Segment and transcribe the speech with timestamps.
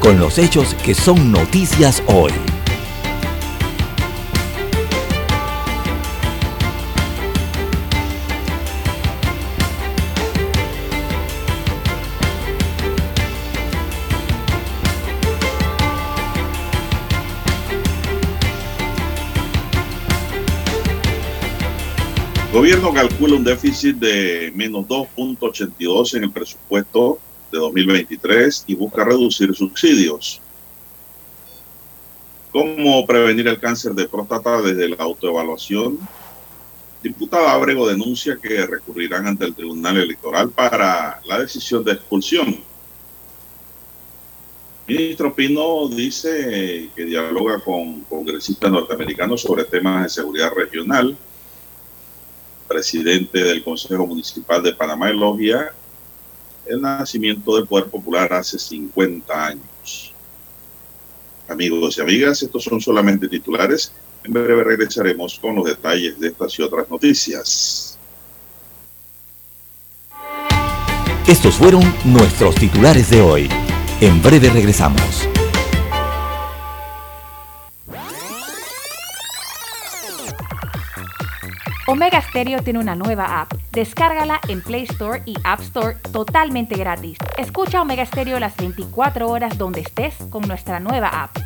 [0.00, 2.32] con los hechos que son noticias hoy.
[22.52, 27.18] gobierno calcula un déficit de menos 2.82 en el presupuesto
[27.50, 30.40] de 2023 y busca reducir subsidios.
[32.52, 35.98] ¿Cómo prevenir el cáncer de próstata desde la autoevaluación?
[37.02, 42.60] Diputada Abrego denuncia que recurrirán ante el Tribunal Electoral para la decisión de expulsión.
[44.86, 51.16] Ministro Pino dice que dialoga con congresistas norteamericanos sobre temas de seguridad regional.
[52.66, 55.72] Presidente del Consejo Municipal de Panamá elogia
[56.70, 60.12] el nacimiento del Poder Popular hace 50 años.
[61.48, 63.92] Amigos y amigas, estos son solamente titulares.
[64.22, 67.98] En breve regresaremos con los detalles de estas y otras noticias.
[71.26, 73.48] Estos fueron nuestros titulares de hoy.
[74.00, 75.28] En breve regresamos.
[81.90, 83.52] Omega Stereo tiene una nueva app.
[83.72, 87.18] Descárgala en Play Store y App Store totalmente gratis.
[87.36, 91.36] Escucha Omega Stereo las 24 horas donde estés con nuestra nueva app.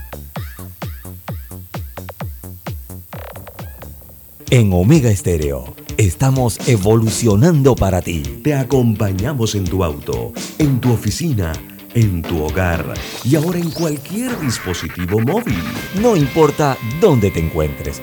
[4.51, 8.23] En Omega Estéreo estamos evolucionando para ti.
[8.45, 11.55] Te acompañamos en tu auto, en tu oficina,
[11.95, 12.93] en tu hogar
[13.25, 15.63] y ahora en cualquier dispositivo móvil.
[16.03, 18.03] No importa dónde te encuentres,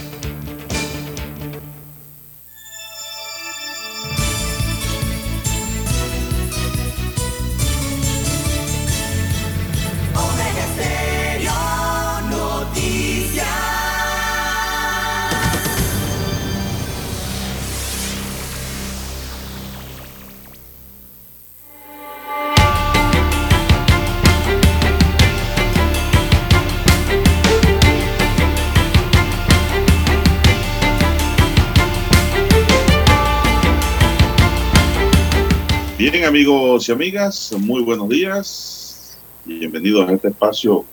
[36.31, 40.85] Amigos y amigas, muy buenos días bienvenidos a este espacio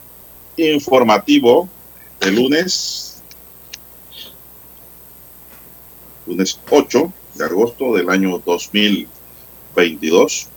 [0.56, 1.69] informativo
[2.19, 3.22] de lunes,
[6.27, 10.48] lunes 8 de agosto del año 2022.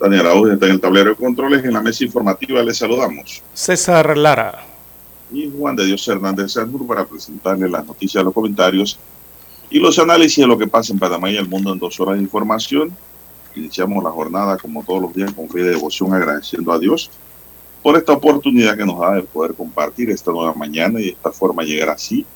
[0.00, 1.64] Daniel Araújo está en el tablero de controles.
[1.64, 3.44] En la mesa informativa les saludamos.
[3.54, 4.64] César Lara.
[5.32, 8.98] Y Juan de Dios Hernández Sandur para presentarles las noticias, los comentarios
[9.70, 12.16] y los análisis de lo que pasa en Panamá y el mundo en dos horas
[12.16, 12.92] de información.
[13.54, 17.10] Iniciamos la jornada como todos los días con fe y devoción agradeciendo a Dios
[17.82, 21.32] por esta oportunidad que nos da de poder compartir esta nueva mañana y de esta
[21.32, 22.26] forma llegar así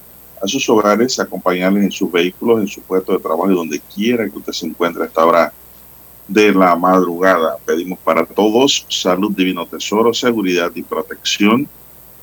[0.42, 4.28] a sus hogares, acompañarles en sus vehículos, en su puesto de trabajo y donde quiera
[4.28, 5.52] que usted se encuentre a esta hora
[6.26, 7.56] de la madrugada.
[7.64, 11.68] Pedimos para todos salud, divino tesoro, seguridad y protección,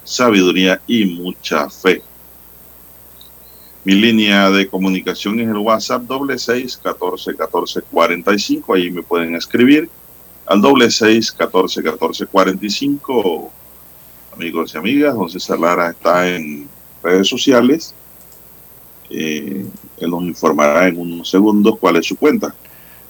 [0.04, 2.02] sabiduría y mucha fe.
[3.86, 8.74] Mi línea de comunicación es el WhatsApp doble seis catorce catorce cuarenta y cinco.
[8.74, 9.90] Ahí me pueden escribir
[10.46, 13.52] al doble seis catorce catorce cuarenta y cinco.
[14.34, 16.68] Amigos y amigas, don César Lara está en
[17.02, 17.94] redes sociales.
[19.10, 19.66] Eh,
[19.98, 22.54] él nos informará en unos segundos cuál es su cuenta.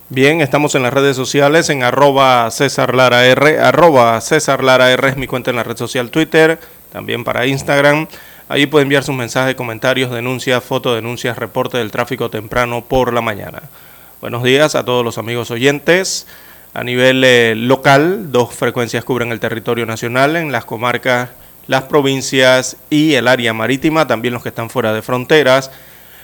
[0.08, 5.10] Bien, estamos en las redes sociales en arroba César Lara R, arroba César Lara R
[5.10, 6.60] es mi cuenta en la red social Twitter,
[6.92, 8.08] también para Instagram.
[8.52, 13.62] Ahí puede enviar sus mensajes, comentarios, denuncias, fotodenuncias, reporte del tráfico temprano por la mañana.
[14.22, 16.26] Buenos días a todos los amigos oyentes.
[16.74, 21.30] A nivel eh, local, dos frecuencias cubren el territorio nacional en las comarcas,
[21.68, 25.70] las provincias y el área marítima, también los que están fuera de fronteras.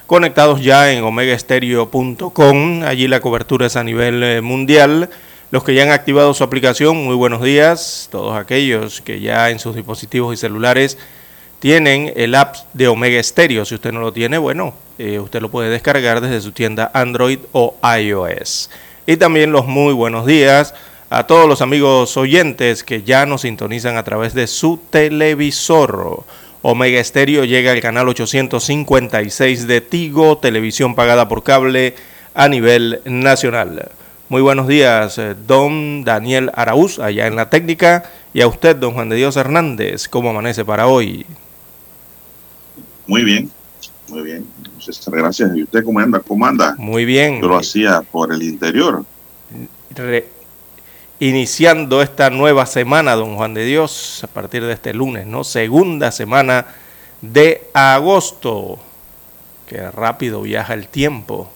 [0.07, 5.11] Conectados ya en omegaestereo.com, allí la cobertura es a nivel eh, mundial.
[5.51, 8.09] Los que ya han activado su aplicación, muy buenos días.
[8.11, 10.97] Todos aquellos que ya en sus dispositivos y celulares
[11.65, 13.65] tienen el app de Omega Stereo.
[13.65, 17.39] Si usted no lo tiene, bueno, eh, usted lo puede descargar desde su tienda Android
[17.53, 18.69] o iOS.
[19.07, 20.75] Y también los muy buenos días
[21.09, 26.23] a todos los amigos oyentes que ya nos sintonizan a través de su televisor.
[26.61, 31.95] Omega Stereo llega al canal 856 de Tigo, televisión pagada por cable
[32.35, 33.89] a nivel nacional.
[34.29, 38.93] Muy buenos días, eh, don Daniel Araúz, allá en la técnica, y a usted, don
[38.93, 41.25] Juan de Dios Hernández, ¿cómo amanece para hoy?
[43.07, 43.51] Muy bien,
[44.07, 44.47] muy bien.
[45.07, 45.55] gracias.
[45.55, 46.19] ¿Y usted cómo anda?
[46.19, 46.75] ¿Cómo anda?
[46.77, 47.41] Muy bien.
[47.41, 49.05] Yo lo hacía por el interior.
[51.19, 55.43] iniciando esta nueva semana, don Juan de Dios, a partir de este lunes, ¿no?
[55.43, 56.67] Segunda semana
[57.21, 58.79] de agosto.
[59.67, 61.49] Qué rápido viaja el tiempo.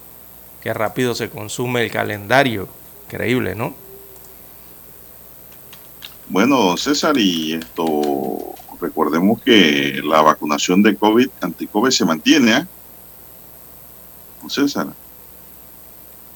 [0.61, 2.67] Qué rápido se consume el calendario.
[3.05, 3.73] Increíble, ¿no?
[6.27, 12.67] Bueno, César, y esto recordemos que la vacunación de COVID, anti-COVID, se mantiene, ¿eh?
[14.47, 14.87] César.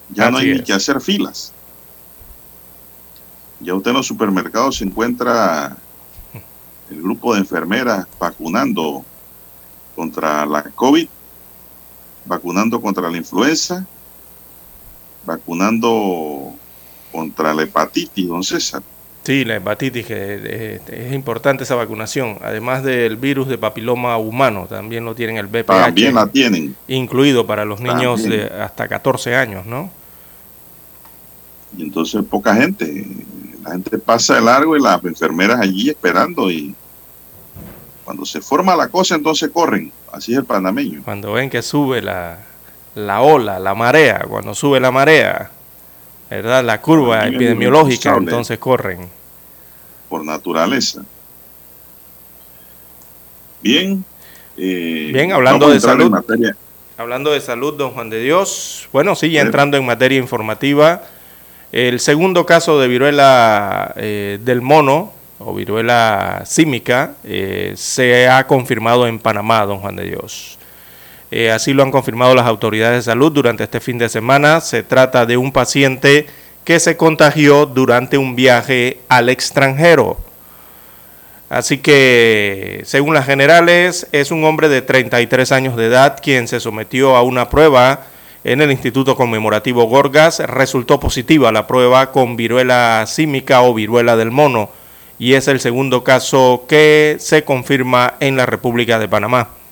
[0.10, 1.54] Ya no hay ni que hacer filas.
[3.60, 5.78] Ya usted en los supermercados se encuentra
[6.90, 9.06] el grupo de enfermeras vacunando
[9.96, 11.08] contra la COVID,
[12.26, 13.88] vacunando contra la influenza,
[15.26, 16.54] vacunando
[17.12, 18.84] contra la hepatitis, don César.
[19.24, 22.40] Sí, la hepatitis, que eh, es importante esa vacunación.
[22.44, 25.68] Además del virus de papiloma humano, también lo tienen el BPH.
[25.68, 26.76] También la tienen.
[26.90, 29.90] Incluido para los niños de hasta 14 años, ¿no?
[31.78, 33.08] Y entonces poca gente.
[33.64, 36.76] La gente pasa de largo y las enfermeras allí esperando y
[38.04, 39.90] cuando se forma la cosa entonces corren.
[40.12, 41.02] Así es el panameño.
[41.06, 42.40] Cuando ven que sube la,
[42.94, 45.50] la ola, la marea, cuando sube la marea,
[46.36, 46.64] ¿verdad?
[46.64, 49.08] La curva epidemiológica, entonces corren.
[50.10, 51.04] Por naturaleza.
[53.62, 54.04] Bien.
[54.58, 56.14] Eh, Bien, hablando de salud.
[56.98, 58.88] Hablando de salud, don Juan de Dios.
[58.94, 61.02] Bueno, sigue entrando en materia informativa.
[61.72, 69.08] El segundo caso de viruela eh, del mono o viruela símica eh, se ha confirmado
[69.08, 70.60] en Panamá, don Juan de Dios.
[71.36, 74.62] Eh, así lo han confirmado las autoridades de salud durante este fin de semana.
[74.62, 76.28] Se trata de un paciente
[76.64, 80.20] que se contagió durante un viaje al extranjero.
[81.50, 86.60] Así que, según las generales, es un hombre de 33 años de edad quien se
[86.60, 88.06] sometió a una prueba
[88.44, 90.38] en el Instituto Conmemorativo Gorgas.
[90.38, 94.70] Resultó positiva la prueba con viruela símica o viruela del mono
[95.18, 99.63] y es el segundo caso que se confirma en la República de Panamá.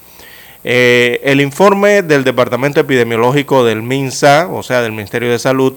[0.63, 5.73] Eh, el informe del Departamento Epidemiológico del MINSA, o sea, del Ministerio de Salud,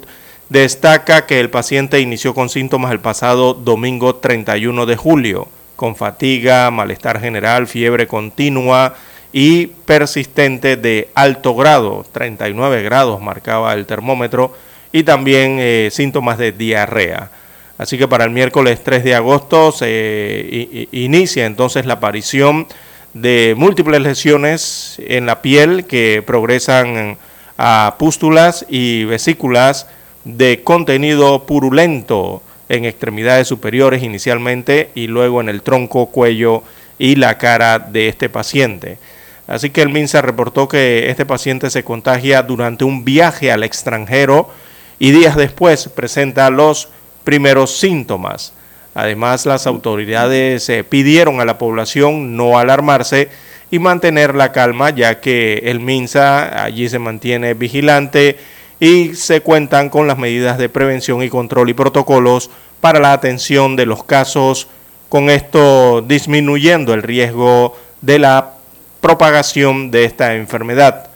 [0.50, 6.70] destaca que el paciente inició con síntomas el pasado domingo 31 de julio, con fatiga,
[6.70, 8.94] malestar general, fiebre continua
[9.32, 14.54] y persistente de alto grado, 39 grados marcaba el termómetro,
[14.92, 17.30] y también eh, síntomas de diarrea.
[17.78, 22.68] Así que para el miércoles 3 de agosto se inicia entonces la aparición
[23.14, 27.16] de múltiples lesiones en la piel que progresan
[27.56, 29.86] a pústulas y vesículas
[30.24, 36.62] de contenido purulento en extremidades superiores inicialmente y luego en el tronco, cuello
[36.98, 38.98] y la cara de este paciente.
[39.46, 44.50] Así que el MINSA reportó que este paciente se contagia durante un viaje al extranjero
[44.98, 46.88] y días después presenta los
[47.24, 48.54] primeros síntomas.
[48.94, 53.28] Además, las autoridades eh, pidieron a la población no alarmarse
[53.70, 58.38] y mantener la calma, ya que el MINSA allí se mantiene vigilante
[58.78, 63.76] y se cuentan con las medidas de prevención y control y protocolos para la atención
[63.76, 64.68] de los casos,
[65.08, 68.52] con esto disminuyendo el riesgo de la
[69.00, 71.08] propagación de esta enfermedad.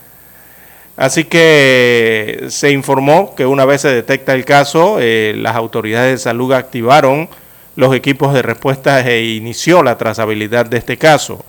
[0.97, 6.19] Así que se informó que una vez se detecta el caso, eh, las autoridades de
[6.19, 7.29] salud activaron
[7.79, 11.45] los equipos de respuesta e inició la trazabilidad de este caso,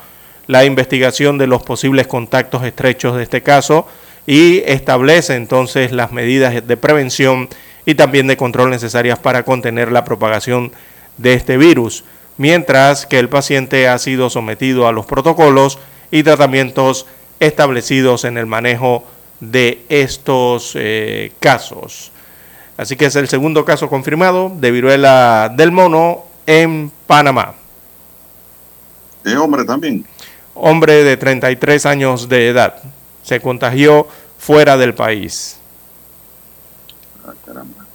[0.46, 3.88] la investigación de los posibles contactos estrechos de este caso
[4.28, 7.50] y establece entonces las medidas de prevención
[7.84, 10.72] y también de control necesarias para contener la propagación
[11.18, 12.04] de este virus,
[12.38, 15.80] mientras que el paciente ha sido sometido a los protocolos
[16.12, 17.08] y tratamientos
[17.40, 19.04] establecidos en el manejo
[19.40, 22.12] de estos eh, casos.
[22.80, 27.54] Así que es el segundo caso confirmado de viruela del mono en Panamá.
[29.26, 30.06] ¿Es hombre también?
[30.54, 32.82] Hombre de 33 años de edad.
[33.22, 34.08] Se contagió
[34.38, 35.58] fuera del país.
[37.28, 37.86] Ah, caramba.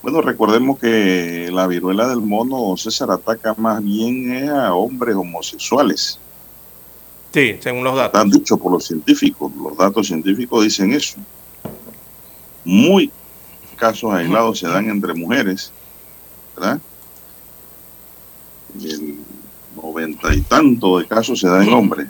[0.00, 6.20] Bueno, recordemos que la viruela del mono, César, ataca más bien a hombres homosexuales.
[7.34, 8.20] Sí, según los datos.
[8.20, 9.50] Están dichos por los científicos.
[9.60, 11.16] Los datos científicos dicen eso.
[12.64, 13.10] Muy
[13.80, 15.72] casos aislados se dan entre mujeres,
[16.54, 16.78] ¿verdad?
[18.80, 19.16] El
[19.82, 22.08] noventa y tanto de casos se dan en hombres.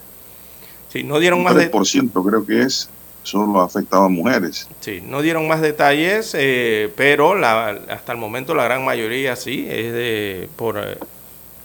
[0.92, 2.90] Sí, no dieron más de, 3% creo que es,
[3.22, 4.68] solo afectaba a mujeres.
[4.80, 9.66] sí, no dieron más detalles, eh, pero la, hasta el momento la gran mayoría sí
[9.68, 10.98] es de por eh,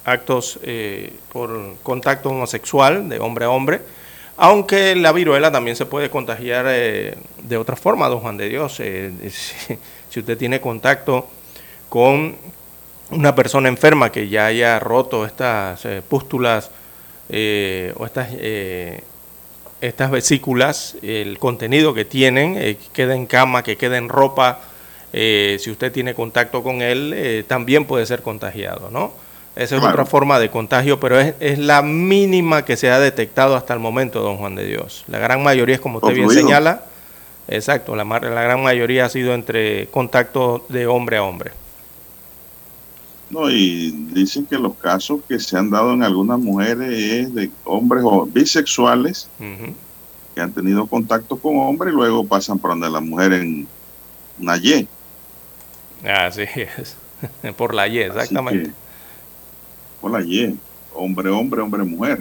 [0.06, 3.82] actos eh, por contacto homosexual de hombre a hombre.
[4.38, 8.80] Aunque la viruela también se puede contagiar eh, de otra forma, don Juan de Dios.
[10.16, 11.28] Si, usted tiene contacto
[11.90, 12.38] con
[13.12, 16.72] una persona enferma que ya haya roto estas eh, pústulas
[17.28, 19.04] eh, o estas, eh,
[19.82, 24.62] estas vesículas, el contenido que tienen, que queda en cama, que queda en ropa,
[25.12, 29.12] si usted tiene contacto con él, también puede ser contagiado, ¿no?
[29.58, 29.96] Esa es Claro.
[29.96, 33.82] otra forma de contagio, pero es, es la mínima que se ha detectado hasta el
[33.82, 35.04] momento, don Juan de Dios.
[35.08, 36.86] La gran mayoría es como usted bien señala,
[37.48, 41.52] exacto, la, la gran mayoría ha sido entre contacto de hombre a hombre.
[43.30, 47.50] No, y dicen que los casos que se han dado en algunas mujeres es de
[47.64, 49.28] hombres o bisexuales
[50.36, 53.68] que han tenido contacto con hombres y luego pasan por donde la mujer en
[54.40, 54.88] una Y.
[56.08, 56.98] Así es,
[57.58, 58.70] por la Y, exactamente.
[58.70, 58.74] que,
[60.02, 60.58] por la Y.
[60.94, 62.20] Hombre, hombre, hombre, mujer.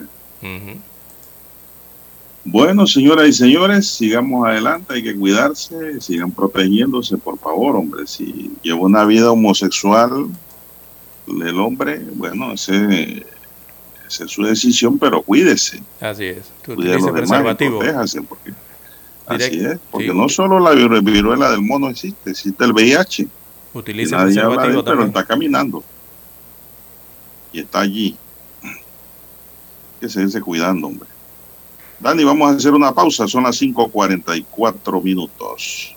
[2.46, 8.06] Bueno, señoras y señores, sigamos adelante, hay que cuidarse, sigan protegiéndose, por favor, hombre.
[8.06, 10.26] Si lleva una vida homosexual,
[11.26, 13.24] el hombre, bueno, ese,
[14.06, 15.82] esa es su decisión, pero cuídese.
[16.00, 16.52] Así es.
[16.62, 18.52] Que Cuide a los demás protéjase, porque
[19.26, 20.14] así es, porque sí.
[20.16, 23.28] no solo la viru- viruela del mono existe, existe el VIH, y
[23.78, 25.82] Utilice nadie habla de él, pero está caminando
[27.54, 28.16] y está allí.
[29.98, 31.08] Que seguirse cuidando, hombre.
[32.04, 35.96] Dani, vamos a hacer una pausa, son las 5.44 minutos.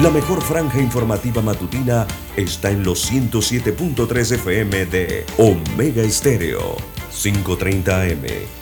[0.00, 2.06] La mejor franja informativa matutina
[2.36, 6.76] está en los 107.3 FM de Omega Estéreo.
[7.10, 8.61] 5.30 AM.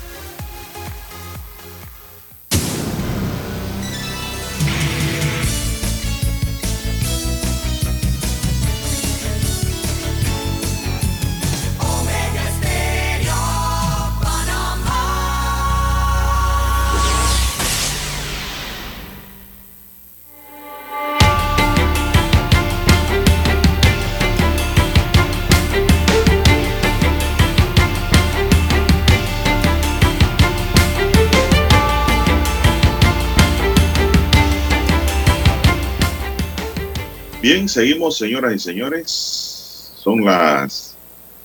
[37.67, 39.91] Seguimos, señoras y señores.
[39.95, 40.95] Son las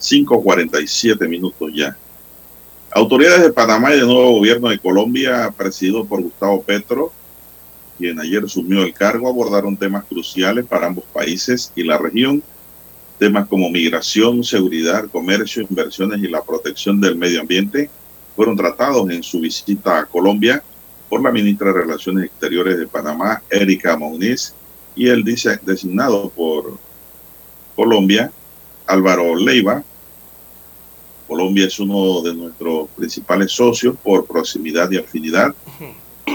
[0.00, 1.96] 5.47 minutos ya.
[2.92, 7.12] Autoridades de Panamá y del nuevo gobierno de Colombia, presidido por Gustavo Petro,
[7.99, 12.42] quien ayer asumió el cargo, abordaron temas cruciales para ambos países y la región,
[13.18, 17.90] temas como migración, seguridad, comercio, inversiones y la protección del medio ambiente,
[18.35, 20.62] fueron tratados en su visita a Colombia
[21.08, 24.54] por la ministra de Relaciones Exteriores de Panamá, Erika Muniz,
[24.97, 26.79] y el designado por
[27.76, 28.33] Colombia,
[28.87, 29.85] Álvaro Leiva.
[31.29, 35.55] Colombia es uno de nuestros principales socios por proximidad y afinidad.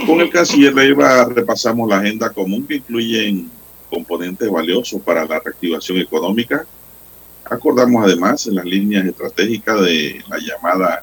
[0.06, 3.44] Con el canciller Leiva repasamos la agenda común que incluye
[3.90, 6.64] componentes valiosos para la reactivación económica.
[7.44, 11.02] Acordamos además en las líneas estratégicas de la llamada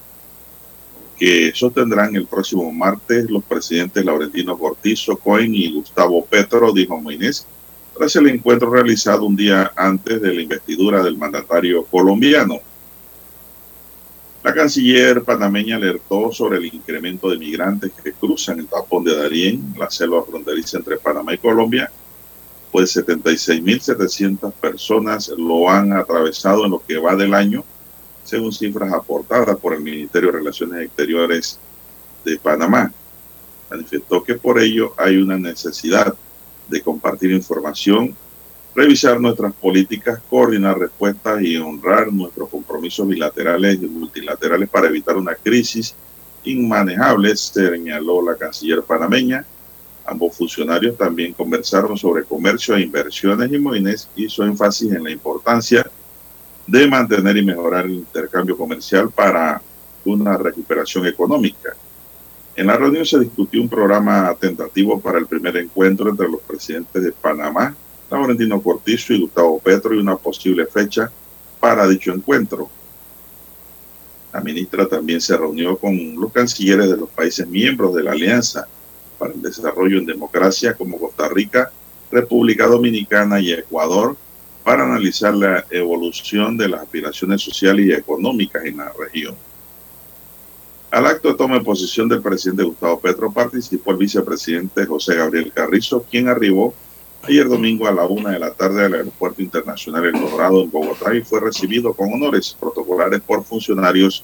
[1.20, 7.46] que sostendrán el próximo martes los presidentes Laurentino Cortizo, Cohen y Gustavo Petro, dijo Moines,
[7.98, 12.62] tras el encuentro realizado un día antes de la investidura del mandatario colombiano.
[14.42, 19.74] La canciller panameña alertó sobre el incremento de migrantes que cruzan el tapón de Darién,
[19.78, 21.92] la selva fronteriza entre Panamá y Colombia,
[22.72, 27.66] pues 76.700 personas lo han atravesado en lo que va del año
[28.30, 31.60] según cifras aportadas por el Ministerio de Relaciones Exteriores
[32.24, 32.92] de Panamá.
[33.70, 36.14] Manifestó que por ello hay una necesidad
[36.68, 38.16] de compartir información,
[38.76, 45.34] revisar nuestras políticas, coordinar respuestas y honrar nuestros compromisos bilaterales y multilaterales para evitar una
[45.34, 45.96] crisis
[46.44, 49.44] inmanejable, señaló la canciller panameña.
[50.06, 55.90] Ambos funcionarios también conversaron sobre comercio e inversiones y Moines hizo énfasis en la importancia
[56.70, 59.60] de mantener y mejorar el intercambio comercial para
[60.06, 61.74] una recuperación económica.
[62.56, 67.04] En la reunión se discutió un programa tentativo para el primer encuentro entre los presidentes
[67.04, 67.76] de Panamá,
[68.12, 71.12] Laurentino Cortizo y Gustavo Petro, y una posible fecha
[71.60, 72.70] para dicho encuentro.
[74.32, 78.68] La ministra también se reunió con los cancilleres de los países miembros de la Alianza
[79.18, 81.72] para el Desarrollo en Democracia como Costa Rica,
[82.12, 84.16] República Dominicana y Ecuador,
[84.70, 89.36] para analizar la evolución de las aspiraciones sociales y económicas en la región.
[90.92, 95.52] Al acto de toma de posición del presidente Gustavo Petro participó el vicepresidente José Gabriel
[95.52, 96.76] Carrizo, quien arribó
[97.24, 101.16] ayer domingo a la una de la tarde al Aeropuerto Internacional El Dorado en Bogotá
[101.16, 104.24] y fue recibido con honores protocolares por funcionarios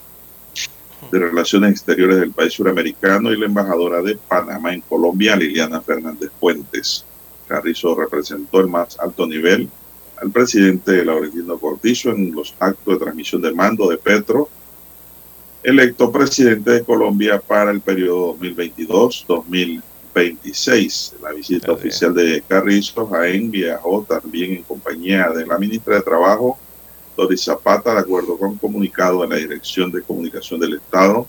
[1.12, 6.30] de Relaciones Exteriores del país suramericano y la embajadora de Panamá en Colombia, Liliana Fernández
[6.40, 7.04] Puentes.
[7.48, 9.68] Carrizo representó el más alto nivel
[10.22, 14.50] al presidente Laurentino Cortizo en los actos de transmisión de mando de Petro,
[15.64, 21.14] electo presidente de Colombia para el periodo 2022-2026.
[21.22, 26.60] La visita oficial de Carrizo Jaén viajó también en compañía de la ministra de Trabajo,
[27.18, 31.28] Doris Zapata, de acuerdo con comunicado de la Dirección de Comunicación del Estado,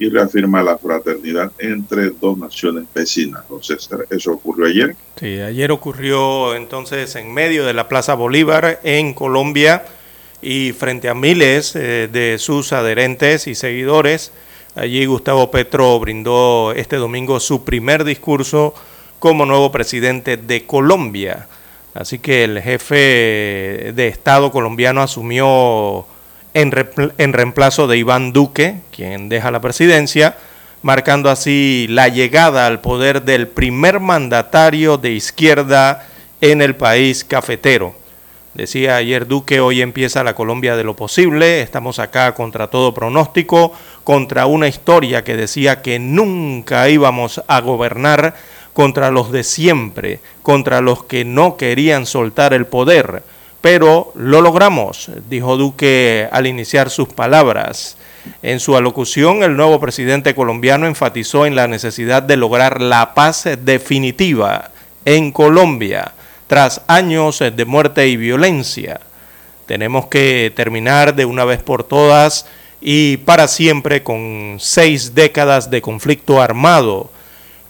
[0.00, 3.42] y reafirma la fraternidad entre dos naciones vecinas.
[3.42, 4.96] Entonces, eso ocurrió ayer.
[5.16, 9.84] Sí, ayer ocurrió entonces en medio de la Plaza Bolívar en Colombia
[10.40, 14.32] y frente a miles eh, de sus adherentes y seguidores.
[14.74, 18.72] Allí Gustavo Petro brindó este domingo su primer discurso
[19.18, 21.46] como nuevo presidente de Colombia.
[21.92, 26.06] Así que el jefe de Estado colombiano asumió
[26.54, 30.36] en, reemplazo de Iván Duque, quien deja la presidencia,
[30.82, 36.06] marcando así la llegada al poder del primer mandatario de izquierda
[36.40, 37.94] en el país cafetero.
[38.54, 43.72] Decía ayer Duque, hoy empieza la Colombia de lo posible, estamos acá contra todo pronóstico,
[44.02, 48.34] contra una historia que decía que nunca íbamos a gobernar,
[48.72, 53.22] contra los de siempre, contra los que no querían soltar el poder
[53.60, 57.96] pero lo logramos, dijo Duque al iniciar sus palabras.
[58.42, 63.48] En su alocución, el nuevo presidente colombiano enfatizó en la necesidad de lograr la paz
[63.62, 64.70] definitiva
[65.04, 66.12] en Colombia
[66.46, 69.00] tras años de muerte y violencia.
[69.66, 72.46] Tenemos que terminar de una vez por todas
[72.80, 77.10] y para siempre con seis décadas de conflicto armado.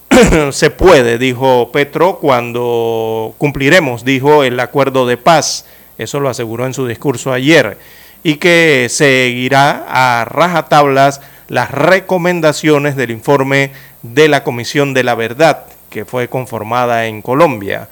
[0.52, 5.66] Se puede, dijo Petro, cuando cumpliremos, dijo, el acuerdo de paz
[6.02, 7.78] eso lo aseguró en su discurso ayer,
[8.22, 15.64] y que seguirá a rajatablas las recomendaciones del informe de la Comisión de la Verdad,
[15.90, 17.88] que fue conformada en Colombia.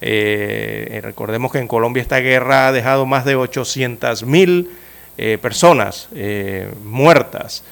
[0.00, 4.70] Eh, recordemos que en Colombia esta guerra ha dejado más de 800 mil
[5.16, 7.64] eh, personas eh, muertas.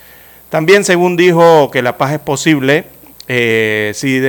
[0.48, 2.84] También, según dijo, que la paz es posible
[3.26, 4.20] si,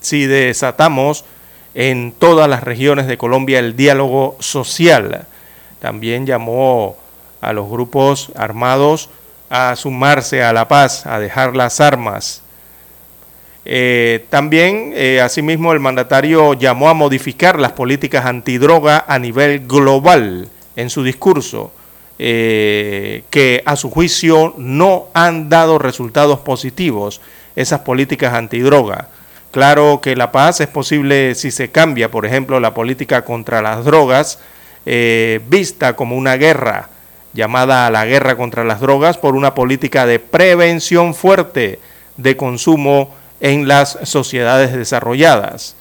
[0.00, 1.24] si desatamos
[1.74, 5.26] en todas las regiones de Colombia el diálogo social.
[5.80, 6.96] También llamó
[7.40, 9.10] a los grupos armados
[9.50, 12.42] a sumarse a la paz, a dejar las armas.
[13.64, 20.48] Eh, también, eh, asimismo, el mandatario llamó a modificar las políticas antidroga a nivel global
[20.74, 21.72] en su discurso,
[22.18, 27.20] eh, que a su juicio no han dado resultados positivos
[27.54, 29.08] esas políticas antidroga.
[29.52, 33.84] Claro que la paz es posible si se cambia, por ejemplo, la política contra las
[33.84, 34.38] drogas,
[34.84, 36.88] vista como una guerra,
[37.34, 41.80] llamada a la guerra contra las drogas, por una política de prevención fuerte
[42.16, 45.76] de consumo en las sociedades desarrolladas.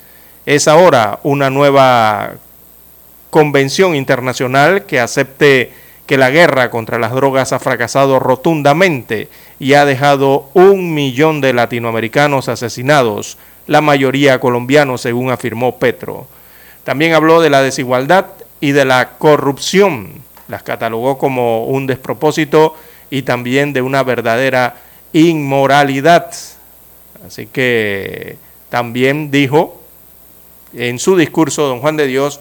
[0.46, 2.34] Es ahora una nueva
[3.30, 5.72] convención internacional que acepte
[6.06, 9.30] que la guerra contra las drogas ha fracasado rotundamente
[9.60, 16.28] y ha dejado un millón de latinoamericanos asesinados, la mayoría colombianos, según afirmó Petro.
[16.84, 18.28] También habló de la desigualdad
[18.60, 20.24] y de la corrupción.
[20.48, 22.76] Las catalogó como un despropósito
[23.10, 24.76] y también de una verdadera
[25.14, 26.32] inmoralidad.
[27.26, 28.38] Así que
[28.70, 29.82] también dijo
[30.74, 32.40] en su discurso don Juan de Dios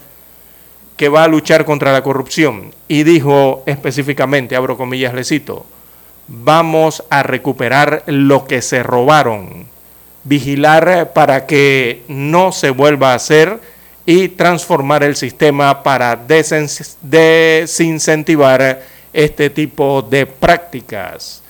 [0.97, 5.65] que va a luchar contra la corrupción y dijo específicamente, abro comillas, le cito,
[6.29, 9.67] vamos a recuperar lo que se robaron,
[10.25, 13.61] vigilar para que no se vuelva a hacer
[14.07, 21.43] y transformar el sistema para desincentivar este tipo de prácticas.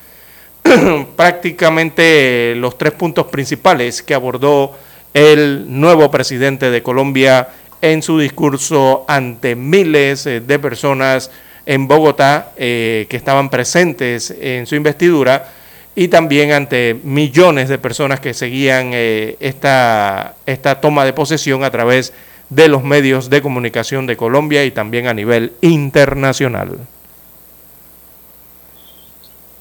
[1.16, 4.76] prácticamente los tres puntos principales que abordó
[5.14, 7.48] el nuevo presidente de Colombia
[7.80, 11.30] en su discurso ante miles eh, de personas
[11.66, 15.48] en Bogotá eh, que estaban presentes en su investidura
[15.94, 21.70] y también ante millones de personas que seguían eh, esta, esta toma de posesión a
[21.70, 22.12] través
[22.48, 26.78] de los medios de comunicación de Colombia y también a nivel internacional.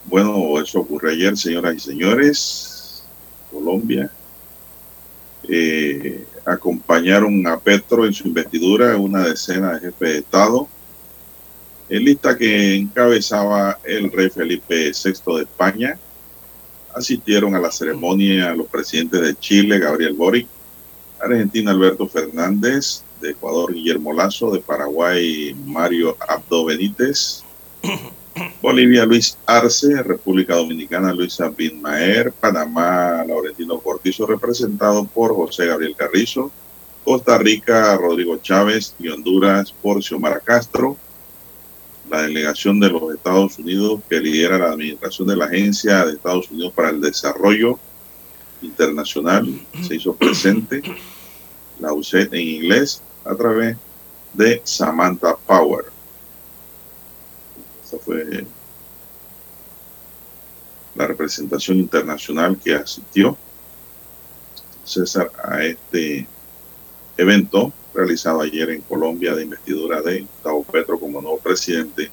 [0.05, 3.03] Bueno, eso ocurrió ayer, señoras y señores.
[3.51, 4.11] Colombia.
[5.47, 10.67] Eh, acompañaron a Petro en su investidura una decena de jefes de Estado.
[11.89, 15.99] En lista que encabezaba el rey Felipe VI de España.
[16.99, 20.47] Asistieron a la ceremonia los presidentes de Chile, Gabriel Boric,
[21.17, 27.45] Argentina, Alberto Fernández, de Ecuador, Guillermo Lazo, de Paraguay, Mario Abdo Benítez,
[28.61, 36.51] Bolivia, Luis Arce, República Dominicana, Luis Abinmaer, Panamá, Laurentino Cortizo, representado por José Gabriel Carrizo,
[37.05, 40.97] Costa Rica, Rodrigo Chávez y Honduras, por Xiomara Castro.
[42.09, 46.49] La delegación de los Estados Unidos que lidera la administración de la Agencia de Estados
[46.49, 47.77] Unidos para el Desarrollo
[48.61, 49.47] Internacional
[49.87, 50.81] se hizo presente,
[51.79, 53.77] la UCED en inglés, a través
[54.33, 55.85] de Samantha Power.
[57.83, 58.45] Esta fue
[60.95, 63.37] la representación internacional que asistió
[64.83, 66.27] César a este
[67.17, 72.09] evento realizado ayer en Colombia de investidura de Gustavo Petro como nuevo presidente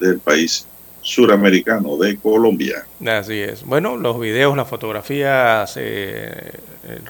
[0.00, 0.66] del país
[1.00, 2.86] suramericano de Colombia.
[3.06, 3.64] Así es.
[3.64, 6.52] Bueno, los videos, las fotografías eh,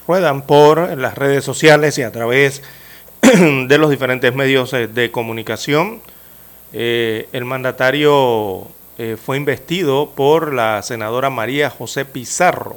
[0.07, 2.63] ruedan por las redes sociales y a través
[3.23, 6.01] de los diferentes medios eh, de comunicación.
[6.73, 8.67] Eh, el mandatario
[8.99, 12.77] eh, fue investido por la senadora María José Pizarro.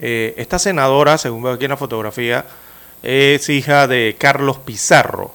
[0.00, 2.44] Eh, esta senadora, según veo aquí en la fotografía,
[3.04, 5.32] es hija de Carlos Pizarro.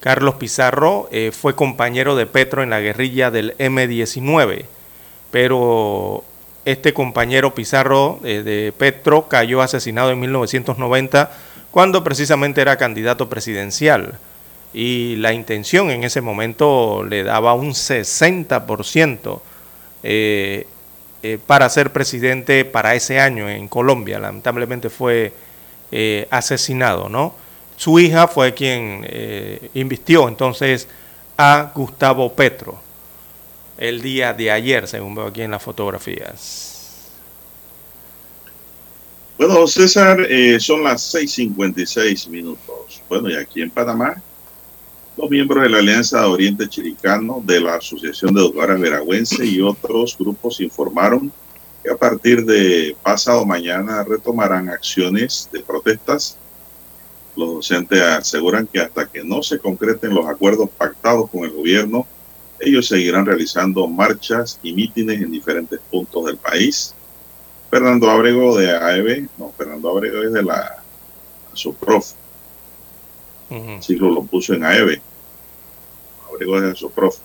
[0.00, 4.66] Carlos Pizarro fue compañero de Petro en la guerrilla del M-19,
[5.32, 6.22] pero
[6.64, 11.32] este compañero Pizarro de Petro cayó asesinado en 1990
[11.70, 14.18] cuando precisamente era candidato presidencial
[14.72, 19.40] y la intención en ese momento le daba un 60%
[20.02, 20.66] eh,
[21.22, 24.18] eh, para ser presidente para ese año en Colombia.
[24.18, 25.32] Lamentablemente fue
[25.92, 27.34] eh, asesinado, ¿no?
[27.76, 29.06] Su hija fue quien
[29.74, 30.88] invistió entonces
[31.36, 32.80] a Gustavo Petro
[33.76, 37.12] el día de ayer, según veo aquí en las fotografías.
[39.38, 40.26] Bueno, César,
[40.58, 43.00] son las 6.56 minutos.
[43.08, 44.20] Bueno, y aquí en Panamá
[45.18, 49.60] los miembros de la Alianza de Oriente Chiricano, de la Asociación de Educadores Veragüense y
[49.60, 51.32] otros grupos informaron
[51.88, 56.36] que a partir de pasado mañana retomarán acciones de protestas.
[57.34, 62.06] Los docentes aseguran que hasta que no se concreten los acuerdos pactados con el gobierno,
[62.60, 66.94] ellos seguirán realizando marchas y mítines en diferentes puntos del país.
[67.70, 70.82] Fernando Abrego de AEB, no, Fernando Abrego es de la
[71.54, 72.12] SUPROF,
[73.50, 75.00] Uh lo puso en AEB.
[76.28, 77.16] Abrego de Soprof.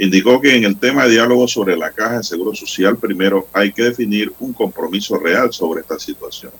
[0.00, 3.72] Indicó que en el tema de diálogo sobre la caja de seguro social, primero hay
[3.72, 6.52] que definir un compromiso real sobre esta situación.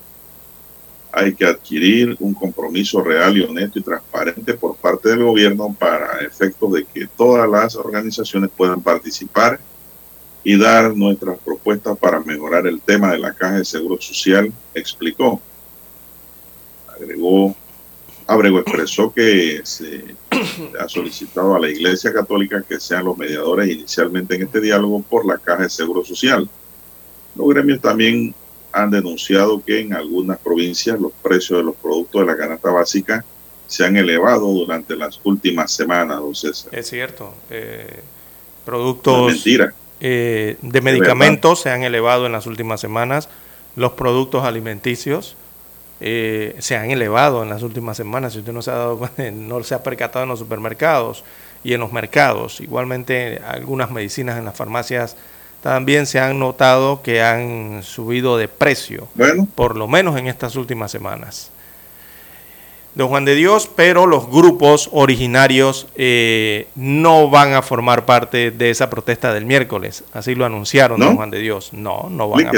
[1.11, 6.19] Hay que adquirir un compromiso real y honesto y transparente por parte del gobierno para
[6.19, 9.59] efectos de que todas las organizaciones puedan participar
[10.43, 15.41] y dar nuestras propuestas para mejorar el tema de la caja de seguro social, explicó.
[16.87, 17.55] Agregó,
[18.29, 20.03] Abrego expresó que se
[20.79, 25.25] ha solicitado a la Iglesia Católica que sean los mediadores inicialmente en este diálogo por
[25.25, 26.47] la caja de seguro social.
[27.33, 28.35] Los gremios también
[28.71, 33.25] han denunciado que en algunas provincias los precios de los productos de la canasta básica
[33.65, 36.69] se han elevado durante las últimas semanas, don César.
[36.71, 37.33] Es cierto.
[37.49, 37.99] Eh,
[38.63, 39.43] productos
[40.01, 43.27] eh, de medicamentos se han elevado en las últimas semanas.
[43.75, 45.35] Los productos alimenticios
[46.01, 48.33] eh, se han elevado en las últimas semanas.
[48.33, 51.23] Si usted no se ha dado, no se ha percatado en los supermercados
[51.63, 52.61] y en los mercados.
[52.61, 55.15] Igualmente algunas medicinas en las farmacias
[55.61, 59.47] también se han notado que han subido de precio, bueno.
[59.55, 61.51] por lo menos en estas últimas semanas.
[62.95, 68.71] Don Juan de Dios, pero los grupos originarios eh, no van a formar parte de
[68.71, 70.03] esa protesta del miércoles.
[70.11, 71.71] Así lo anunciaron, don Juan de Dios.
[71.71, 72.51] No, no van, a,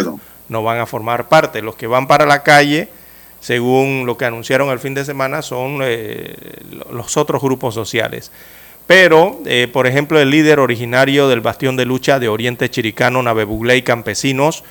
[0.47, 1.61] no van a formar parte.
[1.61, 2.87] Los que van para la calle
[3.41, 6.35] según lo que anunciaron el fin de semana, son eh,
[6.91, 8.31] los otros grupos sociales.
[8.87, 13.77] Pero, eh, por ejemplo, el líder originario del bastión de lucha de Oriente Chiricano, Navebuglé
[13.77, 14.63] y Campesinos,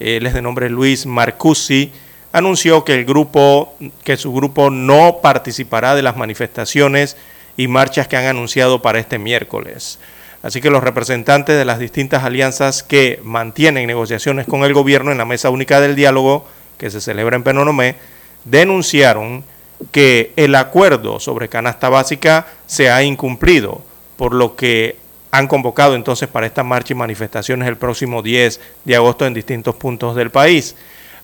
[0.00, 1.92] él es de nombre Luis Marcusi,
[2.32, 7.16] anunció que el grupo, que su grupo no participará de las manifestaciones
[7.56, 9.98] y marchas que han anunciado para este miércoles.
[10.42, 15.18] Así que los representantes de las distintas alianzas que mantienen negociaciones con el gobierno en
[15.18, 17.96] la Mesa Única del Diálogo, que se celebra en Penonomé,
[18.46, 19.44] denunciaron
[19.92, 23.82] que el acuerdo sobre canasta básica se ha incumplido,
[24.16, 24.96] por lo que
[25.30, 29.74] han convocado entonces para esta marcha y manifestaciones el próximo 10 de agosto en distintos
[29.74, 30.76] puntos del país.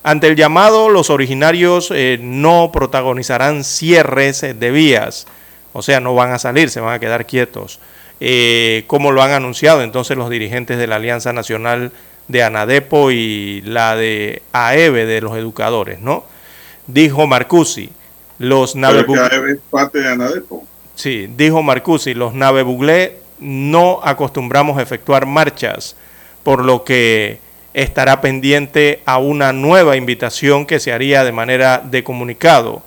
[0.03, 5.25] Ante el llamado, los originarios eh, no protagonizarán cierres de vías,
[5.71, 7.79] o sea, no van a salir, se van a quedar quietos,
[8.19, 11.91] eh, como lo han anunciado entonces los dirigentes de la Alianza Nacional
[12.27, 16.25] de Anadepo y la de AEBE de los educadores, ¿no?
[16.87, 17.89] Dijo Marcusi,
[18.39, 18.75] los
[20.95, 25.95] Sí, dijo Marcusi, los navebuglé no acostumbramos a efectuar marchas,
[26.43, 27.39] por lo que
[27.73, 32.83] estará pendiente a una nueva invitación que se haría de manera de comunicado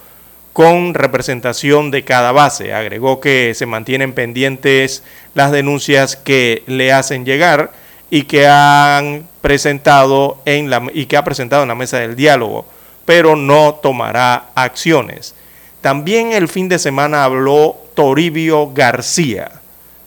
[0.52, 2.72] con representación de cada base.
[2.72, 5.02] Agregó que se mantienen pendientes
[5.34, 7.72] las denuncias que le hacen llegar
[8.08, 12.64] y que han presentado en la y que ha presentado en la mesa del diálogo
[13.06, 15.34] pero no tomará acciones.
[15.80, 19.52] También el fin de semana habló Toribio García.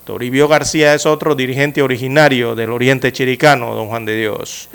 [0.04, 4.70] Toribio García es otro dirigente originario del Oriente Chiricano, don Juan de Dios.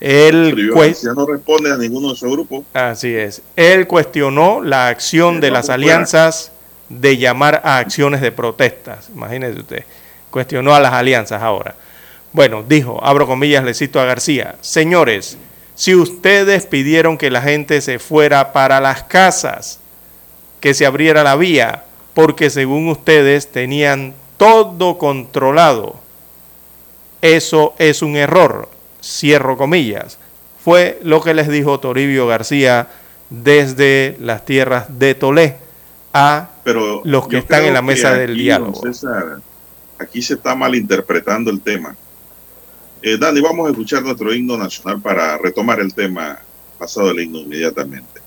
[0.00, 0.70] Él
[1.14, 2.64] no responde a ninguno de su grupo.
[2.72, 3.42] Así es.
[3.54, 6.52] Él cuestionó la acción de las alianzas
[6.88, 9.10] de llamar a acciones de protestas.
[9.14, 9.84] Imagínese usted.
[10.30, 11.74] Cuestionó a las alianzas ahora.
[12.32, 15.36] Bueno, dijo, abro comillas, le cito a García, señores,
[15.80, 19.80] si ustedes pidieron que la gente se fuera para las casas,
[20.60, 25.98] que se abriera la vía, porque según ustedes tenían todo controlado.
[27.22, 28.68] Eso es un error,
[29.02, 30.18] cierro comillas.
[30.62, 32.88] Fue lo que les dijo Toribio García
[33.30, 35.56] desde las tierras de Tolé
[36.12, 36.50] a
[37.04, 38.82] los que están en la mesa del diálogo.
[39.98, 41.96] aquí se está malinterpretando el tema.
[43.02, 46.38] Eh, Dani, vamos a escuchar nuestro himno nacional para retomar el tema
[46.78, 48.19] pasado del himno inmediatamente.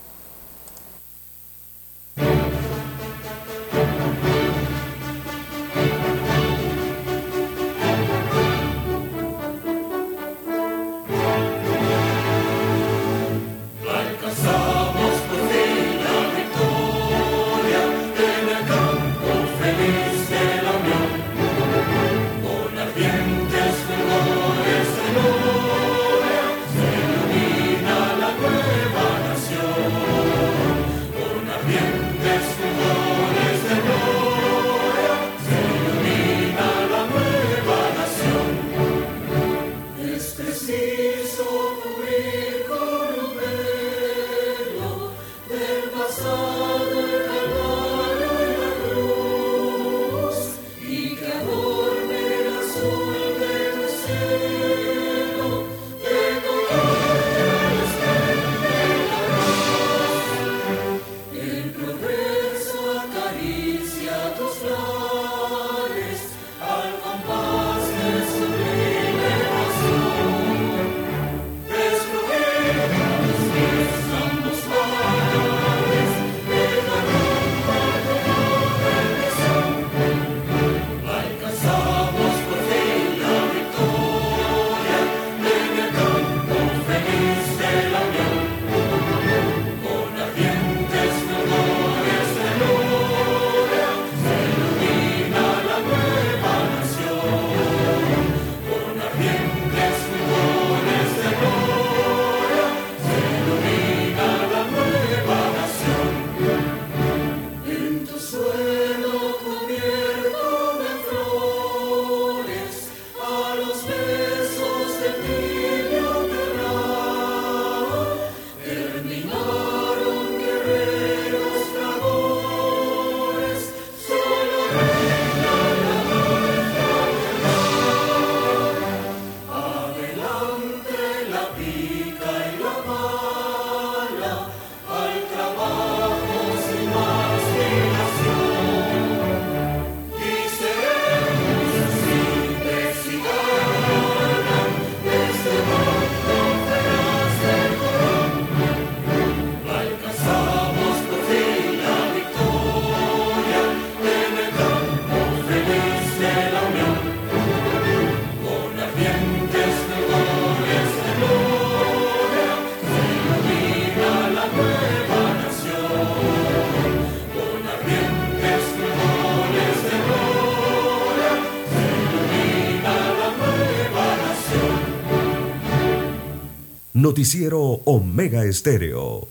[177.04, 179.28] Noticiero Omega Estéreo.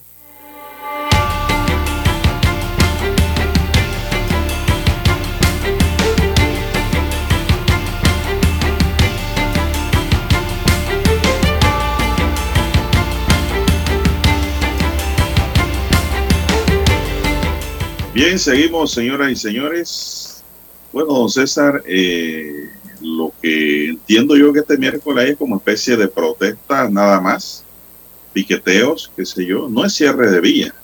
[18.12, 20.44] Bien, seguimos, señoras y señores.
[20.92, 22.68] Bueno, don César, eh,
[23.02, 27.64] lo que entiendo yo que este miércoles es como especie de protesta nada más,
[28.32, 30.74] piqueteos, qué sé yo, no es cierre de vía.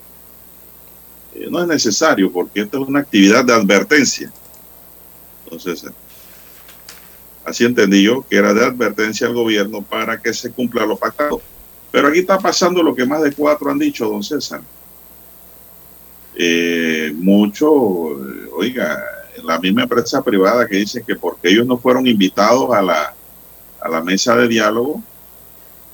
[1.34, 4.32] Eh, no es necesario porque esto es una actividad de advertencia.
[5.44, 5.84] Entonces,
[7.44, 11.40] así entendí yo que era de advertencia al gobierno para que se cumpla lo pactado.
[11.90, 14.60] Pero aquí está pasando lo que más de cuatro han dicho, don César.
[16.34, 17.70] Eh, mucho,
[18.54, 19.02] oiga,
[19.42, 23.14] la misma empresa privada que dice que porque ellos no fueron invitados a la,
[23.80, 25.02] a la mesa de diálogo,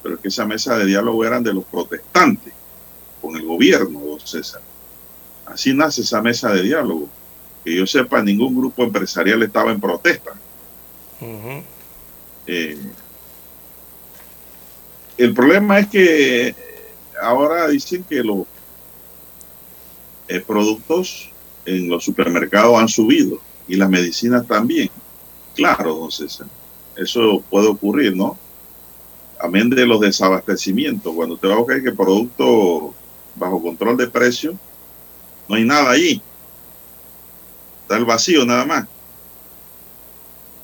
[0.05, 2.53] pero que esa mesa de diálogo eran de los protestantes
[3.23, 4.61] con el gobierno, don César.
[5.47, 7.09] Así nace esa mesa de diálogo.
[7.65, 10.33] Que yo sepa, ningún grupo empresarial estaba en protesta.
[12.47, 12.79] eh,
[15.17, 16.55] el problema es que
[17.23, 18.45] ahora dicen que los
[20.29, 21.31] eh, productos
[21.65, 24.91] en los supermercados han subido y las medicinas también.
[25.55, 26.47] Claro, don César,
[26.95, 28.44] eso puede ocurrir, ¿no?
[29.45, 31.13] Amén de los desabastecimientos.
[31.15, 32.95] Cuando te va a buscar que producto
[33.35, 34.59] bajo control de precio,
[35.47, 36.23] no hay nada allí.
[37.83, 38.89] Está el vacío nada más.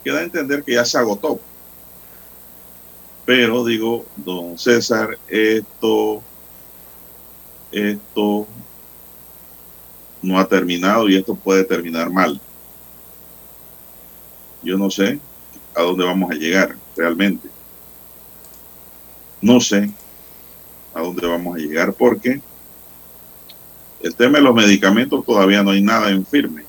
[0.03, 1.39] Queda entender que ya se agotó.
[3.27, 6.23] Pero digo, don César, esto,
[7.71, 8.47] esto
[10.23, 12.41] no ha terminado y esto puede terminar mal.
[14.63, 15.21] Yo no sé
[15.77, 17.60] a dónde vamos a llegar realmente.
[19.41, 19.91] No sé
[20.95, 22.41] a dónde vamos a llegar porque
[24.03, 26.65] el tema de los medicamentos todavía no hay nada en firme.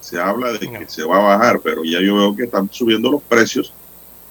[0.00, 3.10] Se habla de que se va a bajar, pero ya yo veo que están subiendo
[3.10, 3.72] los precios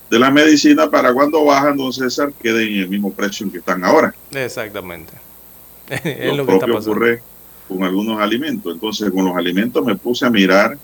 [0.09, 3.57] de la medicina para cuando bajan, don César, queden en el mismo precio en que
[3.59, 4.15] están ahora.
[4.31, 5.13] Exactamente.
[5.89, 7.21] es lo, lo que está ocurre
[7.67, 8.73] con algunos alimentos.
[8.73, 10.77] Entonces, con los alimentos me puse a mirar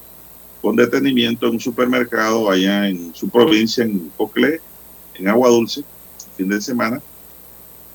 [0.62, 4.62] con detenimiento en un supermercado allá en su provincia, en Poclé,
[5.16, 5.84] en Agua Dulce,
[6.36, 7.02] fin de semana,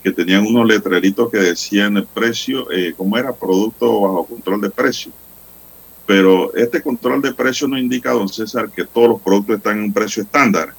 [0.02, 4.70] que tenían unos letreritos que decían el precio, eh, cómo era, producto bajo control de
[4.70, 5.12] precio.
[6.06, 9.84] Pero este control de precio no indica, don César, que todos los productos están en
[9.84, 10.72] un precio estándar.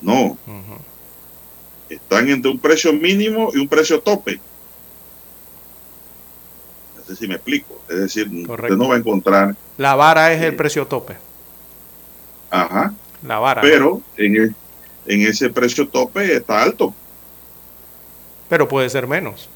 [0.00, 0.22] No.
[0.22, 0.78] Uh -huh.
[1.88, 4.40] Están entre un precio mínimo y un precio tope
[7.10, 7.80] sé si me explico.
[7.88, 8.74] Es decir, Correcto.
[8.74, 9.56] usted no va a encontrar.
[9.76, 11.16] La vara es eh, el precio tope.
[12.50, 12.92] Ajá.
[13.26, 13.60] La vara.
[13.60, 14.54] Pero en, el,
[15.10, 16.94] en ese precio tope está alto.
[18.48, 19.48] Pero puede ser menos.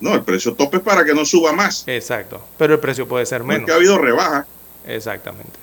[0.00, 1.82] No, el precio tope es para que no suba más.
[1.88, 2.40] Exacto.
[2.56, 3.62] Pero el precio puede ser menos.
[3.62, 4.46] Porque ha habido rebaja.
[4.86, 5.58] Exactamente.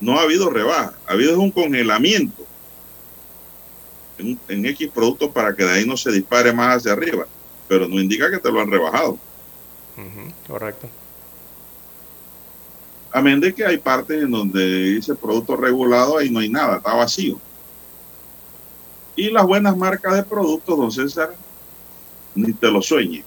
[0.00, 0.94] No ha habido rebaja.
[1.06, 2.44] Ha habido un congelamiento
[4.18, 7.26] en, en X productos para que de ahí no se dispare más hacia arriba.
[7.66, 9.18] Pero no indica que te lo han rebajado.
[9.96, 10.88] Uh -huh, correcto.
[13.12, 16.94] Amén de que hay partes en donde dice producto regulado, ahí no hay nada, está
[16.94, 17.38] vacío.
[19.16, 21.34] Y las buenas marcas de productos, don César,
[22.34, 23.24] ni te lo sueñe.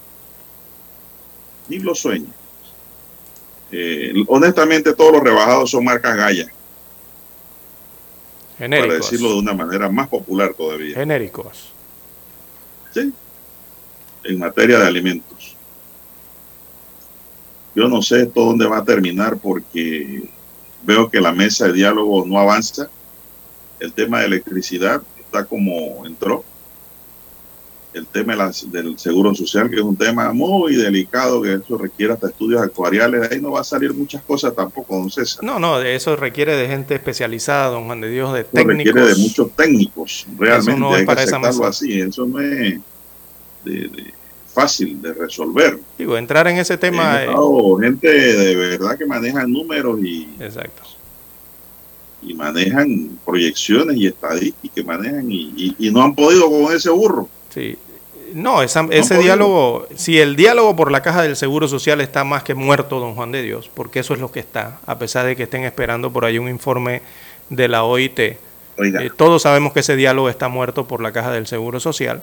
[1.68, 2.28] Ni lo sueñe.
[3.70, 6.48] Eh, honestamente, todos los rebajados son marcas gallas.
[8.58, 8.88] Genéricos.
[8.88, 10.94] Para decirlo de una manera más popular todavía.
[10.94, 11.72] Genéricos.
[12.92, 13.12] Sí.
[14.24, 15.33] En materia de alimentos.
[17.74, 20.22] Yo no sé esto dónde va a terminar porque
[20.84, 22.88] veo que la mesa de diálogo no avanza.
[23.80, 26.44] El tema de electricidad está como entró.
[27.92, 28.34] El tema
[28.72, 33.20] del seguro social, que es un tema muy delicado, que eso requiere hasta estudios actuariales.
[33.20, 35.44] De ahí no va a salir muchas cosas tampoco, don César.
[35.44, 38.66] No, no, eso requiere de gente especializada, don Juan de Dios, de técnicos.
[38.66, 40.72] Eso requiere de muchos técnicos, realmente.
[40.72, 41.68] Eso no es hay para que esa aceptarlo mesa.
[41.70, 42.00] así.
[42.00, 42.80] Eso no es
[43.64, 44.14] de, de
[44.54, 45.78] fácil de resolver.
[45.98, 47.22] Digo, entrar en ese tema.
[47.22, 50.82] He notado gente de verdad que manejan números y, Exacto.
[52.22, 57.28] y manejan proyecciones y estadísticas, manejan y, y- y no han podido con ese burro.
[57.50, 57.76] Sí.
[58.32, 62.42] No, esa- ese diálogo, si el diálogo por la caja del Seguro Social está más
[62.42, 65.36] que muerto, don Juan de Dios, porque eso es lo que está, a pesar de
[65.36, 67.02] que estén esperando por ahí un informe
[67.50, 68.18] de la OIT.
[68.18, 68.38] Eh,
[69.16, 72.22] todos sabemos que ese diálogo está muerto por la caja del Seguro Social.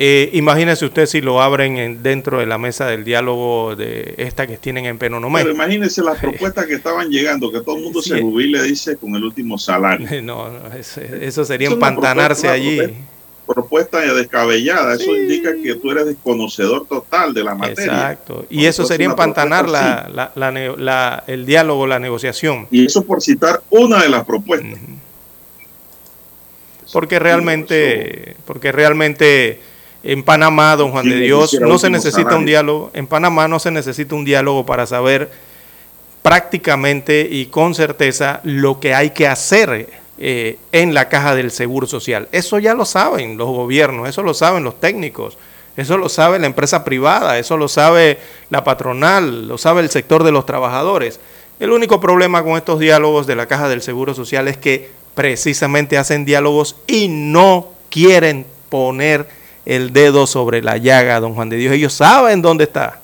[0.00, 4.46] Eh, imagínese usted si lo abren en- dentro de la mesa del diálogo de esta
[4.46, 5.40] que tienen en Penonomé.
[5.42, 8.10] pero imagínense las propuestas que estaban llegando, que todo el mundo Sí.
[8.10, 10.06] se jubile, dice, con el último salario.
[10.22, 12.76] No, no, eso, eso sería empantanarse propuesta, allí.
[12.76, 13.98] propuesta.
[14.04, 14.94] propuesta descabellada.
[14.94, 17.92] Eso indica que tú eres desconocedor total de la materia.
[17.92, 18.46] Exacto.
[18.50, 22.68] Y eso sería empantanar la, la, el diálogo, la negociación.
[22.70, 24.78] Y eso por citar una de las propuestas.
[26.92, 29.60] Porque realmente, porque realmente
[30.02, 32.90] en Panamá, don Juan de Dios, no se necesita un diálogo.
[32.94, 35.30] En Panamá no se necesita un diálogo para saber
[36.22, 39.88] prácticamente y con certeza lo que hay que hacer
[40.18, 42.28] eh, en la caja del Seguro Social.
[42.32, 45.38] Eso ya lo saben los gobiernos, eso lo saben los técnicos,
[45.76, 48.18] eso lo sabe la empresa privada, eso lo sabe
[48.50, 51.20] la patronal, lo sabe el sector de los trabajadores.
[51.60, 55.98] El único problema con estos diálogos de la caja del Seguro Social es que precisamente
[55.98, 59.37] hacen diálogos y no quieren poner
[59.68, 61.74] el dedo sobre la llaga, don Juan de Dios.
[61.74, 63.00] Ellos saben dónde está,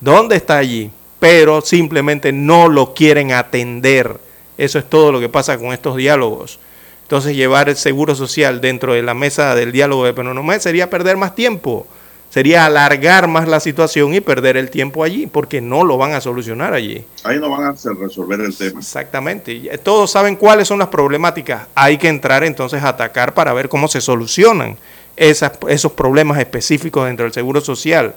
[0.00, 0.90] dónde está allí,
[1.20, 4.16] pero simplemente no lo quieren atender.
[4.56, 6.58] Eso es todo lo que pasa con estos diálogos.
[7.02, 11.18] Entonces llevar el seguro social dentro de la mesa del diálogo de Penonomé sería perder
[11.18, 11.86] más tiempo,
[12.30, 16.22] sería alargar más la situación y perder el tiempo allí, porque no lo van a
[16.22, 17.04] solucionar allí.
[17.22, 18.80] Ahí no van a resolver el tema.
[18.80, 19.78] Exactamente.
[19.82, 21.66] Todos saben cuáles son las problemáticas.
[21.74, 24.78] Hay que entrar entonces a atacar para ver cómo se solucionan
[25.16, 28.14] esos problemas específicos dentro del Seguro Social.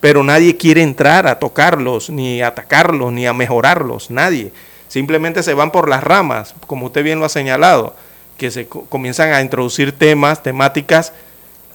[0.00, 4.52] Pero nadie quiere entrar a tocarlos, ni a atacarlos, ni a mejorarlos, nadie.
[4.88, 7.96] Simplemente se van por las ramas, como usted bien lo ha señalado,
[8.36, 11.12] que se comienzan a introducir temas, temáticas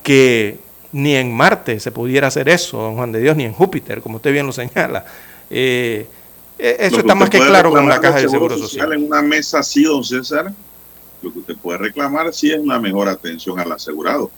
[0.03, 0.59] que
[0.91, 4.17] ni en Marte se pudiera hacer eso, don Juan de Dios, ni en Júpiter, como
[4.17, 5.05] usted bien lo señala.
[5.49, 6.07] Eh,
[6.57, 8.93] e-, eso está más que claro con la caja de seguro social.
[8.93, 10.51] En una mesa así, don César,
[11.21, 14.31] lo que usted puede reclamar sí es una mejor atención al asegurado.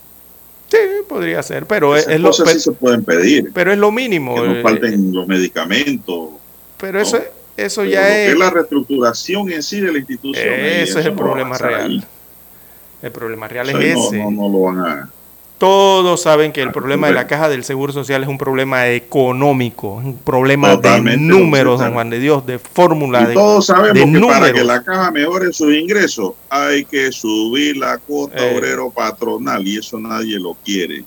[0.71, 3.51] Sí, podría ser, pero es, lo sí se pueden pedir.
[3.53, 4.35] Pero es lo mínimo.
[4.35, 6.29] Que no eh, falten los medicamentos.
[6.77, 7.19] Pero eso,
[7.57, 8.39] eso ya es, es.
[8.39, 10.47] la reestructuración en sí de la institución.
[10.47, 12.07] Ese es el problema real.
[13.01, 14.17] El problema real es ese.
[14.17, 15.09] No, no, lo van a
[15.61, 19.89] todos saben que el problema de la caja del Seguro Social es un problema económico,
[19.89, 23.27] un problema de números, don Juan de Dios, de fórmula.
[23.27, 27.99] de, todos sabemos que para que la caja mejore sus ingresos hay que subir la
[27.99, 28.55] cuota eh.
[28.55, 31.03] obrero patronal y eso nadie lo quiere.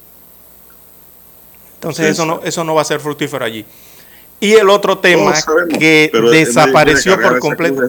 [1.75, 3.65] Entonces eso no, eso no va a ser fructífero allí.
[4.39, 5.35] Y el otro tema
[5.81, 7.83] que desapareció por completo.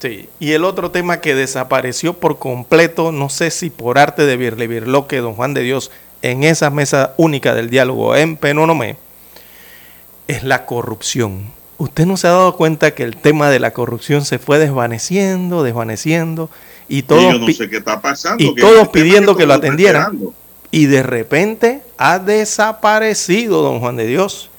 [0.00, 5.06] Sí, y el otro tema que desapareció por completo, no sé si por arte de
[5.06, 5.92] que don Juan de Dios,
[6.22, 8.96] en esa mesa única del diálogo en Penonomé
[10.26, 11.50] es la corrupción.
[11.78, 15.62] ¿Usted no se ha dado cuenta que el tema de la corrupción se fue desvaneciendo,
[15.62, 16.50] desvaneciendo
[16.88, 17.40] y todos,
[18.38, 20.18] y todos pidiendo que, lo atendieran?
[20.70, 24.50] Y de repente ha desaparecido, don Juan de Dios,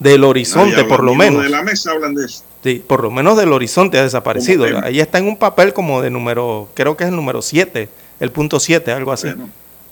[0.00, 1.44] del horizonte por lo menos.
[1.44, 2.42] De la mesa hablan de eso.
[2.64, 4.66] Sí, por lo menos del horizonte ha desaparecido.
[4.82, 7.88] Ahí está en un papel como de número, creo que es el número 7,
[8.20, 9.28] el punto 7, algo así.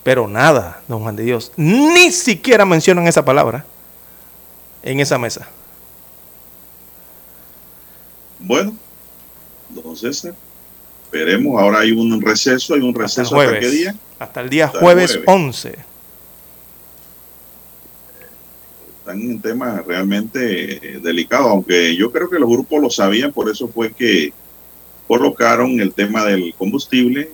[0.02, 3.64] Pero nada, don Juan de Dios, ni siquiera mencionan esa palabra
[4.82, 5.48] en esa mesa.
[8.40, 8.76] Bueno,
[9.74, 10.28] entonces
[11.04, 11.60] esperemos.
[11.60, 13.94] Ahora hay un receso, hay un receso hasta, qué día?
[14.18, 15.78] Hasta el día jueves, 11.
[18.98, 23.68] Están en tema realmente delicado, aunque yo creo que los grupos lo sabían, por eso
[23.68, 24.32] fue que
[25.06, 27.30] colocaron el tema del combustible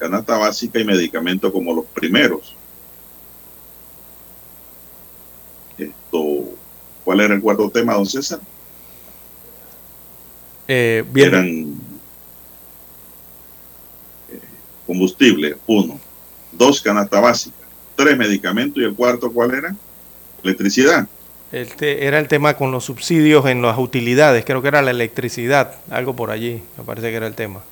[0.00, 2.56] canasta básica y medicamento como los primeros.
[5.76, 6.44] Esto,
[7.04, 8.40] ¿Cuál era el cuarto tema, don César?
[10.66, 11.28] Eh, bien.
[11.28, 11.48] Eran
[14.30, 14.40] eh,
[14.86, 16.00] combustible, uno.
[16.52, 17.56] Dos, canasta básica.
[17.94, 18.82] Tres, medicamentos.
[18.82, 19.74] ¿Y el cuarto cuál era?
[20.42, 21.06] Electricidad.
[21.52, 24.44] Este era el tema con los subsidios en las utilidades.
[24.44, 25.74] Creo que era la electricidad.
[25.90, 26.62] Algo por allí.
[26.78, 27.62] Me parece que era el tema.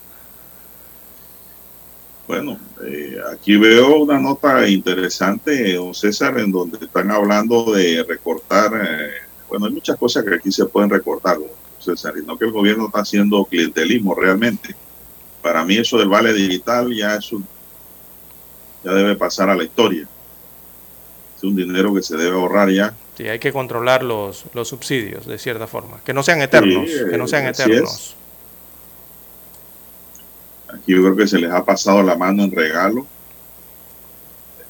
[2.29, 8.71] Bueno, eh, aquí veo una nota interesante, don César, en donde están hablando de recortar,
[8.75, 9.13] eh,
[9.49, 11.49] bueno, hay muchas cosas que aquí se pueden recortar, don
[11.79, 14.77] César, y no que el gobierno está haciendo clientelismo realmente.
[15.41, 17.31] Para mí eso del vale digital ya es
[18.85, 20.07] ya debe pasar a la historia.
[21.35, 22.95] Es un dinero que se debe ahorrar ya.
[23.17, 27.17] Sí, hay que controlar los, los subsidios de cierta forma, que no sean eternos, que
[27.17, 28.18] no sean eternos.
[30.69, 33.07] Aquí yo creo que se les ha pasado la mano en regalo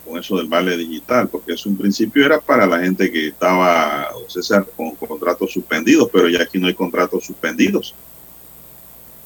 [0.09, 4.09] con eso del vale digital, porque eso en principio era para la gente que estaba,
[4.27, 7.95] César, con contratos suspendidos, pero ya aquí no hay contratos suspendidos.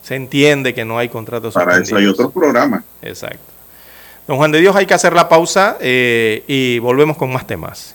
[0.02, 1.74] Se entiende que no hay contratos suspendidos.
[1.74, 2.84] Para eso hay otro programa.
[3.00, 3.52] Exacto.
[4.26, 7.94] Don Juan de Dios, hay que hacer la pausa eh, y volvemos con más temas.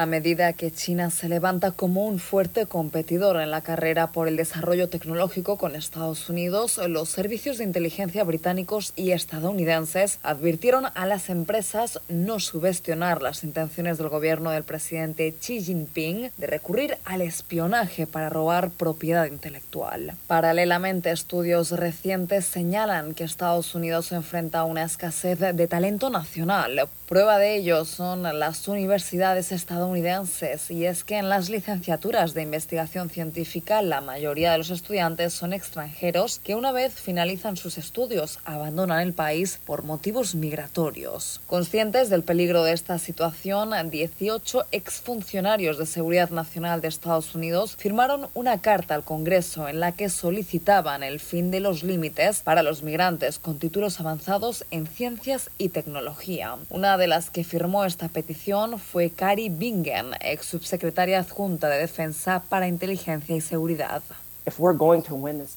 [0.00, 4.36] A medida que China se levanta como un fuerte competidor en la carrera por el
[4.38, 11.28] desarrollo tecnológico con Estados Unidos, los servicios de inteligencia británicos y estadounidenses advirtieron a las
[11.28, 18.06] empresas no subestionar las intenciones del gobierno del presidente Xi Jinping de recurrir al espionaje
[18.06, 20.14] para robar propiedad intelectual.
[20.26, 26.88] Paralelamente, estudios recientes señalan que Estados Unidos enfrenta una escasez de talento nacional.
[27.10, 33.10] Prueba de ello son las universidades estadounidenses y es que en las licenciaturas de investigación
[33.10, 39.00] científica la mayoría de los estudiantes son extranjeros que una vez finalizan sus estudios abandonan
[39.00, 41.40] el país por motivos migratorios.
[41.48, 48.28] Conscientes del peligro de esta situación, 18 exfuncionarios de Seguridad Nacional de Estados Unidos firmaron
[48.34, 52.84] una carta al Congreso en la que solicitaban el fin de los límites para los
[52.84, 56.54] migrantes con títulos avanzados en ciencias y tecnología.
[56.68, 59.88] Una de las que firmó esta petición fue Cari Bing
[60.20, 64.02] ex subsecretaria adjunta de Defensa para Inteligencia y Seguridad.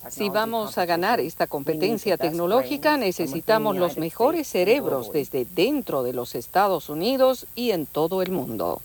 [0.10, 6.36] Si vamos a ganar esta competencia tecnológica, necesitamos los mejores cerebros desde dentro de los
[6.36, 8.82] Estados Unidos y en todo el mundo.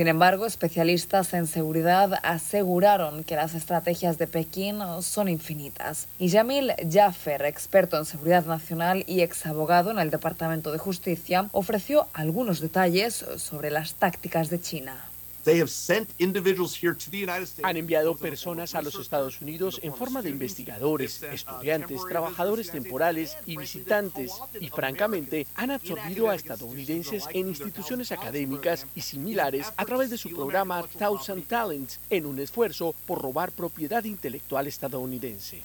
[0.00, 6.08] Sin embargo, especialistas en seguridad aseguraron que las estrategias de Pekín son infinitas.
[6.18, 11.50] Y Yamil Jaffer, experto en seguridad nacional y ex abogado en el Departamento de Justicia,
[11.52, 15.09] ofreció algunos detalles sobre las tácticas de China.
[17.62, 23.56] Han enviado personas a los Estados Unidos en forma de investigadores, estudiantes, trabajadores temporales y
[23.56, 24.32] visitantes.
[24.60, 30.30] y francamente han absorbido a estadounidenses en instituciones académicas y similares a través de su
[30.30, 35.62] programa Thousand Talents en un esfuerzo por robar propiedad intelectual estadounidense.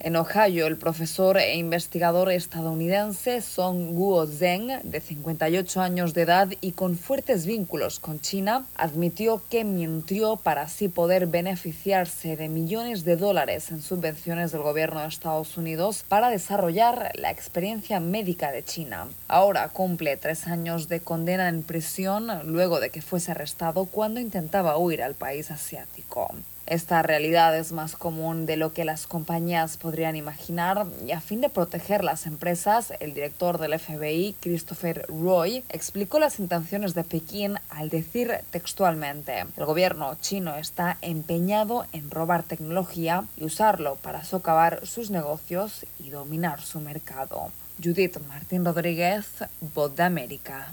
[0.00, 6.48] En Ohio, el profesor e investigador estadounidense Song Guo Zheng, de 58 años de edad
[6.60, 13.04] y con fuertes vínculos con China, admitió que mintió para así poder beneficiarse de millones
[13.04, 18.62] de dólares en subvenciones del gobierno de Estados Unidos para desarrollar la experiencia médica de
[18.62, 19.08] China.
[19.26, 24.76] Ahora cumple tres años de condena en prisión luego de que fuese arrestado cuando intentaba
[24.76, 26.34] huir al país asiático.
[26.66, 31.42] Esta realidad es más común de lo que las compañías podrían imaginar y a fin
[31.42, 37.58] de proteger las empresas, el director del FBI, Christopher Roy, explicó las intenciones de Pekín
[37.68, 44.86] al decir textualmente, el gobierno chino está empeñado en robar tecnología y usarlo para socavar
[44.86, 47.52] sus negocios y dominar su mercado.
[47.82, 49.26] Judith Martín Rodríguez,
[49.74, 50.72] Voz de América.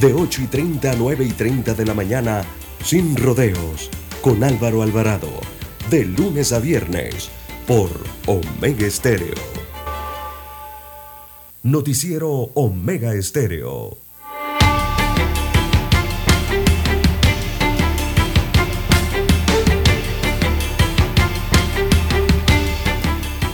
[0.00, 2.44] de 8 y 30 a 9 y 30 de la mañana,
[2.84, 3.90] sin rodeos,
[4.20, 5.30] con Álvaro Alvarado,
[5.90, 7.30] de lunes a viernes,
[7.66, 7.90] por
[8.26, 9.34] Omega Estéreo.
[11.62, 13.98] Noticiero Omega Estéreo.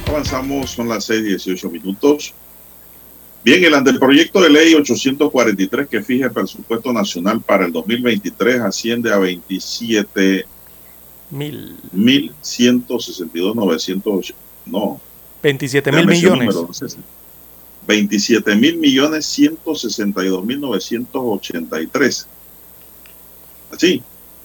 [0.07, 2.34] Avanzamos, son las 6 y 18 minutos.
[3.45, 9.12] Bien, el anteproyecto de ley 843 que fija el presupuesto nacional para el 2023 asciende
[9.12, 10.45] a 27
[11.30, 11.76] mil.
[11.93, 14.34] 1162 900
[14.66, 15.01] no
[15.43, 16.57] 27 mil millones.
[17.86, 22.26] 27 mil millones 162 mil 983.
[23.72, 24.03] Así.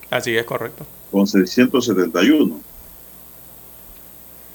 [0.10, 0.86] Así es correcto.
[1.12, 2.73] Con 671.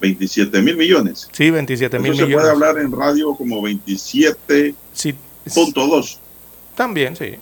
[0.00, 1.28] 27 mil millones.
[1.32, 2.30] Sí, 27 mil millones.
[2.30, 4.74] Se puede hablar en radio como 27.2.
[4.92, 5.14] Sí,
[6.74, 7.34] también, sí.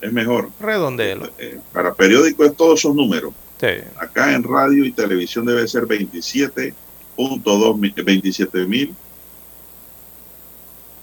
[0.00, 0.50] Es mejor.
[0.60, 1.30] Redondelo.
[1.38, 3.32] Eh, para periódico es todos esos números.
[3.60, 3.66] Sí.
[3.96, 8.94] Acá en radio y televisión debe ser 27.2, 27 mil.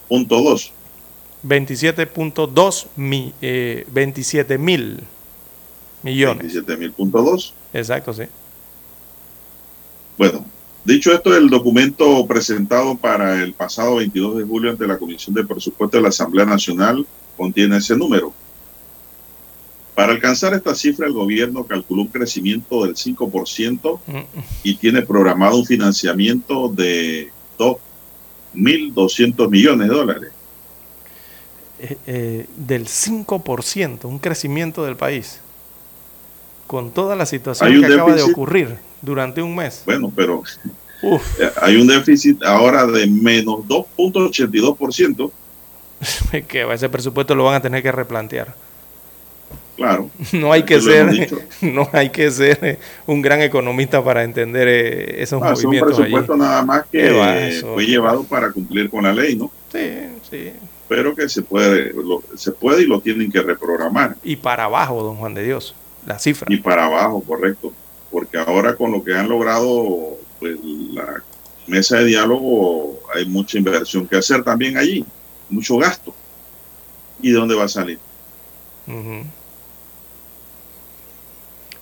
[0.08, 0.74] Punto 2.
[1.44, 5.00] 27.2 mi, eh, 27 mil
[6.04, 6.54] millones.
[6.54, 7.54] 27 mil punto 2.
[7.74, 8.24] Exacto, sí.
[10.20, 10.46] Bueno,
[10.84, 15.46] Dicho esto, el documento presentado para el pasado 22 de julio ante la Comisión de
[15.46, 17.06] Presupuesto de la Asamblea Nacional
[17.38, 18.34] contiene ese número.
[19.94, 24.00] Para alcanzar esta cifra, el gobierno calculó un crecimiento del 5%
[24.64, 30.32] y tiene programado un financiamiento de 2.200 millones de dólares.
[31.80, 35.40] Eh, eh, del 5%, un crecimiento del país,
[36.70, 39.82] con toda la situación que acaba de ocurrir durante un mes.
[39.88, 40.44] Bueno, pero
[41.02, 45.32] eh, hay un déficit ahora de menos 2.82%.
[46.48, 48.54] que ese presupuesto lo van a tener que replantear.
[49.78, 50.12] Claro.
[50.32, 51.32] No hay que ser,
[51.64, 55.94] no hay que ser un gran economista para entender eh, esos movimientos.
[55.94, 59.50] Es un presupuesto nada más que fue llevado para cumplir con la ley, ¿no?
[59.72, 59.90] Sí,
[60.30, 60.52] sí.
[60.88, 61.96] Pero que se puede,
[62.36, 64.18] se puede y lo tienen que reprogramar.
[64.24, 65.74] Y para abajo, don Juan de Dios,
[66.06, 66.48] la cifra.
[66.50, 67.74] Y para abajo, correcto.
[68.12, 70.58] Porque ahora con lo que han logrado, pues
[70.94, 71.24] la
[71.68, 75.06] mesa de diálogo, hay mucha inversión que hacer también allí,
[75.50, 76.14] mucho gasto.
[77.22, 78.00] ¿Y de dónde va a salir?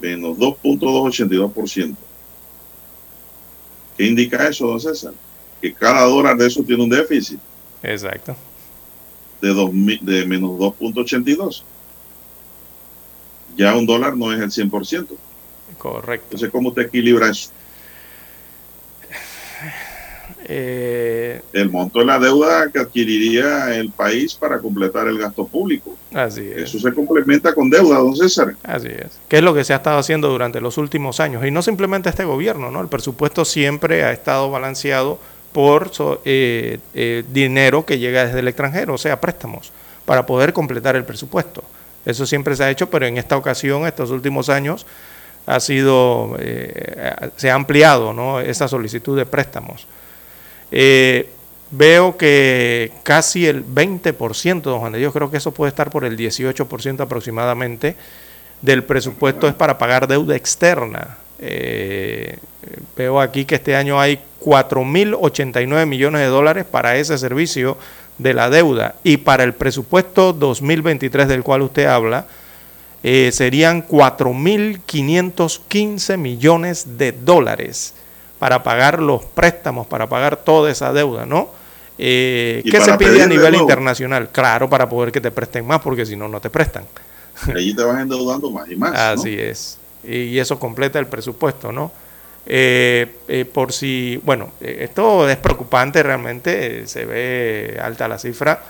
[0.00, 1.96] Menos 2.282%.
[3.96, 5.12] ¿Qué indica eso, don César?
[5.60, 7.38] Que cada dólar de eso tiene un déficit.
[7.82, 8.36] Exacto.
[9.40, 9.48] De,
[10.02, 11.62] de menos 2.82
[13.56, 15.08] ya un dólar no es el 100%.
[15.78, 16.26] Correcto.
[16.26, 17.50] Entonces, ¿cómo te equilibra eso?
[20.52, 25.96] Eh, el monto de la deuda que adquiriría el país para completar el gasto público.
[26.12, 26.62] Así es.
[26.62, 28.56] Eso se complementa con deuda, don César.
[28.64, 29.20] Así es.
[29.28, 31.46] ¿Qué es lo que se ha estado haciendo durante los últimos años?
[31.46, 32.80] Y no simplemente este gobierno, ¿no?
[32.80, 35.20] El presupuesto siempre ha estado balanceado
[35.52, 35.92] por
[36.24, 39.70] eh, eh, dinero que llega desde el extranjero, o sea, préstamos,
[40.04, 41.62] para poder completar el presupuesto.
[42.04, 44.84] Eso siempre se ha hecho, pero en esta ocasión, estos últimos años,
[45.46, 48.40] ha sido, eh, se ha ampliado ¿no?
[48.40, 49.86] esa solicitud de préstamos.
[50.70, 51.28] Eh,
[51.70, 56.04] veo que casi el 20%, don Juan de Dios, creo que eso puede estar por
[56.04, 57.94] el 18% aproximadamente,
[58.62, 61.16] del presupuesto es para pagar deuda externa.
[61.38, 62.36] Eh,
[62.96, 67.78] veo aquí que este año hay 4.089 millones de dólares para ese servicio
[68.18, 72.26] de la deuda y para el presupuesto 2023 del cual usted habla,
[73.02, 77.94] eh, serían 4.515 millones de dólares
[78.40, 81.50] para pagar los préstamos, para pagar toda esa deuda, ¿no?
[81.98, 84.30] Eh, ¿Qué se pide a nivel internacional?
[84.30, 86.84] Claro, para poder que te presten más, porque si no, no te prestan.
[87.54, 88.98] Allí te vas endeudando más y más.
[88.98, 89.78] Así es.
[90.02, 91.92] Y eso completa el presupuesto, ¿no?
[92.46, 98.62] Eh, eh, por si, bueno, eh, esto es preocupante realmente, se ve alta la cifra.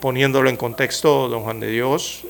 [0.00, 2.24] poniéndolo en contexto, don Juan de Dios,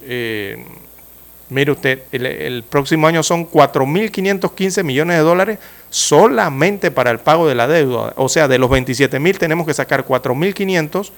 [1.52, 5.58] mire usted, el, próximo año son 4.515 millones de dólares
[5.90, 8.14] solamente para el pago de la deuda.
[8.16, 11.10] O sea, de los 27.000 tenemos que sacar 4.500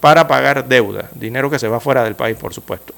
[0.00, 2.94] para pagar deuda, dinero que se va fuera del país, por supuesto.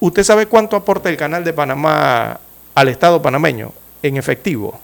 [0.00, 2.38] ¿Usted sabe cuánto aporta el canal de Panamá
[2.74, 4.78] al Estado panameño en efectivo?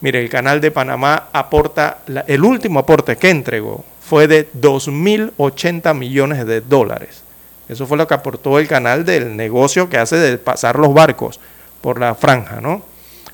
[0.00, 6.46] Mire, el canal de Panamá aporta, el último aporte que entregó fue de 2.080 millones
[6.46, 7.23] de dólares.
[7.68, 11.40] Eso fue lo que aportó el canal del negocio que hace de pasar los barcos
[11.80, 12.82] por la franja, ¿no?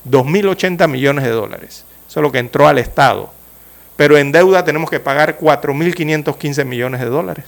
[0.09, 1.85] 2.080 millones de dólares.
[2.07, 3.31] Eso es lo que entró al Estado.
[3.95, 7.45] Pero en deuda tenemos que pagar 4.515 millones de dólares.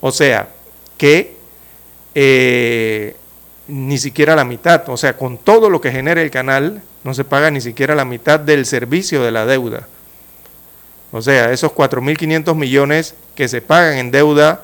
[0.00, 0.48] O sea,
[0.96, 1.36] que
[2.14, 3.16] eh,
[3.66, 7.24] ni siquiera la mitad, o sea, con todo lo que genera el canal, no se
[7.24, 9.88] paga ni siquiera la mitad del servicio de la deuda.
[11.12, 14.62] O sea, esos 4.500 millones que se pagan en deuda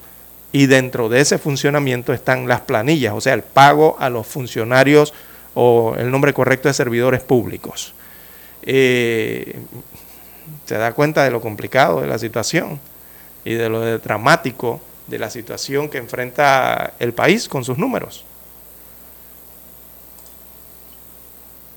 [0.53, 5.13] y dentro de ese funcionamiento están las planillas, o sea, el pago a los funcionarios
[5.55, 7.93] o el nombre correcto de servidores públicos.
[8.63, 9.59] Eh,
[10.65, 12.81] se da cuenta de lo complicado de la situación
[13.45, 18.25] y de lo dramático de la situación que enfrenta el país con sus números.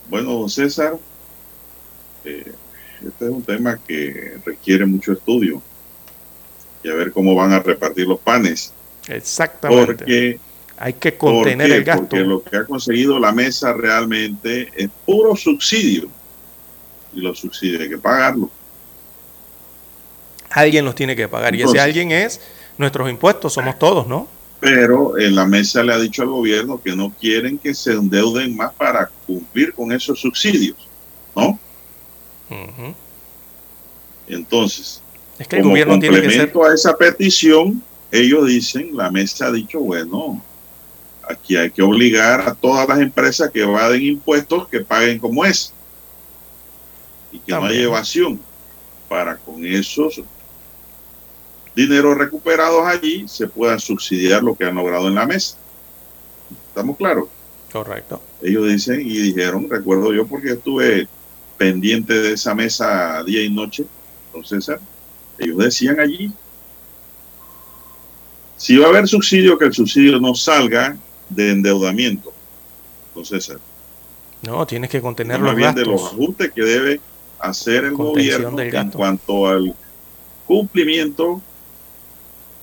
[0.09, 0.97] Bueno, César,
[2.23, 2.51] eh,
[3.03, 5.61] este es un tema que requiere mucho estudio
[6.83, 8.73] y a ver cómo van a repartir los panes.
[9.07, 9.85] Exactamente.
[9.85, 10.39] Porque
[10.77, 12.09] hay que contener el gasto.
[12.09, 16.09] Porque lo que ha conseguido la mesa realmente es puro subsidio.
[17.15, 18.49] Y los subsidios hay que pagarlo.
[20.49, 21.55] Alguien los tiene que pagar.
[21.55, 22.39] y ese alguien es
[22.77, 24.27] nuestros impuestos, somos todos, ¿no?
[24.59, 28.55] Pero en la mesa le ha dicho al gobierno que no quieren que se endeuden
[28.55, 30.77] más para cumplir con esos subsidios,
[31.35, 31.59] ¿no?
[34.27, 35.01] Entonces,
[35.37, 36.53] es que el gobierno tiene que ser...
[36.55, 40.41] a esa petición, ellos dicen, la mesa ha dicho, bueno,
[41.27, 45.73] aquí hay que obligar a todas las empresas que evaden impuestos que paguen como es.
[47.33, 48.39] Y que no haya evasión.
[49.09, 50.21] Para con esos
[51.75, 55.57] dineros recuperados allí se puedan subsidiar lo que han logrado en la mesa.
[56.69, 57.25] ¿Estamos claros?
[57.71, 58.21] Correcto.
[58.41, 61.07] Ellos dicen y dijeron, recuerdo yo porque estuve
[61.57, 63.85] pendiente de esa mesa día y noche,
[64.27, 64.79] entonces César,
[65.37, 66.31] ellos decían allí,
[68.57, 70.97] si va a haber subsidio, que el subsidio no salga
[71.29, 72.31] de endeudamiento.
[73.07, 73.57] Entonces,
[74.41, 77.01] no, tienes que contener los bien de los ajustes que debe
[77.43, 79.75] hacer el gobierno en cuanto al
[80.47, 81.41] cumplimiento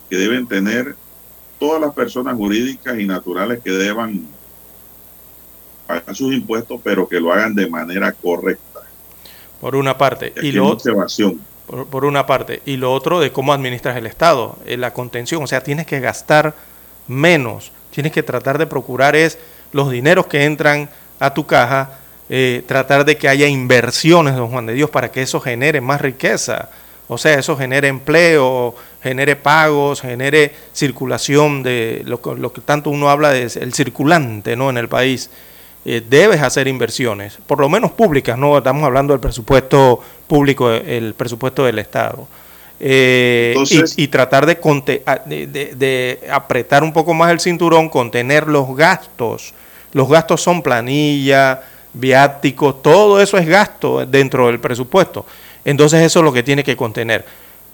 [0.08, 0.96] que deben tener
[1.58, 4.26] todas las personas jurídicas y naturales que deban
[5.86, 8.80] pagar sus impuestos, pero que lo hagan de manera correcta.
[9.60, 10.32] Por una parte.
[10.42, 11.06] Y, lo otro
[11.90, 12.62] por, una parte.
[12.64, 15.42] Y lo otro de cómo administras el Estado, eh, la contención.
[15.42, 16.54] O sea, tienes que gastar
[17.06, 17.70] menos.
[17.90, 19.38] Tienes que tratar de procurar es
[19.72, 21.99] los dineros que entran a tu caja,
[22.32, 26.00] eh, tratar de que haya inversiones, don Juan de Dios, para que eso genere más
[26.00, 26.70] riqueza.
[27.08, 28.72] O sea, eso genere empleo,
[29.02, 34.70] genere pagos, genere circulación de lo, lo que tanto uno habla de el circulante ¿no?
[34.70, 35.28] en el país.
[35.84, 41.14] Eh, debes hacer inversiones, por lo menos públicas, no estamos hablando del presupuesto público, el
[41.14, 42.28] presupuesto del Estado.
[42.78, 43.56] Eh,
[43.96, 44.54] y, tratar de,
[45.26, 49.52] de, de, apretar un poco más el cinturón, contener los gastos.
[49.92, 51.62] Los gastos son planilla,
[51.92, 55.26] viáticos, todo eso es gasto dentro del presupuesto.
[55.64, 57.24] Entonces eso es lo que tiene que contener.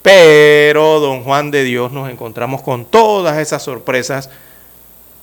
[0.02, 4.30] Pero, don Juan de Dios, nos encontramos con todas esas sorpresas.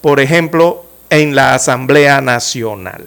[0.01, 3.05] Por ejemplo, en la Asamblea Nacional.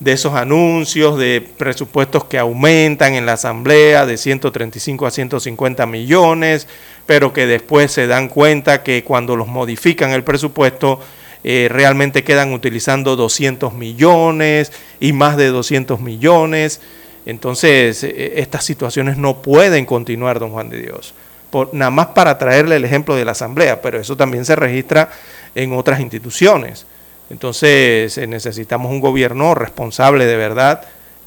[0.00, 6.68] De esos anuncios de presupuestos que aumentan en la Asamblea de 135 a 150 millones,
[7.06, 11.00] pero que después se dan cuenta que cuando los modifican el presupuesto,
[11.44, 16.80] eh, realmente quedan utilizando 200 millones y más de 200 millones.
[17.26, 21.14] Entonces, eh, estas situaciones no pueden continuar, don Juan de Dios.
[21.50, 25.10] Por, nada más para traerle el ejemplo de la Asamblea, pero eso también se registra
[25.54, 26.86] en otras instituciones.
[27.30, 30.82] Entonces, necesitamos un gobierno responsable de verdad,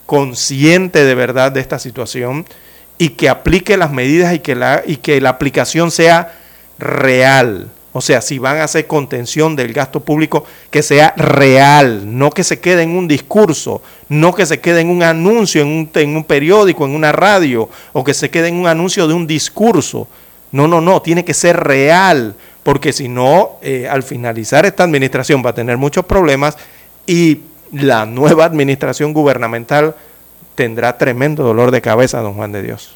[0.06, 2.46] consciente de verdad de esta situación
[2.98, 6.34] y que aplique las medidas y que la, y que la aplicación sea
[6.78, 7.72] real.
[7.94, 12.44] O sea, si van a hacer contención del gasto público, que sea real, no que
[12.44, 16.16] se quede en un discurso, no que se quede en un anuncio, en un, en
[16.16, 20.08] un periódico, en una radio, o que se quede en un anuncio de un discurso.
[20.54, 25.44] No, no, no, tiene que ser real, porque si no, eh, al finalizar esta administración
[25.46, 26.58] va a tener muchos problemas
[27.06, 27.40] y
[27.74, 29.96] la nueva administración gubernamental
[30.56, 32.96] tendrá tremendo dolor de cabeza, don Juan de Dios.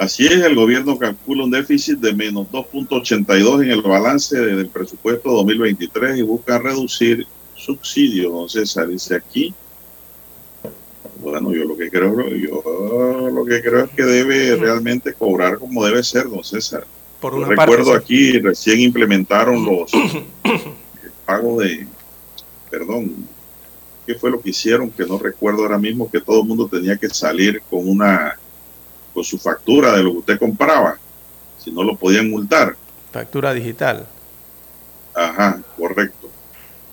[0.00, 5.30] Así es, el gobierno calcula un déficit de menos 2.82 en el balance del presupuesto
[5.30, 8.88] 2023 y busca reducir subsidios, don César.
[8.88, 9.52] Dice aquí,
[11.20, 15.84] bueno, yo lo que creo, yo lo que creo es que debe realmente cobrar como
[15.84, 16.86] debe ser, don César.
[17.20, 19.92] Por una recuerdo aquí, recién implementaron los
[21.26, 21.86] pagos de
[22.70, 23.26] perdón,
[24.06, 24.90] ¿qué fue lo que hicieron?
[24.90, 28.38] Que no recuerdo ahora mismo que todo el mundo tenía que salir con una,
[29.20, 30.98] con su factura de lo que usted compraba,
[31.62, 32.74] si no lo podían multar.
[33.12, 34.06] Factura digital.
[35.14, 36.30] Ajá, correcto.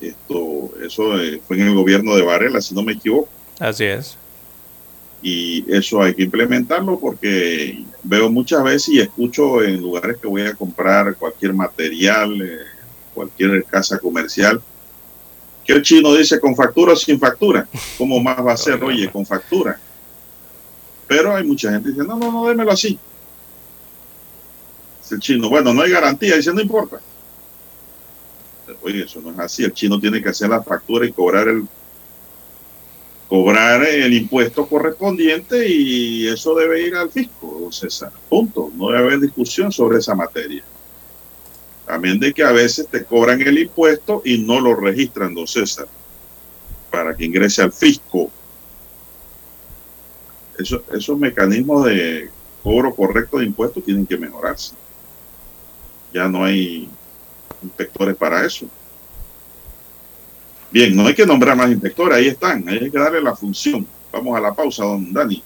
[0.01, 3.30] Esto, eso eh, fue en el gobierno de Varela, si no me equivoco.
[3.59, 4.17] Así es.
[5.21, 10.41] Y eso hay que implementarlo porque veo muchas veces y escucho en lugares que voy
[10.41, 12.59] a comprar cualquier material, eh,
[13.13, 14.61] cualquier casa comercial,
[15.63, 17.65] que el chino dice con factura o sin factura.
[17.97, 19.80] ¿Cómo más va a ser, oye, con factura?
[21.08, 22.99] Pero hay mucha gente dice, no, no, no, démelo así.
[25.01, 26.99] Dice el chino, bueno, no hay garantía, dice, no importa.
[28.82, 29.64] Oye, eso no es así.
[29.64, 31.66] El chino tiene que hacer la factura y cobrar el
[33.28, 38.12] cobrar el impuesto correspondiente y eso debe ir al fisco, César.
[38.30, 38.72] Punto.
[38.76, 40.64] No debe haber discusión sobre esa materia.
[41.86, 45.88] También de que a veces te cobran el impuesto y no lo registran, don César,
[46.91, 48.32] para que ingrese al fisco.
[50.58, 52.30] Eso, esos mecanismos de
[52.64, 54.74] cobro correcto de impuestos tienen que mejorarse.
[56.14, 56.89] Ya no hay
[57.62, 58.68] inspectores para eso.
[60.72, 63.88] Bien, no hay que nombrar más inspectores, ahí están, hay que darle la función.
[64.12, 65.41] Vamos a la pausa, don Dani.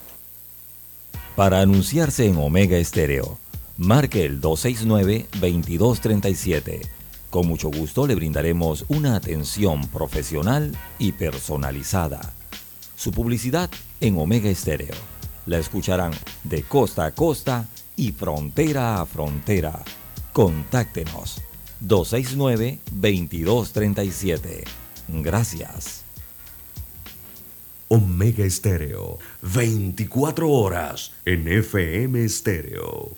[1.36, 3.38] Para anunciarse en Omega Estéreo
[3.82, 6.82] marque el 269-2237.
[7.30, 12.34] Con mucho gusto le brindaremos una atención profesional y personalizada.
[12.95, 13.72] Su publicidad
[14.02, 14.95] en Omega Estéreo.
[15.45, 16.12] La escucharán
[16.43, 19.82] de costa a costa y frontera a frontera.
[20.34, 21.41] Contáctenos
[21.82, 24.64] 269-2237.
[25.08, 26.04] Gracias.
[27.88, 33.18] Omega Estéreo, 24 horas en FM Estéreo.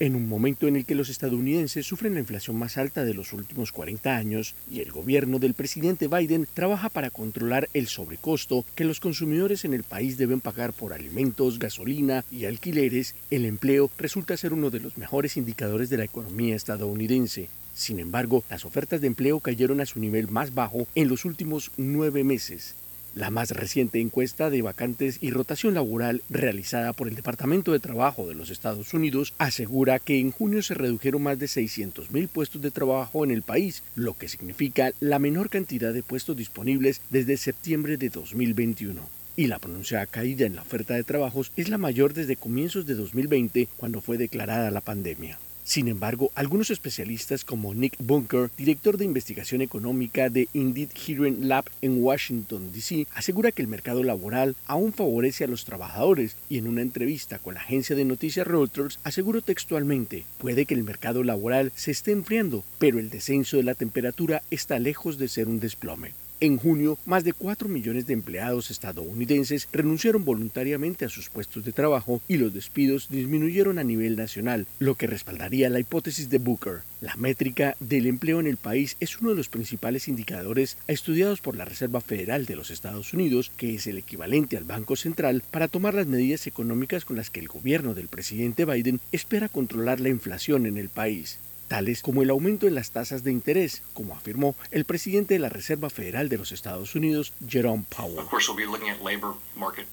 [0.00, 3.32] En un momento en el que los estadounidenses sufren la inflación más alta de los
[3.32, 8.84] últimos 40 años y el gobierno del presidente Biden trabaja para controlar el sobrecosto que
[8.84, 14.36] los consumidores en el país deben pagar por alimentos, gasolina y alquileres, el empleo resulta
[14.36, 17.48] ser uno de los mejores indicadores de la economía estadounidense.
[17.74, 21.72] Sin embargo, las ofertas de empleo cayeron a su nivel más bajo en los últimos
[21.76, 22.76] nueve meses.
[23.14, 28.28] La más reciente encuesta de vacantes y rotación laboral realizada por el Departamento de Trabajo
[28.28, 32.70] de los Estados Unidos asegura que en junio se redujeron más de 600.000 puestos de
[32.70, 37.96] trabajo en el país, lo que significa la menor cantidad de puestos disponibles desde septiembre
[37.96, 42.34] de 2021 y la pronunciada caída en la oferta de trabajos es la mayor desde
[42.34, 45.38] comienzos de 2020 cuando fue declarada la pandemia.
[45.68, 51.66] Sin embargo, algunos especialistas como Nick Bunker, director de investigación económica de Indeed Hearing Lab
[51.82, 56.68] en Washington, D.C., asegura que el mercado laboral aún favorece a los trabajadores y en
[56.68, 61.70] una entrevista con la agencia de noticias Reuters aseguró textualmente, puede que el mercado laboral
[61.76, 66.14] se esté enfriando, pero el descenso de la temperatura está lejos de ser un desplome.
[66.40, 71.72] En junio, más de 4 millones de empleados estadounidenses renunciaron voluntariamente a sus puestos de
[71.72, 76.82] trabajo y los despidos disminuyeron a nivel nacional, lo que respaldaría la hipótesis de Booker.
[77.00, 81.56] La métrica del empleo en el país es uno de los principales indicadores estudiados por
[81.56, 85.66] la Reserva Federal de los Estados Unidos, que es el equivalente al Banco Central, para
[85.66, 90.10] tomar las medidas económicas con las que el gobierno del presidente Biden espera controlar la
[90.10, 94.56] inflación en el país tales como el aumento en las tasas de interés, como afirmó
[94.70, 98.26] el presidente de la Reserva Federal de los Estados Unidos, Jerome Powell.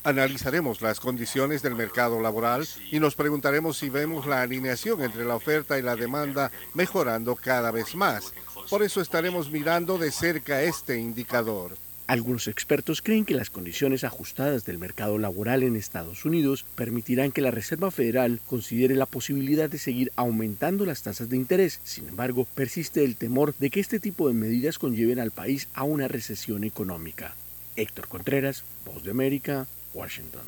[0.04, 5.36] Analizaremos las condiciones del mercado laboral y nos preguntaremos si vemos la alineación entre la
[5.36, 8.34] oferta y la demanda mejorando cada vez más.
[8.70, 11.78] Por eso estaremos mirando de cerca este indicador.
[12.08, 17.42] Algunos expertos creen que las condiciones ajustadas del mercado laboral en Estados Unidos permitirán que
[17.42, 21.80] la Reserva Federal considere la posibilidad de seguir aumentando las tasas de interés.
[21.84, 25.84] Sin embargo, persiste el temor de que este tipo de medidas conlleven al país a
[25.84, 27.34] una recesión económica.
[27.76, 30.44] Héctor Contreras, Voz de América, Washington.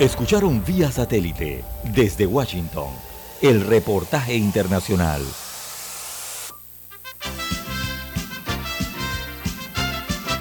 [0.00, 1.62] Escucharon vía satélite
[1.94, 2.88] desde Washington
[3.42, 5.22] el reportaje internacional.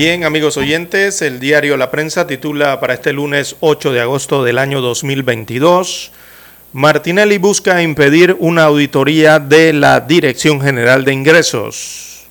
[0.00, 4.58] Bien, amigos oyentes, el diario La Prensa titula para este lunes 8 de agosto del
[4.58, 6.12] año 2022,
[6.72, 12.28] Martinelli busca impedir una auditoría de la Dirección General de Ingresos.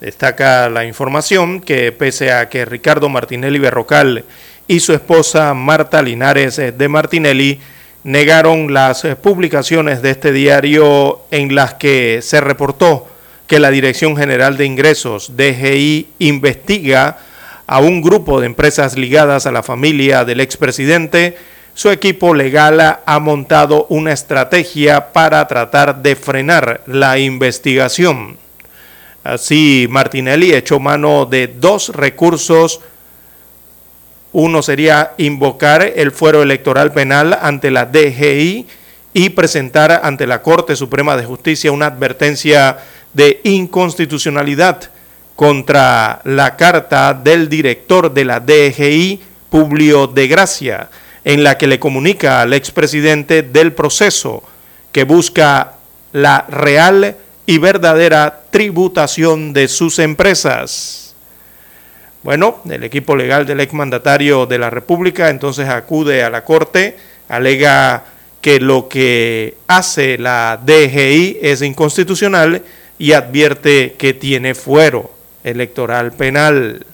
[0.00, 4.24] Destaca la información que pese a que Ricardo Martinelli Berrocal
[4.66, 7.60] y su esposa Marta Linares de Martinelli
[8.02, 13.06] negaron las publicaciones de este diario en las que se reportó
[13.46, 17.18] que la Dirección General de Ingresos, DGI, investiga
[17.66, 21.36] a un grupo de empresas ligadas a la familia del expresidente,
[21.74, 28.38] su equipo legal ha montado una estrategia para tratar de frenar la investigación.
[29.24, 32.80] Así, Martinelli echó mano de dos recursos.
[34.32, 38.66] Uno sería invocar el fuero electoral penal ante la DGI
[39.14, 42.78] y presentar ante la Corte Suprema de Justicia una advertencia
[43.14, 44.90] de inconstitucionalidad
[45.36, 50.90] contra la carta del director de la DGI, Publio de Gracia,
[51.24, 54.42] en la que le comunica al expresidente del proceso
[54.92, 55.74] que busca
[56.12, 61.14] la real y verdadera tributación de sus empresas.
[62.22, 66.96] Bueno, el equipo legal del exmandatario de la República entonces acude a la Corte,
[67.28, 68.04] alega
[68.40, 72.62] que lo que hace la DGI es inconstitucional
[73.04, 75.10] y advierte que tiene fuero
[75.42, 76.86] electoral penal.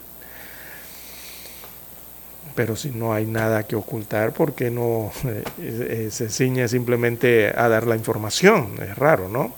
[2.53, 7.53] Pero si no hay nada que ocultar, ¿por qué no eh, eh, se ciñe simplemente
[7.55, 8.77] a dar la información?
[8.81, 9.53] Es raro, ¿no?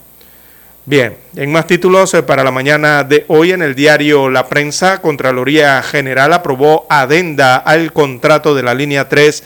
[0.86, 5.02] Bien, en más títulos eh, para la mañana de hoy en el diario La Prensa,
[5.02, 9.42] Contraloría General aprobó adenda al contrato de la línea 3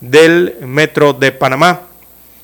[0.00, 1.80] del Metro de Panamá.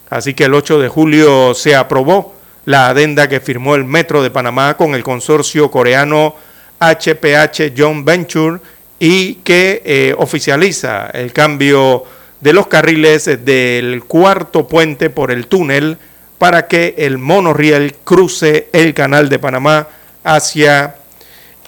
[0.09, 2.40] Así que el 8 de julio se aprobó
[2.71, 6.37] la adenda que firmó el Metro de Panamá con el consorcio coreano
[6.79, 8.61] HPH John Venture
[9.01, 12.05] y que eh, oficializa el cambio
[12.41, 15.99] de los carriles del cuarto puente por el túnel
[16.39, 19.89] para que el monorriel cruce el canal de Panamá
[20.23, 20.95] hacia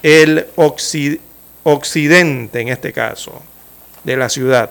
[0.04, 0.46] el
[1.64, 3.42] occidente, en este caso,
[4.04, 4.70] de la ciudad.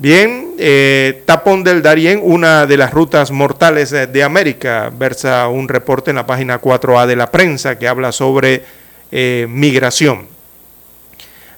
[0.00, 6.08] Bien, eh, Tapón del Darién, una de las rutas mortales de América, versa un reporte
[6.08, 8.64] en la página 4A de la prensa que habla sobre
[9.12, 10.26] eh, migración.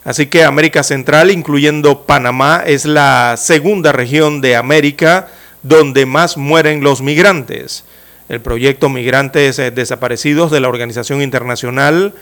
[0.03, 5.29] Así que América Central, incluyendo Panamá, es la segunda región de América
[5.61, 7.85] donde más mueren los migrantes.
[8.27, 12.13] El proyecto Migrantes eh, Desaparecidos de la Organización Internacional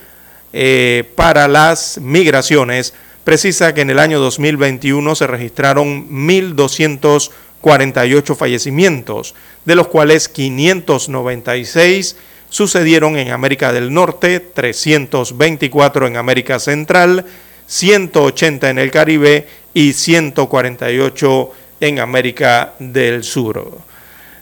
[0.53, 2.93] eh, para las Migraciones
[3.23, 9.33] precisa que en el año 2021 se registraron 1.248 fallecimientos,
[9.65, 12.15] de los cuales 596
[12.49, 17.25] sucedieron en América del Norte, 324 en América Central,
[17.67, 23.79] 180 en el Caribe y 148 en América del Sur.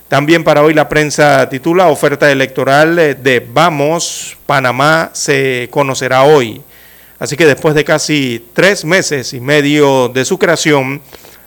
[0.07, 6.63] También para hoy la prensa titula Oferta electoral de Vamos, Panamá se conocerá hoy.
[7.19, 11.01] Así que después de casi tres meses y medio de su creación,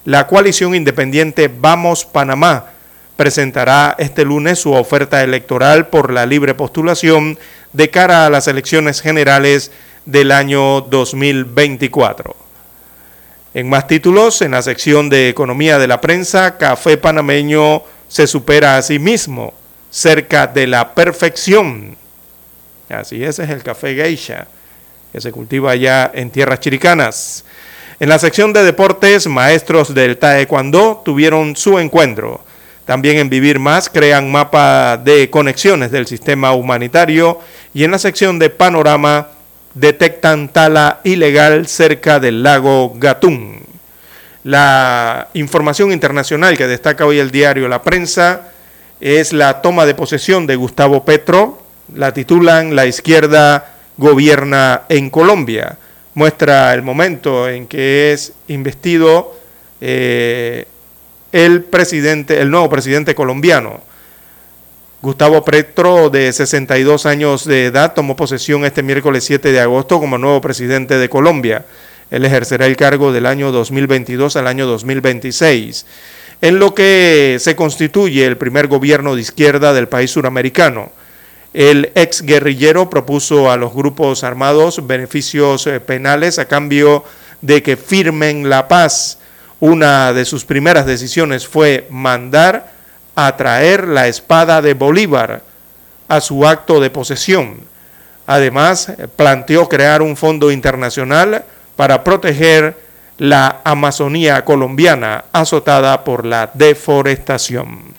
[0.05, 2.67] la coalición independiente Vamos Panamá
[3.17, 7.39] presentará este lunes su oferta electoral por la libre postulación
[7.73, 9.71] de cara a las elecciones generales
[10.05, 12.37] del año 2024.
[13.55, 18.77] En más títulos, en la sección de Economía de la Prensa, Café Panameño se supera
[18.77, 19.55] a sí mismo,
[19.91, 21.97] cerca de la perfección.
[22.89, 24.49] Así es, es el café geisha,
[25.13, 27.45] que se cultiva allá en tierras chiricanas.
[28.01, 32.41] En la sección de deportes, maestros del Taekwondo tuvieron su encuentro.
[32.87, 37.39] También en Vivir Más crean mapa de conexiones del sistema humanitario
[37.73, 39.29] y en la sección de panorama
[39.75, 43.61] detectan tala ilegal cerca del lago Gatún.
[44.43, 48.49] La información internacional que destaca hoy el diario La Prensa
[49.01, 51.63] es la toma de posesión de Gustavo Petro.
[51.95, 55.79] La titulan La izquierda gobierna en Colombia.
[56.15, 59.35] Muestra el momento en que es investido
[59.81, 60.67] eh,
[61.33, 63.81] el presidente, el nuevo presidente colombiano.
[65.03, 70.17] Gustavo Petro, de 62 años de edad, tomó posesión este miércoles 7 de agosto como
[70.17, 71.65] nuevo presidente de Colombia.
[72.13, 75.87] Él ejercerá el cargo del año 2022 al año 2026,
[76.41, 80.93] en lo que se constituye el primer gobierno de izquierda del país suramericano.
[81.55, 87.05] El ex guerrillero propuso a los grupos armados beneficios eh, penales a cambio
[87.43, 89.19] de que firmen la paz
[89.61, 92.73] una de sus primeras decisiones fue mandar
[93.15, 95.43] a traer la espada de Bolívar
[96.09, 97.61] a su acto de posesión.
[98.27, 101.45] Además, planteó crear un fondo internacional
[101.77, 102.77] para proteger
[103.19, 107.95] la Amazonía colombiana azotada por la deforestación.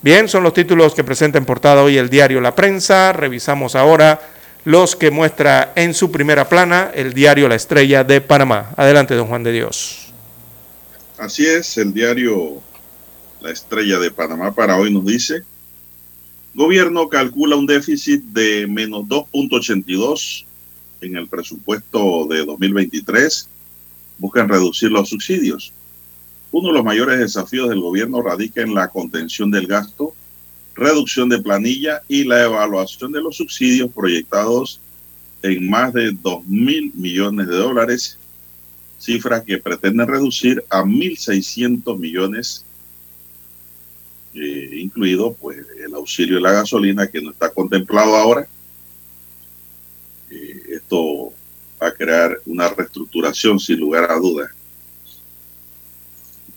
[0.00, 3.12] Bien, son los títulos que presenta en portada hoy el diario La Prensa.
[3.12, 4.20] Revisamos ahora
[4.64, 8.70] los que muestra en su primera plana el diario La Estrella de Panamá.
[8.76, 10.12] Adelante, don Juan de Dios.
[11.18, 12.62] Así es, el diario
[13.40, 15.42] La Estrella de Panamá para hoy nos dice,
[16.54, 20.44] gobierno calcula un déficit de menos 2.82
[21.00, 23.48] en el presupuesto de 2023,
[24.18, 25.72] buscan reducir los subsidios.
[26.50, 30.14] Uno de los mayores desafíos del gobierno radica en la contención del gasto,
[30.74, 34.80] reducción de planilla y la evaluación de los subsidios proyectados
[35.42, 38.18] en más de 2 mil millones de dólares
[38.98, 42.64] cifra que pretenden reducir a 1.600 millones,
[44.34, 48.46] eh, incluido pues el auxilio de la gasolina que no está contemplado ahora.
[50.30, 51.32] Eh, esto
[51.80, 54.50] va a crear una reestructuración sin lugar a dudas,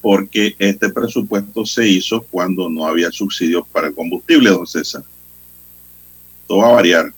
[0.01, 5.03] porque este presupuesto se hizo cuando no había subsidios para el combustible, don César.
[6.47, 7.13] Todo va a variar.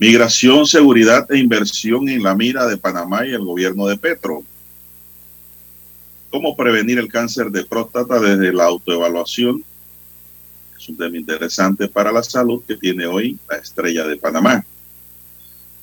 [0.00, 4.42] Migración, seguridad e inversión en la mira de Panamá y el gobierno de Petro.
[6.30, 9.64] ¿Cómo prevenir el cáncer de próstata desde la autoevaluación?
[10.78, 14.64] Es un tema interesante para la salud que tiene hoy la estrella de Panamá.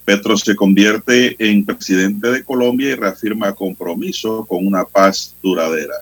[0.06, 5.96] Petro se convierte en presidente de Colombia y reafirma compromiso con una paz duradera.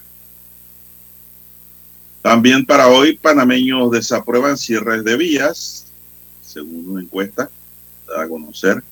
[2.21, 5.85] También para hoy, panameños desaprueban cierres de vías,
[6.41, 7.49] según una encuesta
[8.17, 8.83] a conocer.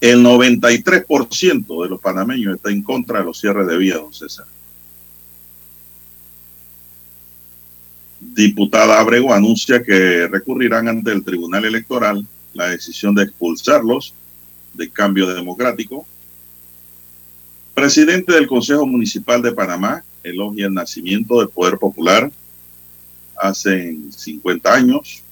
[0.00, 4.46] El 93% de los panameños está en contra de los cierres de vía, don César.
[8.18, 14.14] Diputada Abrego anuncia que recurrirán ante el Tribunal Electoral la decisión de expulsarlos
[14.74, 16.06] de cambio democrático.
[17.74, 22.30] Presidente del Consejo Municipal de Panamá elogia el nacimiento del Poder Popular
[23.36, 25.22] hace 50 años.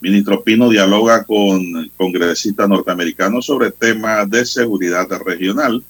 [0.00, 5.82] Ministro Pino dialoga con congresistas norteamericanos sobre temas de seguridad regional.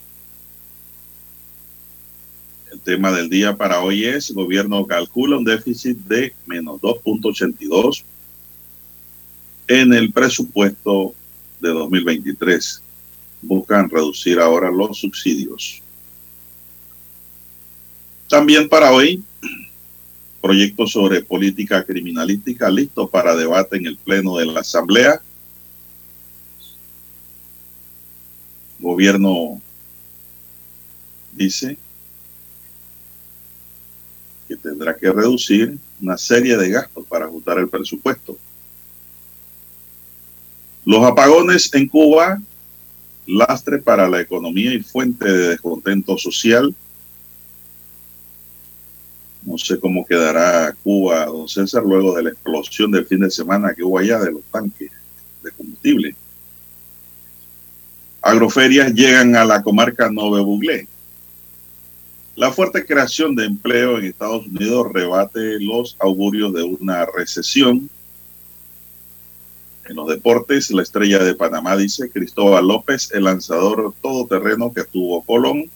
[2.73, 8.05] El tema del día para hoy es, gobierno calcula un déficit de menos 2.82
[9.69, 11.15] en el presupuesto
[11.61, 12.83] de 2023.
[13.43, 15.83] Buscan reducir ahora los subsidios.
[18.29, 19.23] También para hoy,
[20.41, 25.21] proyecto sobre política criminalística listo para debate en el Pleno de la Asamblea.
[28.79, 29.63] Gobierno
[31.33, 31.79] dice
[34.47, 38.39] que tendrá que reducir una serie de gastos para ajustar el presupuesto.
[40.85, 42.41] Los apagones en Cuba,
[43.27, 46.75] lastre para la economía y fuente de descontento social.
[49.43, 53.75] No sé cómo quedará Cuba, don César, luego de la explosión del fin de semana
[53.75, 54.91] que hubo allá de los tanques
[55.43, 56.15] de combustible.
[58.21, 60.89] Agroferias llegan a la comarca Nove Buglé.
[62.37, 67.89] La fuerte creación de empleo en Estados Unidos rebate los augurios de una recesión.
[69.87, 75.23] En los deportes, la estrella de Panamá dice Cristóbal López, el lanzador todoterreno que tuvo
[75.23, 75.71] Colón.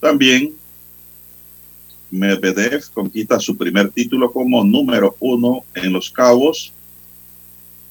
[0.00, 0.54] También
[2.10, 6.72] Medvedev conquista su primer título como número uno en Los Cabos,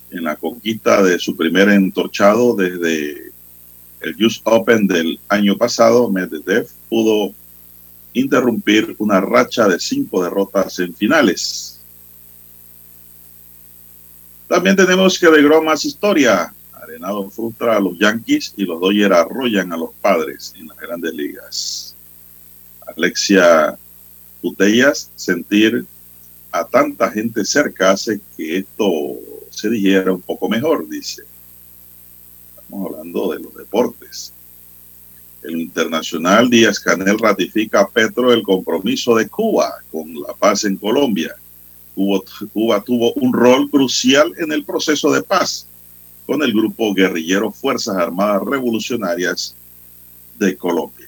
[0.09, 3.31] en la conquista de su primer entorchado desde
[3.99, 7.33] el US Open del año pasado, Medvedev pudo
[8.13, 11.66] interrumpir una racha de cinco derrotas en finales.
[14.47, 16.53] También tenemos que alegró más historia.
[16.71, 21.13] Arenado frustra a los Yankees y los Dodgers arrollan a los padres en las grandes
[21.13, 21.95] ligas.
[22.95, 23.77] Alexia
[24.41, 25.85] Putellas, sentir
[26.51, 29.17] a tanta gente cerca hace que esto
[29.49, 31.23] se dijera un poco mejor, dice.
[32.55, 34.31] Estamos hablando de los deportes.
[35.43, 40.77] El internacional Díaz Canel ratifica a Petro el compromiso de Cuba con la paz en
[40.77, 41.35] Colombia.
[42.53, 45.65] Cuba, tuvo un rol crucial en el proceso de paz
[46.27, 49.55] con el grupo guerrillero Fuerzas Armadas Revolucionarias
[50.37, 51.07] de Colombia.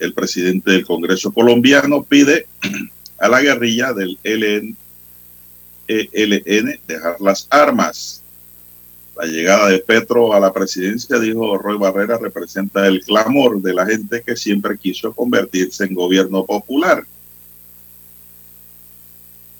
[0.00, 2.48] El presidente del Congreso colombiano pide
[3.18, 4.76] a la guerrilla del ELN,
[5.86, 8.22] ELN dejar las armas.
[9.16, 13.86] La llegada de Petro a la presidencia, dijo Roy Barrera, representa el clamor de la
[13.86, 17.04] gente que siempre quiso convertirse en gobierno popular.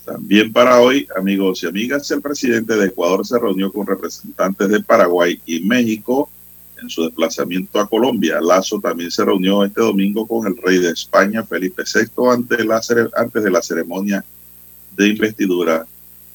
[0.04, 4.82] También para hoy, amigos y amigas, el presidente de Ecuador se reunió con representantes de
[4.82, 6.28] Paraguay y México
[6.80, 8.40] en su desplazamiento a Colombia.
[8.40, 12.80] Lazo también se reunió este domingo con el rey de España, Felipe VI, antes, la,
[13.16, 14.24] antes de la ceremonia
[14.96, 15.86] de investidura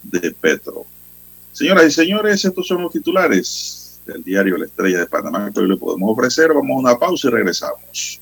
[0.04, 0.86] de Petro.
[1.52, 5.68] Señoras y señores, estos son los titulares del diario La Estrella de Panamá que hoy
[5.68, 6.54] le podemos ofrecer.
[6.54, 8.22] Vamos a una pausa y regresamos.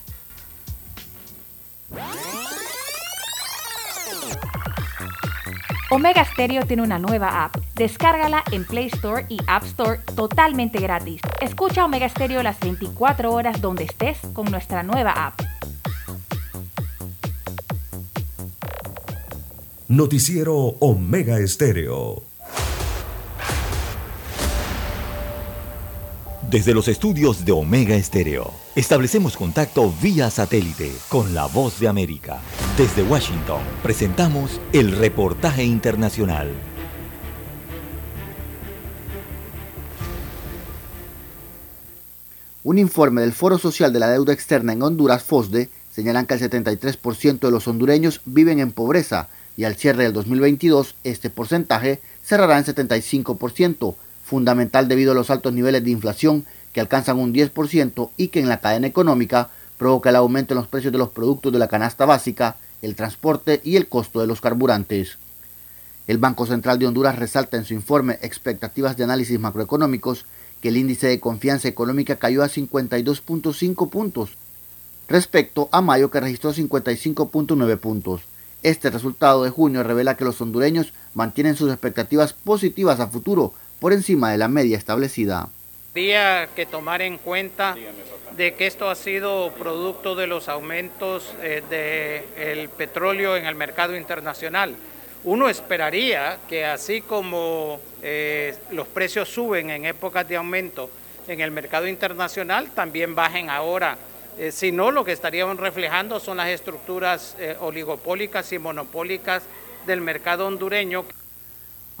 [5.93, 7.57] Omega Stereo tiene una nueva app.
[7.75, 11.19] Descárgala en Play Store y App Store totalmente gratis.
[11.41, 15.41] Escucha Omega Stereo las 24 horas donde estés con nuestra nueva app.
[19.89, 22.23] Noticiero Omega Estéreo.
[26.49, 32.39] Desde los estudios de Omega Estéreo, establecemos contacto vía satélite con la voz de América.
[32.81, 36.49] Desde Washington, presentamos el reportaje internacional.
[42.63, 46.39] Un informe del Foro Social de la Deuda Externa en Honduras, FOSDE, señalan que el
[46.39, 52.57] 73% de los hondureños viven en pobreza y al cierre del 2022 este porcentaje cerrará
[52.57, 53.93] en 75%,
[54.25, 58.49] fundamental debido a los altos niveles de inflación que alcanzan un 10% y que en
[58.49, 59.51] la cadena económica
[59.81, 63.61] provoca el aumento en los precios de los productos de la canasta básica, el transporte
[63.63, 65.17] y el costo de los carburantes.
[66.05, 70.25] El Banco Central de Honduras resalta en su informe Expectativas de Análisis Macroeconómicos
[70.61, 74.29] que el índice de confianza económica cayó a 52.5 puntos,
[75.07, 78.21] respecto a mayo que registró 55.9 puntos.
[78.61, 83.93] Este resultado de junio revela que los hondureños mantienen sus expectativas positivas a futuro por
[83.93, 85.49] encima de la media establecida.
[85.91, 87.75] Habría que tomar en cuenta
[88.31, 93.95] de que esto ha sido producto de los aumentos eh, del petróleo en el mercado
[93.95, 94.75] internacional.
[95.23, 100.89] Uno esperaría que así como eh, los precios suben en épocas de aumento
[101.27, 103.97] en el mercado internacional, también bajen ahora
[104.37, 109.43] eh, si no, lo que estaríamos reflejando son las estructuras eh, oligopólicas y monopólicas
[109.85, 111.05] del mercado hondureño.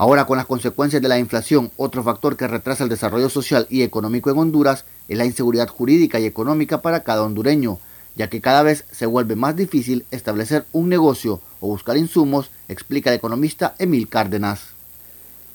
[0.01, 3.83] Ahora, con las consecuencias de la inflación, otro factor que retrasa el desarrollo social y
[3.83, 7.77] económico en Honduras es la inseguridad jurídica y económica para cada hondureño,
[8.15, 13.11] ya que cada vez se vuelve más difícil establecer un negocio o buscar insumos, explica
[13.11, 14.69] el economista Emil Cárdenas.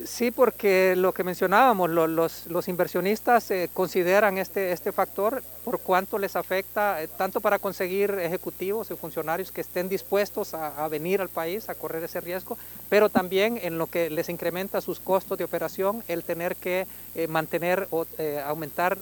[0.05, 6.37] Sí, porque lo que mencionábamos, los, inversionistas eh, consideran este, este factor por cuánto les
[6.37, 11.71] afecta, eh, tanto para conseguir ejecutivos y funcionarios que estén dispuestos a, venir al país
[11.71, 12.59] a correr ese riesgo,
[12.91, 17.27] pero también en lo que les incrementa sus costos de operación, el tener que eh,
[17.27, 18.05] mantener o
[18.45, 18.99] aumentar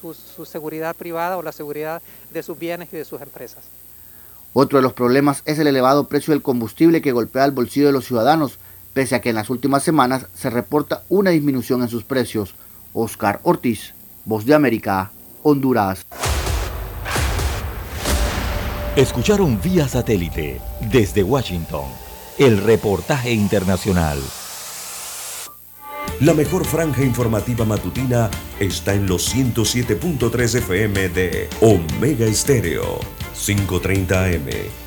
[0.00, 2.00] su, su seguridad privada o la seguridad
[2.30, 3.64] de sus bienes y de sus empresas.
[4.52, 7.92] Otro de los problemas es el elevado precio del combustible que golpea el bolsillo de
[7.92, 8.58] los ciudadanos
[8.96, 12.54] pese a que en las últimas semanas se reporta una disminución en sus precios.
[12.94, 13.92] Oscar Ortiz,
[14.24, 15.10] Voz de América,
[15.42, 16.06] Honduras.
[18.96, 21.84] Escucharon vía satélite desde Washington
[22.38, 24.18] el reportaje internacional.
[26.20, 32.98] La mejor franja informativa matutina está en los 107.3 FM de Omega Estéreo,
[33.34, 34.85] 530 AM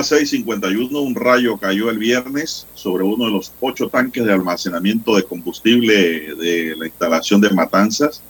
[0.00, 0.98] Las 6:51.
[0.98, 6.34] Un rayo cayó el viernes sobre uno de los ocho tanques de almacenamiento de combustible
[6.36, 8.22] de la instalación de Matanzas,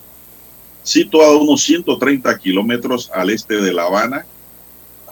[0.82, 4.26] situado a unos 130 kilómetros al este de La Habana.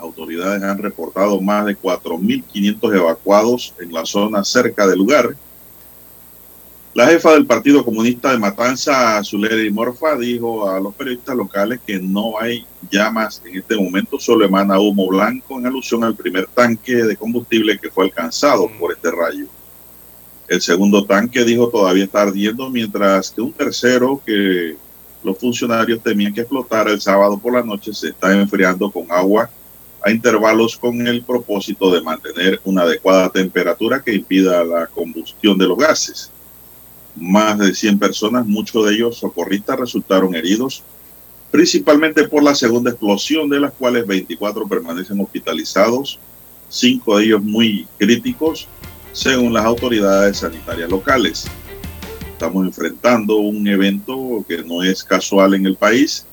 [0.00, 5.36] Autoridades han reportado más de 4.500 evacuados en la zona cerca del lugar
[6.94, 12.00] la jefa del Partido Comunista de Matanza, Zuleri Morfa, dijo a los periodistas locales que
[12.00, 16.96] no hay llamas en este momento, solo emana humo blanco en alusión al primer tanque
[16.96, 19.46] de combustible que fue alcanzado por este rayo.
[20.48, 24.76] El segundo tanque, dijo, todavía está ardiendo, mientras que un tercero que
[25.22, 29.50] los funcionarios temían que explotara el sábado por la noche se está enfriando con agua
[30.02, 35.66] a intervalos con el propósito de mantener una adecuada temperatura que impida la combustión de
[35.66, 36.30] los gases.
[37.20, 40.82] Más de 100 personas, muchos de ellos socorristas, resultaron heridos,
[41.50, 46.18] principalmente por la segunda explosión, de las cuales 24 permanecen hospitalizados,
[46.68, 48.68] cinco de ellos muy críticos,
[49.12, 51.46] según las autoridades sanitarias locales.
[52.32, 56.24] Estamos enfrentando un evento que no es casual en el país.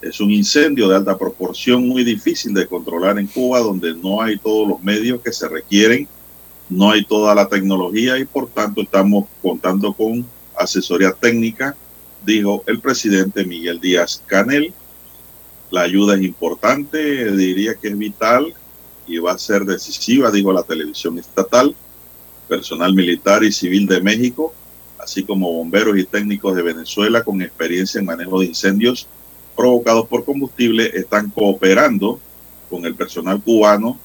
[0.00, 4.38] Es un incendio de alta proporción muy difícil de controlar en Cuba, donde no hay
[4.38, 6.06] todos los medios que se requieren
[6.68, 10.26] no hay toda la tecnología y por tanto estamos contando con
[10.56, 11.76] asesoría técnica,
[12.24, 14.72] dijo el presidente Miguel Díaz Canel.
[15.70, 18.54] La ayuda es importante, diría que es vital
[19.06, 21.74] y va a ser decisiva, dijo la televisión estatal,
[22.48, 24.54] personal militar y civil de México,
[24.98, 29.06] así como bomberos y técnicos de Venezuela con experiencia en manejo de incendios
[29.56, 32.18] provocados por combustible, están cooperando
[32.70, 33.98] con el personal cubano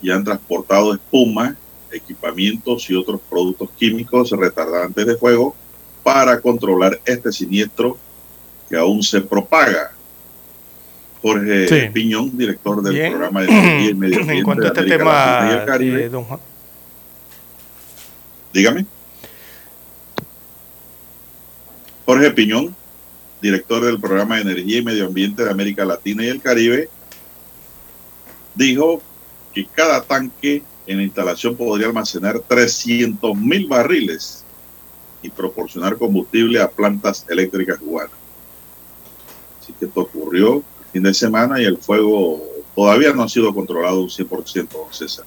[0.00, 1.56] y han transportado espuma
[1.94, 5.54] equipamientos y otros productos químicos retardantes de fuego
[6.02, 7.98] para controlar este siniestro
[8.68, 9.92] que aún se propaga.
[11.22, 15.64] Jorge Piñón, director del programa de energía y medio ambiente en cuanto a este tema,
[15.66, 16.08] Caribe.
[16.10, 16.40] don Juan.
[18.52, 18.86] Dígame.
[22.04, 22.76] Jorge Piñón,
[23.40, 26.90] director del programa de energía y medio ambiente de América Latina y el Caribe,
[28.54, 29.00] dijo
[29.54, 34.44] que cada tanque en la instalación podría almacenar 300 mil barriles
[35.22, 38.16] y proporcionar combustible a plantas eléctricas cubanas.
[39.60, 42.42] Así que esto ocurrió el fin de semana y el fuego
[42.74, 45.24] todavía no ha sido controlado un 100%, César.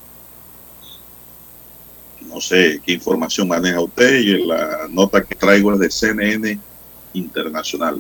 [2.22, 6.60] No sé qué información maneja usted y la nota que traigo es de CNN
[7.14, 8.00] Internacional.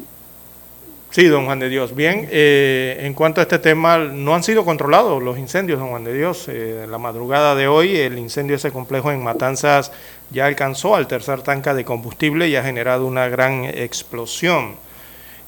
[1.17, 1.95] Sí, don Juan de Dios.
[1.95, 6.03] Bien, eh, en cuanto a este tema, no han sido controlados los incendios, don Juan
[6.03, 6.45] de Dios.
[6.47, 9.91] Eh, la madrugada de hoy, el incendio de ese complejo en Matanzas
[10.29, 14.75] ya alcanzó al tercer tanque de combustible y ha generado una gran explosión.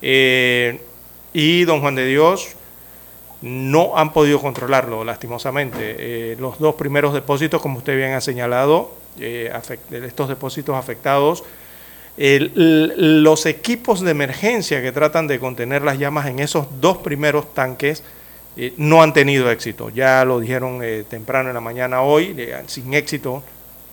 [0.02, 0.82] Eh,
[1.34, 2.56] y don Juan de Dios
[3.44, 6.36] no han podido controlarlo, lastimosamente.
[6.40, 11.44] los dos primeros depósitos, como usted bien ha señalado, estos depósitos afectados,
[12.20, 18.04] los equipos de emergencia que tratan de contener las llamas en esos dos primeros tanques
[18.58, 19.90] eh, no han tenido éxito.
[19.90, 23.42] Ya lo dijeron eh, temprano en la mañana hoy, eh, sin éxito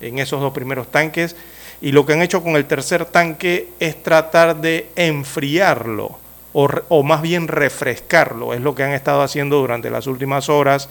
[0.01, 1.37] en esos dos primeros tanques.
[1.79, 6.19] Y lo que han hecho con el tercer tanque es tratar de enfriarlo
[6.51, 8.53] o, o más bien refrescarlo.
[8.53, 10.89] Es lo que han estado haciendo durante las últimas horas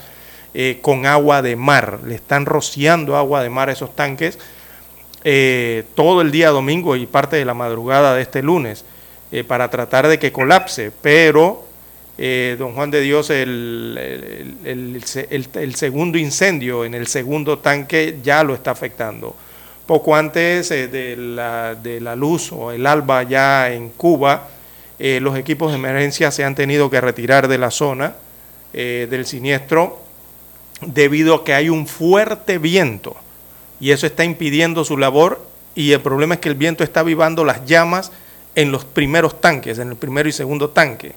[0.80, 1.98] con agua de mar.
[2.06, 4.38] Le están rociando agua de mar a esos tanques
[5.28, 8.85] eh, todo el día domingo y parte de la madrugada de este lunes
[9.32, 11.66] eh, para tratar de que colapse, pero
[12.16, 18.55] eh, don Juan de Dios, el, el, segundo incendio en el segundo tanque ya lo
[18.55, 19.35] está afectando.
[19.85, 24.51] Poco antes de, la, de la luz o el alba ya en Cuba,
[25.01, 28.15] los equipos de emergencia se han tenido que retirar de la zona
[28.73, 29.98] del siniestro
[30.82, 33.16] debido a que hay un fuerte viento
[33.81, 35.40] y eso está impidiendo su labor
[35.74, 38.11] y el problema es que el viento está avivando las llamas
[38.55, 41.12] en los primeros tanques, en el primero y segundo tanque.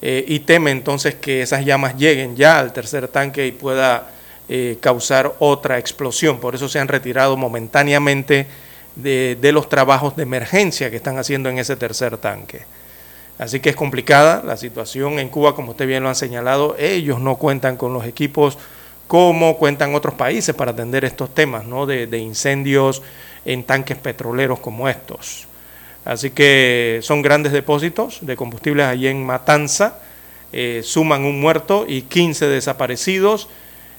[0.00, 4.10] Eh, y teme entonces que esas llamas lleguen ya al tercer tanque y pueda
[4.48, 6.40] eh, causar otra explosión.
[6.40, 8.46] Por eso se han retirado momentáneamente
[8.96, 12.62] de, de, los trabajos de emergencia que están haciendo en ese tercer tanque.
[13.38, 16.74] Así que es complicada la situación en Cuba, como usted bien lo han señalado.
[16.78, 18.58] Ellos no cuentan con los equipos
[19.12, 21.84] cómo cuentan otros países para atender estos temas ¿no?
[21.84, 23.02] de, incendios
[23.44, 25.46] en tanques petroleros como estos.
[26.06, 29.98] Así que son grandes depósitos de combustibles allí en Matanza,
[30.50, 33.50] eh, suman un muerto y 15 desaparecidos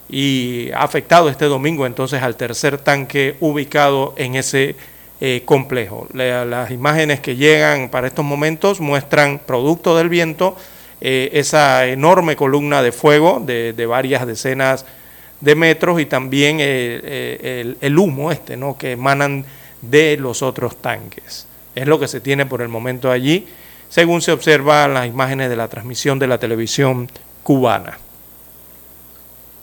[0.09, 4.75] y ha afectado este domingo entonces al tercer tanque ubicado en ese
[5.21, 6.07] eh, complejo.
[6.11, 10.57] las imágenes que llegan para estos momentos muestran producto del viento
[11.01, 15.02] eh, esa enorme columna de fuego de, de varias decenas de
[15.55, 18.77] metros y también eh, eh, el, humo este, ¿no?
[18.77, 19.45] que emanan
[19.81, 21.47] de los otros tanques.
[21.75, 23.47] Es lo que se tiene por el momento allí,
[23.89, 27.09] según se observa en las imágenes de la transmisión de la televisión
[27.43, 27.97] cubana.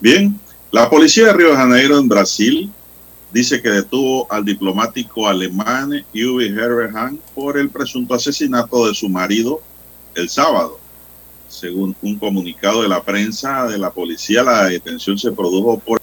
[0.01, 0.39] Bien,
[0.71, 2.71] la policía de Río de Janeiro en Brasil
[3.33, 9.61] dice que detuvo al diplomático alemán Uwe Herberhang por el presunto asesinato de su marido
[10.15, 10.80] el sábado.
[11.51, 16.01] Según un comunicado de la prensa de la policía, la detención se produjo por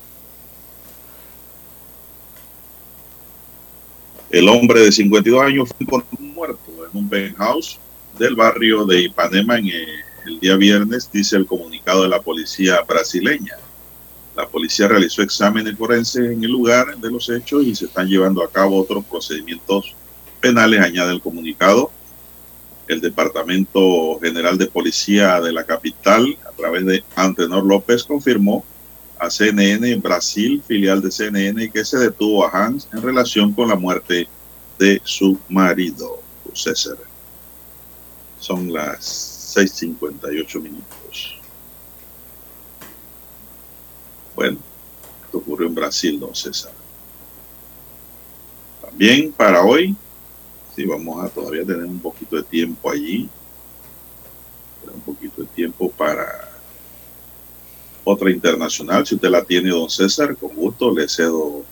[4.30, 7.80] el hombre de 52 años fue muerto en un penthouse
[8.20, 9.70] del barrio de Ipanema en
[10.26, 13.56] el día viernes, dice el comunicado de la policía brasileña.
[14.36, 18.44] La policía realizó exámenes forenses en el lugar de los hechos y se están llevando
[18.44, 19.96] a cabo otros procedimientos
[20.42, 21.90] penales, añade el comunicado
[22.88, 28.64] el Departamento General de Policía de la capital, a través de Antenor López, confirmó
[29.20, 33.76] a CNN Brasil, filial de CNN, que se detuvo a Hans en relación con la
[33.76, 34.28] muerte
[34.78, 36.22] de su marido,
[36.54, 36.98] César.
[38.40, 41.40] Son las 6.58 minutos.
[44.36, 44.58] Bueno,
[45.26, 46.72] esto ocurrió en Brasil, don César.
[48.82, 49.96] También para hoy,
[50.78, 53.28] Sí, vamos a todavía tener un poquito de tiempo allí.
[54.94, 56.52] Un poquito de tiempo para
[58.04, 59.04] otra internacional.
[59.04, 61.64] Si usted la tiene, don César, con gusto le cedo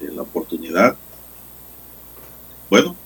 [0.00, 0.96] eh, la oportunidad.
[2.68, 2.96] Bueno,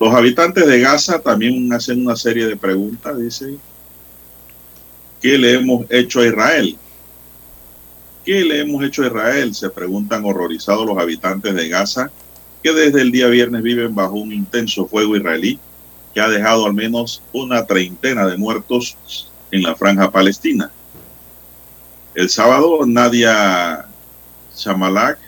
[0.00, 3.16] los habitantes de Gaza también hacen una serie de preguntas.
[3.20, 3.56] Dice,
[5.22, 6.76] ¿qué le hemos hecho a Israel?
[8.26, 9.54] ¿Qué le hemos hecho a Israel?
[9.54, 12.10] Se preguntan horrorizados los habitantes de Gaza,
[12.60, 15.60] que desde el día viernes viven bajo un intenso fuego israelí
[16.12, 20.72] que ha dejado al menos una treintena de muertos en la franja palestina.
[22.16, 23.86] El sábado, Nadia
[24.56, 25.20] Shamalak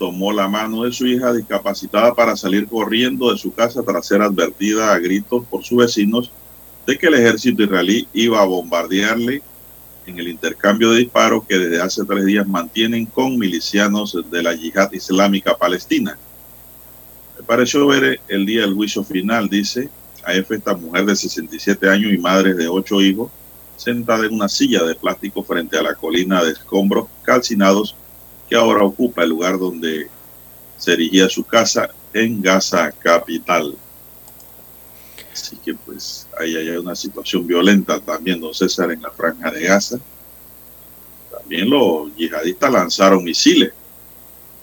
[0.00, 4.20] tomó la mano de su hija discapacitada para salir corriendo de su casa tras ser
[4.20, 6.32] advertida a gritos por sus vecinos
[6.88, 9.42] de que el ejército israelí iba a bombardearle
[10.06, 14.54] en el intercambio de disparos que desde hace tres días mantienen con milicianos de la
[14.54, 16.18] yihad islámica palestina.
[17.38, 19.88] Me pareció ver el día del juicio final, dice
[20.24, 23.30] AF, esta mujer de 67 años y madre de ocho hijos,
[23.76, 27.96] sentada en una silla de plástico frente a la colina de escombros calcinados
[28.48, 30.08] que ahora ocupa el lugar donde
[30.76, 33.74] se erigía su casa en Gaza capital.
[35.40, 39.62] Así que pues ahí hay una situación violenta también, don César, en la franja de
[39.62, 39.98] Gaza.
[41.30, 43.72] También los yihadistas lanzaron misiles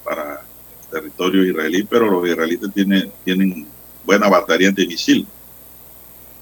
[0.04, 3.68] para el territorio israelí, pero los israelitas tienen, tienen
[4.06, 5.28] buena batería misil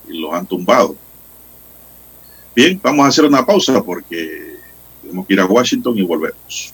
[0.07, 0.95] y los han tumbado.
[2.55, 4.57] Bien, vamos a hacer una pausa porque
[5.01, 6.73] tenemos que ir a Washington y volvemos.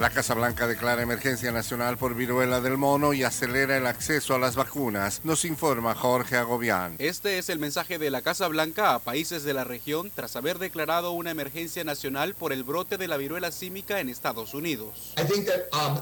[0.00, 4.38] La Casa Blanca declara emergencia nacional por viruela del mono y acelera el acceso a
[4.38, 6.94] las vacunas, nos informa Jorge Agobián.
[6.98, 10.58] Este es el mensaje de la Casa Blanca a países de la región tras haber
[10.58, 15.12] declarado una emergencia nacional por el brote de la viruela símica en Estados Unidos.
[15.18, 15.96] Um,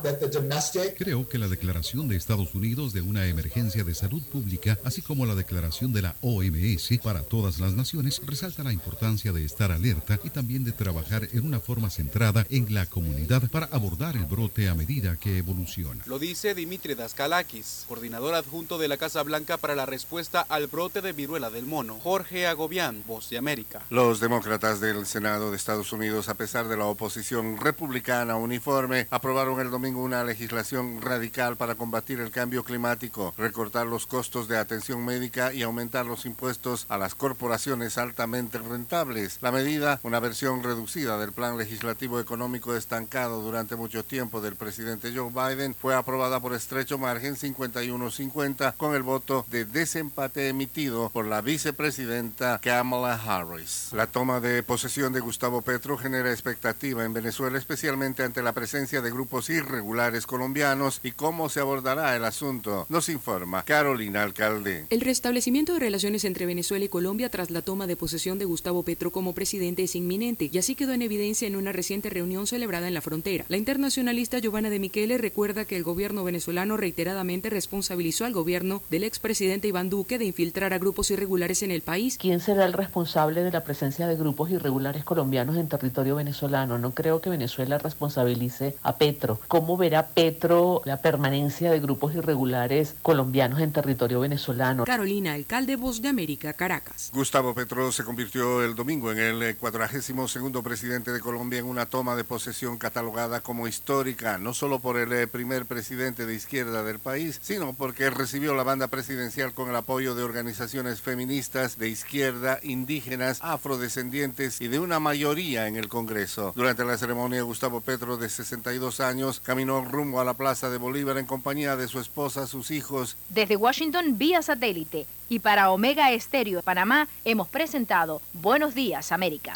[0.96, 5.26] Creo que la declaración de Estados Unidos de una emergencia de salud pública, así como
[5.26, 10.20] la declaración de la OMS para todas las naciones, resalta la importancia de estar alerta
[10.22, 14.26] y también de trabajar en una forma centrada en la comunidad para abordar dar el
[14.26, 16.02] brote a medida que evoluciona.
[16.06, 21.00] Lo dice Dimitri Daskalakis, coordinador adjunto de la Casa Blanca para la respuesta al brote
[21.00, 21.98] de viruela del mono.
[22.02, 23.82] Jorge Agobián, Voz de América.
[23.90, 29.60] Los demócratas del Senado de Estados Unidos, a pesar de la oposición republicana uniforme, aprobaron
[29.60, 35.04] el domingo una legislación radical para combatir el cambio climático, recortar los costos de atención
[35.04, 39.38] médica y aumentar los impuestos a las corporaciones altamente rentables.
[39.40, 45.12] La medida, una versión reducida del plan legislativo económico estancado durante mucho tiempo del presidente
[45.14, 51.24] Joe Biden fue aprobada por estrecho margen 51-50 con el voto de desempate emitido por
[51.24, 53.90] la vicepresidenta Kamala Harris.
[53.92, 59.00] La toma de posesión de Gustavo Petro genera expectativa en Venezuela, especialmente ante la presencia
[59.00, 64.86] de grupos irregulares colombianos y cómo se abordará el asunto, nos informa Carolina Alcalde.
[64.90, 68.82] El restablecimiento de relaciones entre Venezuela y Colombia tras la toma de posesión de Gustavo
[68.82, 72.88] Petro como presidente es inminente y así quedó en evidencia en una reciente reunión celebrada
[72.88, 73.44] en la frontera.
[73.48, 79.04] La internacionalista Giovanna de Michele recuerda que el gobierno venezolano reiteradamente responsabilizó al gobierno del
[79.04, 82.16] expresidente Iván Duque de infiltrar a grupos irregulares en el país.
[82.16, 86.78] ¿Quién será el responsable de la presencia de grupos irregulares colombianos en territorio venezolano?
[86.78, 89.38] No creo que Venezuela responsabilice a Petro.
[89.48, 94.84] ¿Cómo verá Petro la permanencia de grupos irregulares colombianos en territorio venezolano?
[94.86, 97.10] Carolina, alcalde Voz de América, Caracas.
[97.12, 101.84] Gustavo Petro se convirtió el domingo en el cuadragésimo segundo presidente de Colombia en una
[101.84, 106.82] toma de posesión catalogada como histórica, no solo por el eh, primer presidente de izquierda
[106.82, 111.88] del país, sino porque recibió la banda presidencial con el apoyo de organizaciones feministas de
[111.88, 116.52] izquierda, indígenas, afrodescendientes y de una mayoría en el Congreso.
[116.56, 121.16] Durante la ceremonia, Gustavo Petro, de 62 años, caminó rumbo a la Plaza de Bolívar
[121.16, 123.16] en compañía de su esposa, sus hijos.
[123.30, 125.06] Desde Washington, vía satélite.
[125.30, 129.54] Y para Omega Estéreo de Panamá, hemos presentado Buenos Días, América.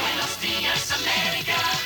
[0.00, 1.85] Buenos días, América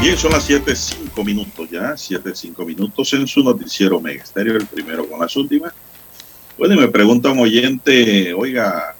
[0.00, 4.56] Bien, son las 7, 5 minutos ya, 7, 5 minutos en su noticiero Mega Estéreo,
[4.56, 5.74] el primero con las últimas.
[6.56, 8.94] Bueno, y me pregunta un oyente, oiga,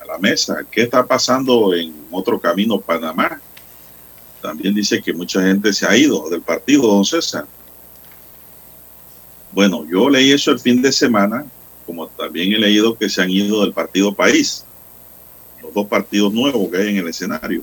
[0.00, 3.40] a la mesa, ¿qué está pasando en otro camino Panamá?
[4.40, 7.46] También dice que mucha gente se ha ido del partido, don César.
[9.52, 11.46] Bueno, yo leí eso el fin de semana,
[11.86, 14.64] como también he leído que se han ido del partido País,
[15.62, 17.62] los dos partidos nuevos que hay en el escenario.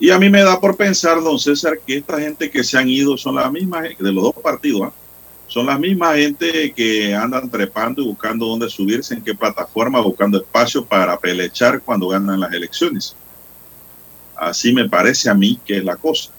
[0.00, 2.88] Y a mí me da por pensar, don César, que esta gente que se han
[2.88, 4.92] ido son las mismas, de los dos partidos, ¿ah?
[5.46, 10.38] son las mismas gente que andan trepando y buscando dónde subirse, en qué plataforma, buscando
[10.38, 13.14] espacio para pelechar cuando ganan las elecciones.
[14.36, 16.30] Así me parece a mí que es la cosa.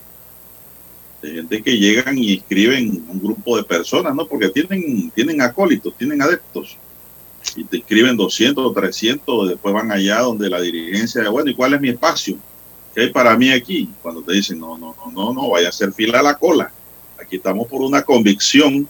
[1.22, 4.26] De gente que llegan y escriben un grupo de personas, ¿no?
[4.26, 6.78] Porque tienen, tienen acólitos, tienen adeptos.
[7.56, 11.82] Y te escriben 200, 300, después van allá donde la dirigencia, bueno, ¿y cuál es
[11.82, 12.38] mi espacio?
[12.94, 13.90] ¿Qué hay para mí aquí?
[14.02, 16.72] Cuando te dicen, no, no, no, no, no, vaya a hacer fila a la cola.
[17.20, 18.88] Aquí estamos por una convicción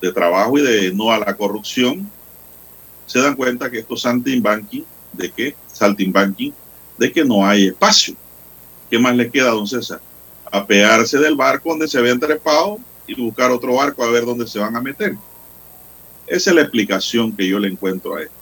[0.00, 2.10] de trabajo y de no a la corrupción.
[3.06, 5.54] Se dan cuenta que esto es saltimbanking, ¿de qué?
[5.72, 6.52] Saltimbanking,
[6.98, 8.16] de que no hay espacio.
[8.90, 10.00] ¿Qué más le queda, don César?
[10.50, 14.58] Apearse del barco donde se habían trepado y buscar otro barco a ver dónde se
[14.58, 15.16] van a meter.
[16.26, 18.41] Esa es la explicación que yo le encuentro a esto.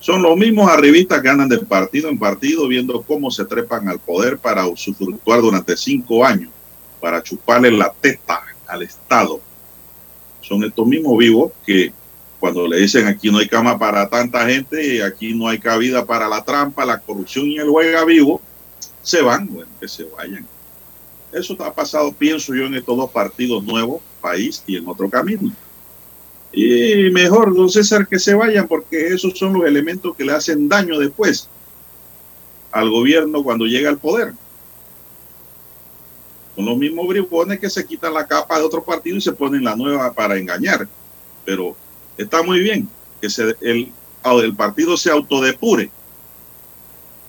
[0.00, 3.98] Son los mismos arribistas que andan de partido en partido viendo cómo se trepan al
[3.98, 6.50] poder para usufructuar durante cinco años,
[7.00, 9.40] para chuparle la teta al Estado.
[10.40, 11.92] Son estos mismos vivos que
[12.38, 16.28] cuando le dicen aquí no hay cama para tanta gente, aquí no hay cabida para
[16.28, 18.40] la trampa, la corrupción y el juega vivo,
[19.02, 19.48] se van,
[19.80, 20.46] que se vayan.
[21.32, 25.52] Eso está pasado, pienso yo, en estos dos partidos nuevos, país y en otro camino.
[26.52, 30.68] Y mejor, don César, que se vayan porque esos son los elementos que le hacen
[30.68, 31.48] daño después
[32.72, 34.32] al gobierno cuando llega al poder.
[36.56, 39.64] Son los mismos bribones que se quitan la capa de otro partido y se ponen
[39.64, 40.88] la nueva para engañar.
[41.44, 41.76] Pero
[42.16, 42.88] está muy bien
[43.20, 43.92] que se, el,
[44.42, 45.90] el partido se autodepure.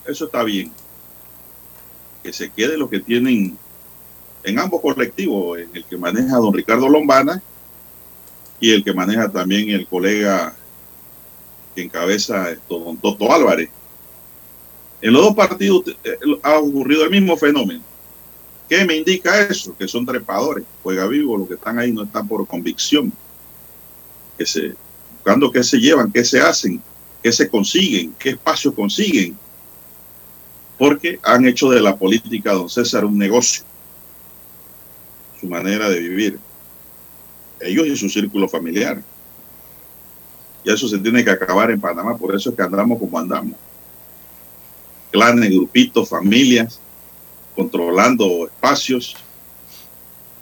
[0.06, 0.72] Eso está bien.
[2.24, 3.58] Que se quede lo que tienen
[4.44, 7.44] en ambos colectivos, en el que maneja don Ricardo Lombana
[8.60, 10.54] y el que maneja también el colega
[11.76, 13.70] que encabeza esto, don Toto Álvarez.
[15.02, 17.82] En los dos partidos eh, ha ocurrido el mismo fenómeno.
[18.68, 19.76] ¿Qué me indica eso?
[19.78, 23.12] Que son trepadores, juega vivo, los que están ahí no están por convicción.
[24.38, 24.76] Que se,
[25.14, 26.82] buscando qué se llevan, qué se hacen,
[27.24, 29.38] qué se consiguen, qué espacio consiguen.
[30.78, 33.64] Porque han hecho de la política, don César, un negocio.
[35.40, 36.40] Su manera de vivir
[37.62, 39.02] ellos y su círculo familiar.
[40.64, 43.58] Y eso se tiene que acabar en Panamá, por eso es que andamos como andamos.
[45.12, 46.80] Clanes, grupitos, familias,
[47.56, 49.16] controlando espacios,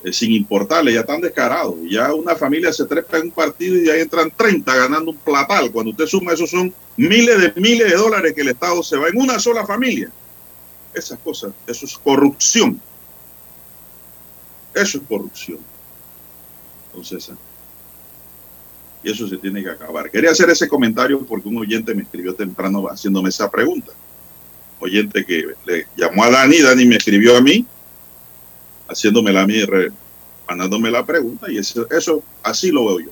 [0.04, 1.76] eh, sin importarle, ya están descarados.
[1.90, 5.72] Ya una familia se trepa en un partido y ya entran 30 ganando un platal.
[5.72, 9.08] Cuando usted suma, eso son miles de miles de dólares que el Estado se va
[9.08, 10.12] en una sola familia.
[10.94, 12.80] Esas cosas, eso es corrupción.
[14.74, 15.60] Eso es corrupción.
[17.04, 17.36] César.
[19.04, 20.10] Y eso se tiene que acabar.
[20.10, 23.92] Quería hacer ese comentario porque un oyente me escribió temprano haciéndome esa pregunta.
[24.80, 27.66] Oyente que le llamó a Dani, Dani me escribió a mí,
[28.88, 29.56] haciéndome a mí,
[30.48, 33.12] mandándome la pregunta, y eso, eso así lo veo yo.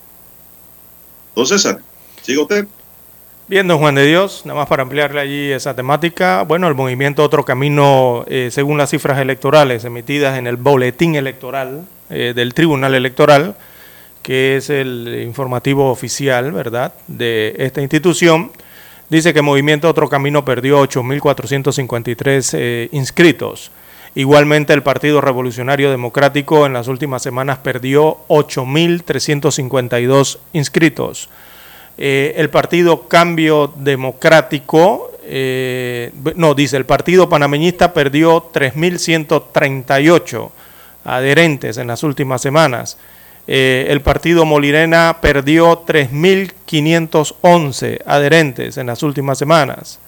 [1.30, 1.82] Entonces, César,
[2.22, 2.68] sigue usted.
[3.48, 6.42] Bien, don Juan de Dios, nada más para ampliarle allí esa temática.
[6.42, 11.86] Bueno, el movimiento Otro Camino, eh, según las cifras electorales emitidas en el boletín electoral
[12.10, 13.56] eh, del Tribunal Electoral,
[14.26, 18.52] que es el informativo oficial, ¿verdad?, de esta institución,
[19.08, 23.70] dice que Movimiento Otro Camino perdió 8.453 eh, inscritos.
[24.16, 31.30] Igualmente el Partido Revolucionario Democrático en las últimas semanas perdió 8.352 inscritos.
[32.00, 40.50] Eh, el Partido Cambio Democrático, eh, no, dice, el Partido Panameñista perdió 3.138
[41.04, 42.98] adherentes en las últimas semanas.
[43.48, 50.00] Eh, el Partido Molirena perdió 3.511 adherentes en las últimas semanas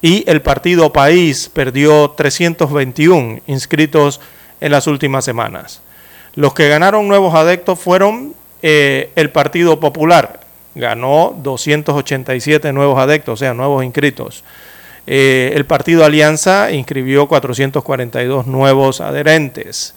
[0.00, 4.20] y el Partido País perdió 321 inscritos
[4.60, 5.80] en las últimas semanas.
[6.34, 10.40] Los que ganaron nuevos adeptos fueron eh, el Partido Popular,
[10.74, 14.44] ganó 287 nuevos adeptos, o sea, nuevos inscritos.
[15.06, 19.94] Eh, el Partido Alianza inscribió 442 nuevos adherentes.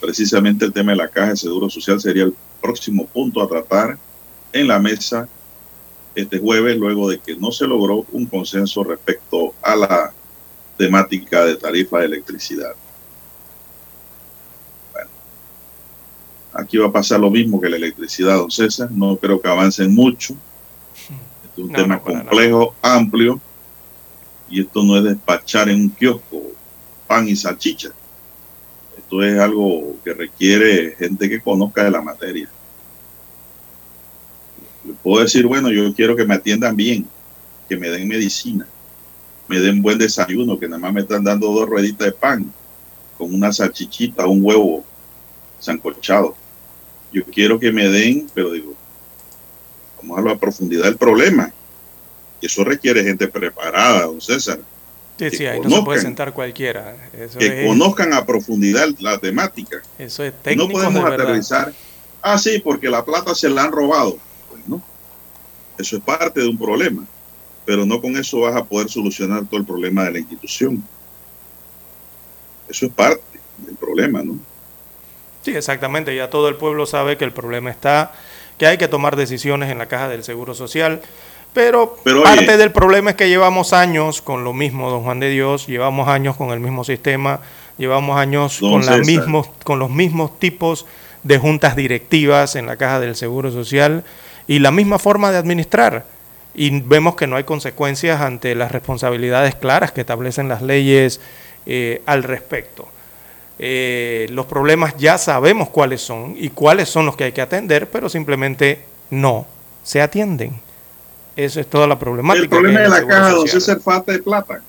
[0.00, 3.98] Precisamente el tema de la caja de seguro social sería el próximo punto a tratar
[4.52, 5.28] en la mesa
[6.14, 10.12] este jueves, luego de que no se logró un consenso respecto a la
[10.78, 12.72] temática de tarifa de electricidad.
[16.52, 18.88] Aquí va a pasar lo mismo que la electricidad, don César.
[18.92, 20.36] No creo que avancen mucho
[21.56, 23.40] es un tema complejo, amplio,
[24.50, 26.42] y esto no es despachar en un kiosco
[27.06, 27.90] pan y salchicha.
[28.96, 32.48] Esto es algo que requiere gente que conozca de la materia.
[34.84, 37.06] Le puedo decir, bueno, yo quiero que me atiendan bien,
[37.68, 38.66] que me den medicina,
[39.48, 42.52] me den buen desayuno, que nada más me están dando dos rueditas de pan
[43.16, 44.84] con una salchichita, un huevo
[45.58, 46.34] sancochado.
[47.12, 48.74] Yo quiero que me den, pero digo,
[50.04, 51.52] vamos a la profundidad del problema.
[52.40, 54.60] Y eso requiere gente preparada, don César.
[55.18, 56.96] Sí, sí, ahí no se puede sentar cualquiera.
[57.38, 59.80] que conozcan a profundidad la temática.
[59.98, 60.66] Eso es técnico.
[60.66, 61.72] No podemos aterrizar.
[62.20, 64.18] Ah, sí, porque la plata se la han robado.
[64.50, 64.82] Pues no.
[65.78, 67.04] Eso es parte de un problema.
[67.64, 70.82] Pero no con eso vas a poder solucionar todo el problema de la institución.
[72.68, 73.22] Eso es parte
[73.58, 74.38] del problema, ¿no?
[75.42, 76.14] Sí, exactamente.
[76.16, 78.12] Ya todo el pueblo sabe que el problema está
[78.58, 81.00] que hay que tomar decisiones en la caja del Seguro Social.
[81.52, 85.68] Pero, parte del problema es que llevamos años con lo mismo, don Juan de Dios,
[85.68, 87.40] llevamos años con el mismo sistema,
[87.78, 90.84] llevamos años con, la mismos, con los mismos tipos
[91.22, 94.02] de juntas directivas en la caja del Seguro Social
[94.48, 96.06] y la misma forma de administrar.
[96.56, 101.20] Y vemos que no hay consecuencias ante las responsabilidades claras que establecen las leyes
[101.66, 102.88] eh, al respecto.
[103.58, 107.88] Eh, los problemas ya sabemos cuáles son y cuáles son los que hay que atender,
[107.88, 109.46] pero simplemente no
[109.82, 110.60] se atienden.
[111.36, 112.44] Eso es toda la problemática.
[112.44, 114.60] El problema de la caja, don César, falta de plata.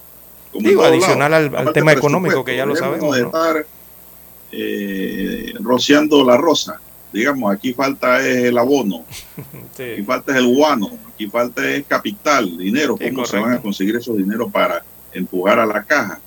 [0.54, 3.18] Digo, adicional al, tema económico, que ya lo sabemos.
[3.18, 3.66] estar
[4.52, 6.80] eh, rociando la rosa.
[7.12, 9.06] Digamos, aquí falta el abono,
[9.74, 12.98] aquí falta el guano, aquí falta el capital, dinero.
[12.98, 14.84] ¿Cómo se van a conseguir esos dineros para
[15.14, 16.20] empujar a la caja?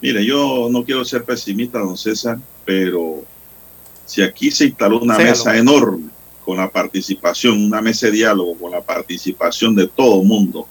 [0.00, 3.22] Mire, yo no quiero ser pesimista, don César, pero
[4.06, 6.08] si aquí se instaló una mesa enorme
[6.44, 10.66] con la participación, una mesa de diálogo con la participación de todo el mundo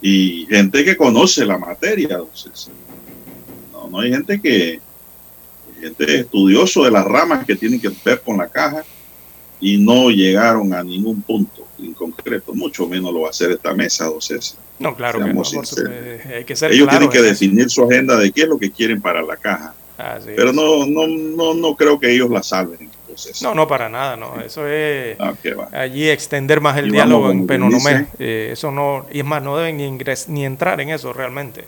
[0.00, 2.72] y gente que conoce la materia, don César.
[3.70, 4.80] No, No, no hay gente que,
[5.80, 8.84] gente estudioso de las ramas que tienen que ver con la caja
[9.60, 13.74] y no llegaron a ningún punto en concreto, mucho menos lo va a hacer esta
[13.74, 14.56] mesa, docentes.
[14.78, 18.42] No, claro que no, hay que ser Ellos tienen que definir su agenda de qué
[18.42, 19.74] es lo que quieren para la caja.
[20.24, 22.90] Pero no, no, no, no creo que ellos la salven.
[23.42, 24.40] No, no, para nada, no.
[24.40, 25.34] Eso es ah,
[25.72, 28.06] allí extender más el diálogo en Penonomé.
[28.18, 29.98] Eh, eso no, y es más, no deben ni,
[30.28, 31.64] ni entrar en eso realmente.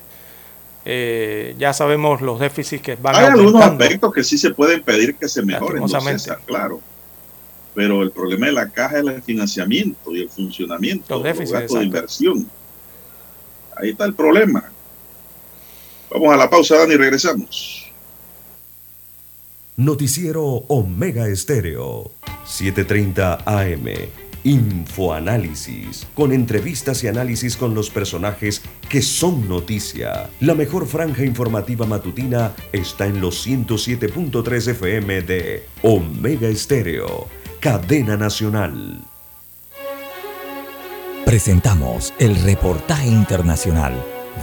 [0.86, 5.14] Eh, ya sabemos los déficits que van Hay algunos aspectos que sí se pueden pedir
[5.14, 5.84] que se mejoren,
[6.44, 6.80] claro.
[7.74, 11.78] Pero el problema de la caja es el financiamiento y el funcionamiento, los, los gastos
[11.78, 12.48] de inversión.
[13.76, 14.70] Ahí está el problema.
[16.10, 17.92] Vamos a la pausa, Dani, y regresamos.
[19.76, 22.12] Noticiero Omega Estéreo,
[22.46, 23.88] 7:30 AM.
[24.44, 30.28] Infoanálisis, con entrevistas y análisis con los personajes que son noticia.
[30.38, 37.26] La mejor franja informativa matutina está en los 107.3 FM de Omega Estéreo,
[37.64, 39.00] cadena nacional.
[41.24, 43.94] Presentamos el reportaje internacional,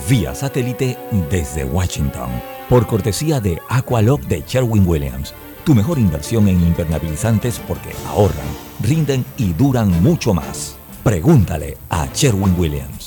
[0.10, 0.98] vía satélite
[1.30, 2.31] desde Washington
[2.68, 5.35] por cortesía de Aqualock de Sherwin Williams.
[5.64, 8.48] Tu mejor inversión en impermeabilizantes porque ahorran,
[8.81, 10.76] rinden y duran mucho más.
[11.03, 13.00] Pregúntale a Sherwin Williams.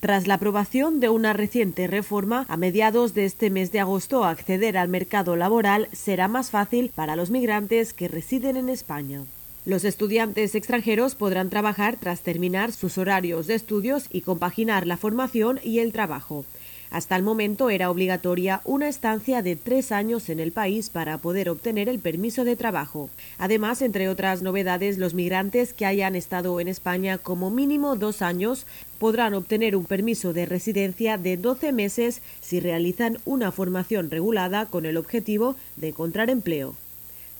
[0.00, 4.78] Tras la aprobación de una reciente reforma, a mediados de este mes de agosto acceder
[4.78, 9.24] al mercado laboral será más fácil para los migrantes que residen en España.
[9.66, 15.60] Los estudiantes extranjeros podrán trabajar tras terminar sus horarios de estudios y compaginar la formación
[15.62, 16.46] y el trabajo.
[16.90, 21.48] Hasta el momento era obligatoria una estancia de tres años en el país para poder
[21.48, 23.10] obtener el permiso de trabajo.
[23.38, 28.66] Además, entre otras novedades, los migrantes que hayan estado en España como mínimo dos años
[28.98, 34.84] podrán obtener un permiso de residencia de 12 meses si realizan una formación regulada con
[34.84, 36.74] el objetivo de encontrar empleo.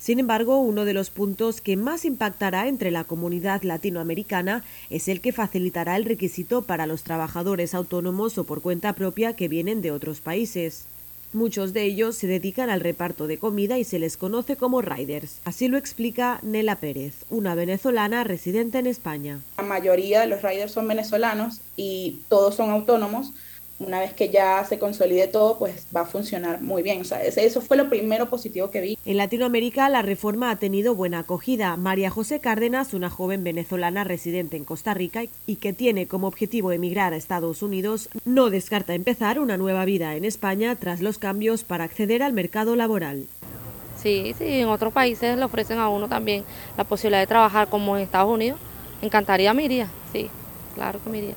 [0.01, 5.21] Sin embargo, uno de los puntos que más impactará entre la comunidad latinoamericana es el
[5.21, 9.91] que facilitará el requisito para los trabajadores autónomos o por cuenta propia que vienen de
[9.91, 10.87] otros países.
[11.35, 15.41] Muchos de ellos se dedican al reparto de comida y se les conoce como riders.
[15.45, 19.41] Así lo explica Nela Pérez, una venezolana residente en España.
[19.59, 23.35] La mayoría de los riders son venezolanos y todos son autónomos
[23.81, 27.01] una vez que ya se consolide todo, pues va a funcionar muy bien.
[27.01, 28.99] O sea, eso fue lo primero positivo que vi.
[29.07, 31.77] En Latinoamérica la reforma ha tenido buena acogida.
[31.77, 36.73] María José Cárdenas, una joven venezolana residente en Costa Rica y que tiene como objetivo
[36.73, 41.65] emigrar a Estados Unidos, no descarta empezar una nueva vida en España tras los cambios
[41.65, 43.27] para acceder al mercado laboral.
[43.97, 46.45] Sí, sí, en otros países le ofrecen a uno también
[46.77, 48.59] la posibilidad de trabajar como en Estados Unidos.
[49.03, 50.31] Encantaría, me iría, sí,
[50.75, 51.35] claro que me iría.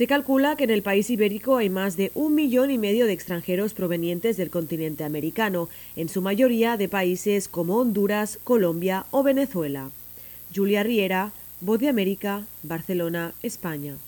[0.00, 3.12] Se calcula que en el país ibérico hay más de un millón y medio de
[3.12, 9.90] extranjeros provenientes del continente americano, en su mayoría de países como Honduras, Colombia o Venezuela.
[10.56, 13.98] Julia Riera, Voz de América, Barcelona, España.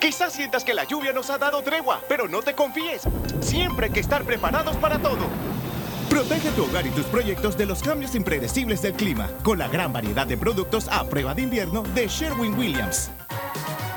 [0.00, 3.02] Quizás sientas que la lluvia nos ha dado tregua, pero no te confíes.
[3.42, 5.26] Siempre hay que estar preparados para todo.
[6.08, 9.92] Protege tu hogar y tus proyectos de los cambios impredecibles del clima con la gran
[9.92, 13.10] variedad de productos a prueba de invierno de Sherwin Williams.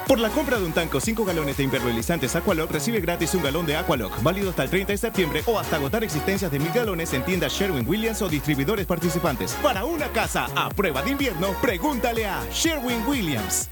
[0.07, 3.65] Por la compra de un tanco 5 galones de impermeabilizantes Aqualock, recibe gratis un galón
[3.65, 7.13] de Aqualock, válido hasta el 30 de septiembre o hasta agotar existencias de mil galones
[7.13, 9.53] en tiendas Sherwin Williams o distribuidores participantes.
[9.63, 13.69] Para una casa a prueba de invierno, pregúntale a Sherwin Williams.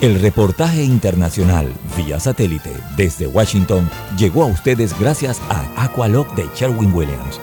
[0.00, 6.94] El reportaje internacional vía satélite desde Washington llegó a ustedes gracias a Aqualock de Sherwin
[6.94, 7.38] Williams.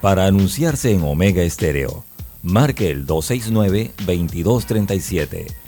[0.00, 2.04] Para anunciarse en Omega Estéreo,
[2.42, 5.67] marque el 269-2237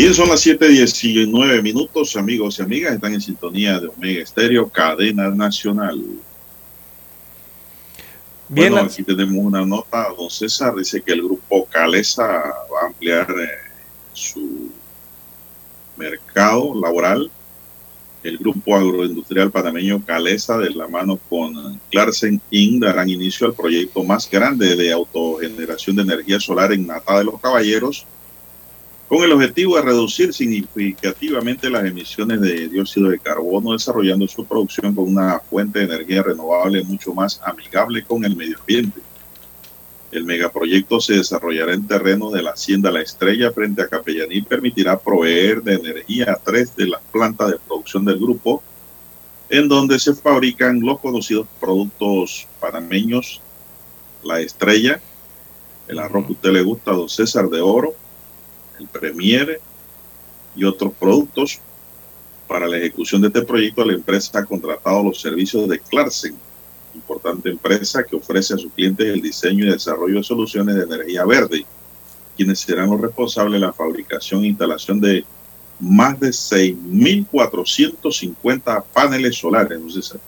[0.00, 2.94] Bien, son las 7:19 minutos, amigos y amigas.
[2.94, 6.02] Están en sintonía de Omega Estéreo, cadena nacional.
[8.48, 10.08] Bien, bueno, aquí tenemos una nota.
[10.16, 13.48] Don César dice que el grupo Calesa va a ampliar eh,
[14.14, 14.70] su
[15.98, 17.30] mercado laboral.
[18.22, 24.02] El grupo agroindustrial panameño Calesa, de la mano con Clarsen Inc., darán inicio al proyecto
[24.02, 28.06] más grande de autogeneración de energía solar en Nata de los Caballeros
[29.10, 34.94] con el objetivo de reducir significativamente las emisiones de dióxido de carbono, desarrollando su producción
[34.94, 39.00] con una fuente de energía renovable mucho más amigable con el medio ambiente.
[40.12, 44.42] El megaproyecto se desarrollará en terreno de la Hacienda La Estrella frente a Capellaní y
[44.42, 48.62] permitirá proveer de energía a tres de las plantas de producción del grupo,
[49.48, 53.40] en donde se fabrican los conocidos productos panameños,
[54.22, 55.00] La Estrella,
[55.88, 57.96] el arroz que usted le gusta, don César de Oro,
[58.80, 59.60] el Premiere
[60.56, 61.60] y otros productos.
[62.48, 66.34] Para la ejecución de este proyecto, la empresa ha contratado los servicios de Clarsen,
[66.94, 71.24] importante empresa que ofrece a sus clientes el diseño y desarrollo de soluciones de energía
[71.24, 71.64] verde,
[72.36, 75.24] quienes serán los responsables de la fabricación e instalación de
[75.78, 79.78] más de 6.450 paneles solares.
[79.78, 80.18] Don César.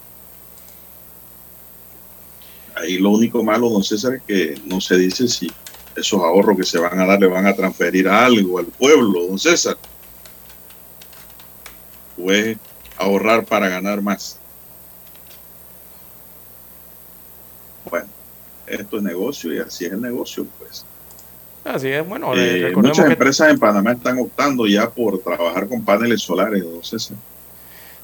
[2.77, 5.51] Ahí lo único malo, don César, es que no se dice si
[5.97, 9.27] esos ahorros que se van a dar le van a transferir a algo al pueblo,
[9.27, 9.77] don César.
[12.17, 12.57] Pues
[12.97, 14.39] ahorrar para ganar más.
[17.89, 18.07] Bueno,
[18.67, 20.85] esto es negocio y así es el negocio, pues.
[21.65, 23.13] Así es, bueno, eh, muchas que...
[23.13, 27.17] empresas en Panamá están optando ya por trabajar con paneles solares, don César.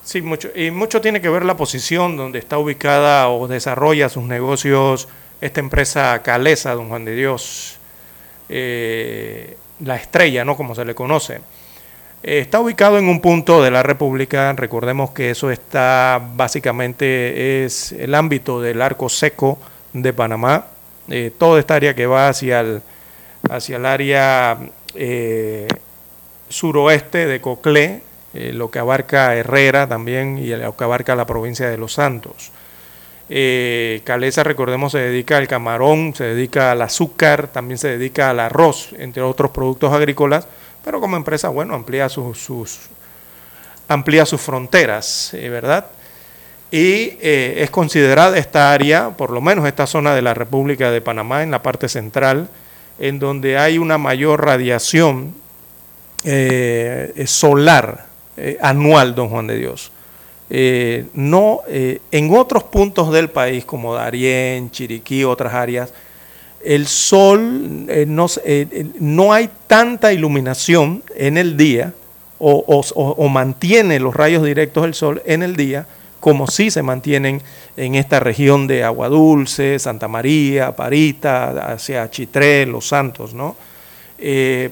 [0.05, 4.25] Sí, mucho, y mucho tiene que ver la posición donde está ubicada o desarrolla sus
[4.25, 5.09] negocios
[5.41, 7.78] esta empresa Calesa, don Juan de Dios.
[8.49, 10.57] Eh, la estrella, ¿no?
[10.57, 11.41] Como se le conoce.
[12.23, 17.93] Eh, está ubicado en un punto de la República, recordemos que eso está básicamente es
[17.93, 19.59] el ámbito del arco seco
[19.93, 20.67] de Panamá,
[21.09, 22.83] eh, toda esta área que va hacia el,
[23.49, 24.59] hacia el área
[26.49, 28.03] suroeste de Coclé,
[28.33, 32.51] lo que abarca Herrera también y lo que abarca la provincia de Los Santos.
[33.31, 38.41] Eh, Calesa, recordemos, se dedica al camarón, se dedica al azúcar, también se dedica al
[38.41, 40.49] arroz, entre otros productos agrícolas,
[40.85, 42.89] pero como empresa, bueno, amplía sus,
[43.87, 45.87] amplía sus fronteras, eh, ¿verdad?
[46.71, 51.01] Y eh, es considerada esta área, por lo menos esta zona de la República de
[51.03, 52.49] Panamá, en la parte central,
[52.99, 55.35] en donde hay una mayor radiación
[57.27, 58.07] solar
[58.61, 59.93] anual, don Juan de Dios.
[60.51, 65.93] Eh, no, eh, en otros puntos del país, como Darién, Chiriquí, otras áreas,
[66.65, 68.27] el sol eh, no,
[68.99, 71.93] no, hay tanta iluminación en el día
[72.41, 75.87] o, mantiene los rayos directos del sol en el día
[76.21, 77.43] como sí se mantienen
[77.77, 83.55] en esta región de Agua Dulce, Santa María, Parita, hacia Chitré, Los Santos, ¿no?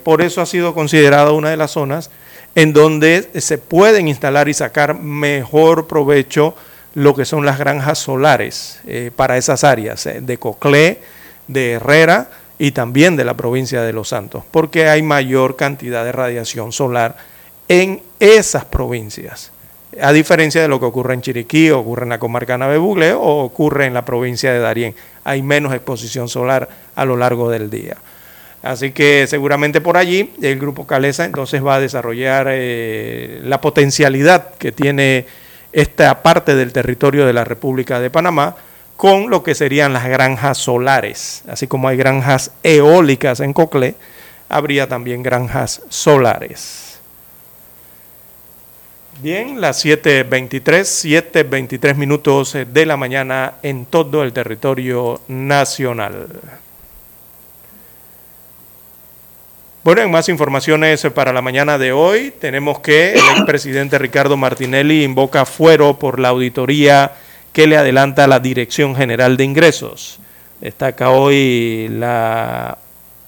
[0.03, 2.11] por eso ha sido considerada una de las zonas
[2.57, 6.57] en donde se pueden instalar y sacar mejor provecho
[6.95, 11.01] lo que son las granjas solares eh, para esas áreas eh, de Coclé,
[11.47, 16.13] de Herrera y también de la provincia de Los Santos, porque hay mayor cantidad de
[16.13, 17.19] radiación solar
[17.69, 19.53] en esas provincias,
[20.01, 23.85] a diferencia de lo que ocurre en Chiriquí, ocurre en la comarca Bugle o ocurre
[23.85, 24.95] en la provincia de Darién.
[25.25, 27.99] Hay menos exposición solar a lo largo del día.
[28.67, 34.55] Así que seguramente por allí el grupo Calesa entonces va a desarrollar eh, la potencialidad
[34.55, 35.27] que tiene
[35.73, 38.57] esta parte del territorio de la República de Panamá
[38.97, 41.45] con lo que serían las granjas solares.
[41.49, 43.95] Así como hay granjas eólicas en Coclé,
[44.49, 46.99] habría también granjas solares.
[49.23, 50.61] Bien, las 7.23,
[51.41, 56.27] 7.23 minutos de la mañana en todo el territorio nacional.
[59.87, 65.05] Bueno, en más informaciones para la mañana de hoy, tenemos que el expresidente Ricardo Martinelli
[65.05, 67.13] invoca fuero por la auditoría
[67.53, 70.19] que le adelanta la Dirección General de Ingresos.
[70.61, 71.89] Destaca hoy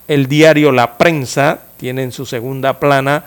[0.09, 3.25] el diario La Prensa, tiene en su segunda plana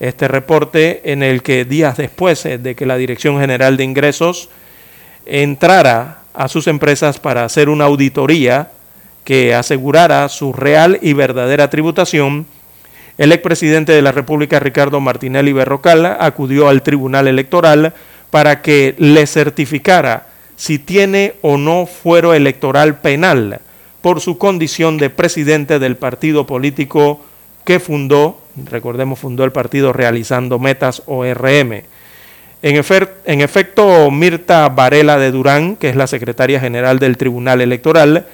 [0.00, 4.48] este reporte en el que días después de que la Dirección General de Ingresos
[5.26, 8.70] entrara a sus empresas para hacer una auditoría
[9.22, 12.46] que asegurara su real y verdadera tributación,
[13.20, 17.92] el expresidente de la República, Ricardo Martinelli Berrocal, acudió al Tribunal Electoral
[18.30, 23.60] para que le certificara si tiene o no fuero electoral penal
[24.00, 27.20] por su condición de presidente del partido político
[27.66, 28.40] que fundó,
[28.70, 31.82] recordemos, fundó el partido Realizando Metas ORM.
[32.62, 32.84] En,
[33.26, 38.24] en efecto, Mirta Varela de Durán, que es la secretaria general del Tribunal Electoral,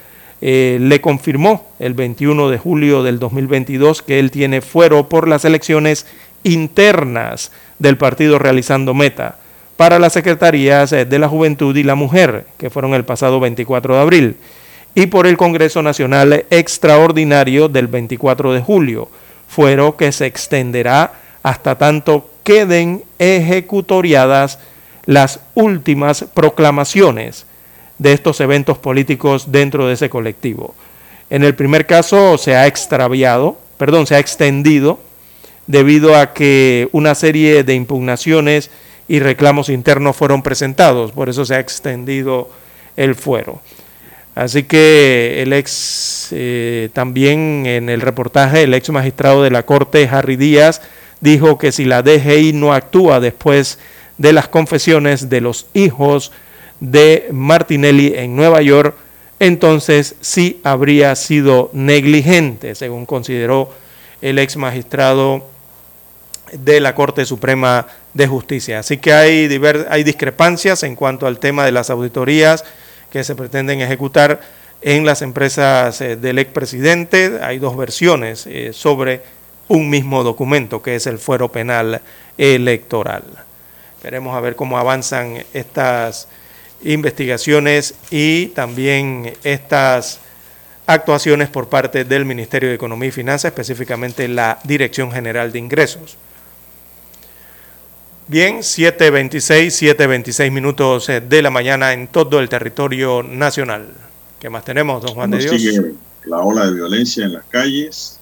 [0.40, 5.44] eh, le confirmó el 21 de julio del 2022 que él tiene fuero por las
[5.44, 6.06] elecciones
[6.42, 9.38] internas del partido Realizando Meta
[9.76, 13.94] para las secretarías eh, de la Juventud y la Mujer, que fueron el pasado 24
[13.94, 14.36] de abril,
[14.94, 19.10] y por el Congreso Nacional Extraordinario del 24 de julio,
[19.48, 24.58] fuero que se extenderá hasta tanto queden ejecutoriadas
[25.04, 27.46] las últimas proclamaciones
[27.98, 30.74] de estos eventos políticos dentro de ese colectivo.
[31.30, 35.00] En el primer caso se ha extraviado, perdón, se ha extendido
[35.66, 38.70] debido a que una serie de impugnaciones
[39.08, 42.50] y reclamos internos fueron presentados, por eso se ha extendido
[42.96, 43.60] el fuero.
[44.34, 50.08] Así que el ex, eh, también en el reportaje, el ex magistrado de la Corte,
[50.12, 50.82] Harry Díaz,
[51.20, 53.78] dijo que si la DGI no actúa después
[54.18, 56.32] de las confesiones de los hijos
[56.80, 58.96] de Martinelli en Nueva York,
[59.38, 63.70] entonces sí habría sido negligente, según consideró
[64.22, 65.46] el ex magistrado
[66.52, 68.78] de la Corte Suprema de Justicia.
[68.78, 72.64] Así que hay, hay discrepancias en cuanto al tema de las auditorías
[73.10, 74.40] que se pretenden ejecutar
[74.82, 77.40] en las empresas eh, del expresidente.
[77.42, 79.22] Hay dos versiones eh, sobre
[79.68, 82.00] un mismo documento, que es el fuero penal
[82.38, 83.24] electoral.
[84.02, 86.28] Veremos a ver cómo avanzan estas
[86.82, 90.20] investigaciones y también estas
[90.86, 96.16] actuaciones por parte del Ministerio de Economía y Finanzas, específicamente la Dirección General de Ingresos.
[98.28, 103.88] Bien, 7.26, 7.26 minutos eh, de la mañana en todo el territorio nacional.
[104.40, 105.60] ¿Qué más tenemos, don Juan de Dios?
[105.60, 105.94] Sigue
[106.24, 108.18] la ola de violencia en las calles.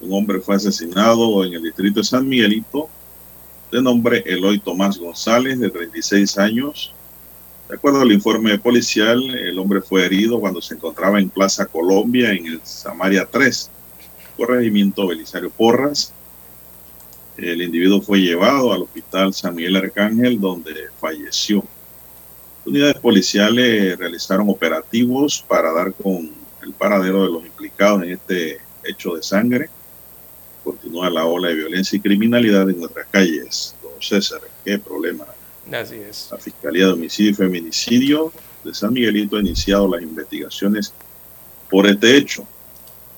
[0.00, 2.88] Un hombre fue asesinado en el distrito de San Miguelito,
[3.70, 6.92] de nombre Eloy Tomás González, de 36 años.
[7.68, 12.32] De acuerdo al informe policial, el hombre fue herido cuando se encontraba en Plaza Colombia,
[12.32, 13.70] en el Samaria 3,
[14.36, 16.12] corregimiento Belisario Porras
[17.38, 21.64] el individuo fue llevado al hospital San Miguel Arcángel, donde falleció.
[22.66, 26.30] Unidades policiales realizaron operativos para dar con
[26.62, 29.70] el paradero de los implicados en este hecho de sangre.
[30.64, 33.76] Continúa la ola de violencia y criminalidad en nuestras calles.
[33.82, 35.24] Don César, qué problema.
[35.72, 36.28] Así es.
[36.30, 38.32] La Fiscalía de Homicidio y Feminicidio
[38.64, 40.94] de San Miguelito ha iniciado las investigaciones
[41.70, 42.46] por este hecho.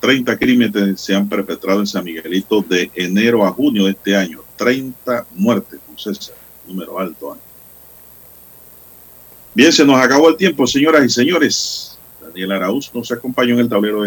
[0.01, 4.43] 30 crímenes se han perpetrado en San Miguelito de enero a junio de este año.
[4.57, 6.35] 30 muertes, con César,
[6.67, 7.35] número alto.
[7.35, 7.39] ¿eh?
[9.53, 11.99] Bien, se nos acabó el tiempo, señoras y señores.
[12.21, 13.99] Daniel Arauz nos acompañó en el tablero de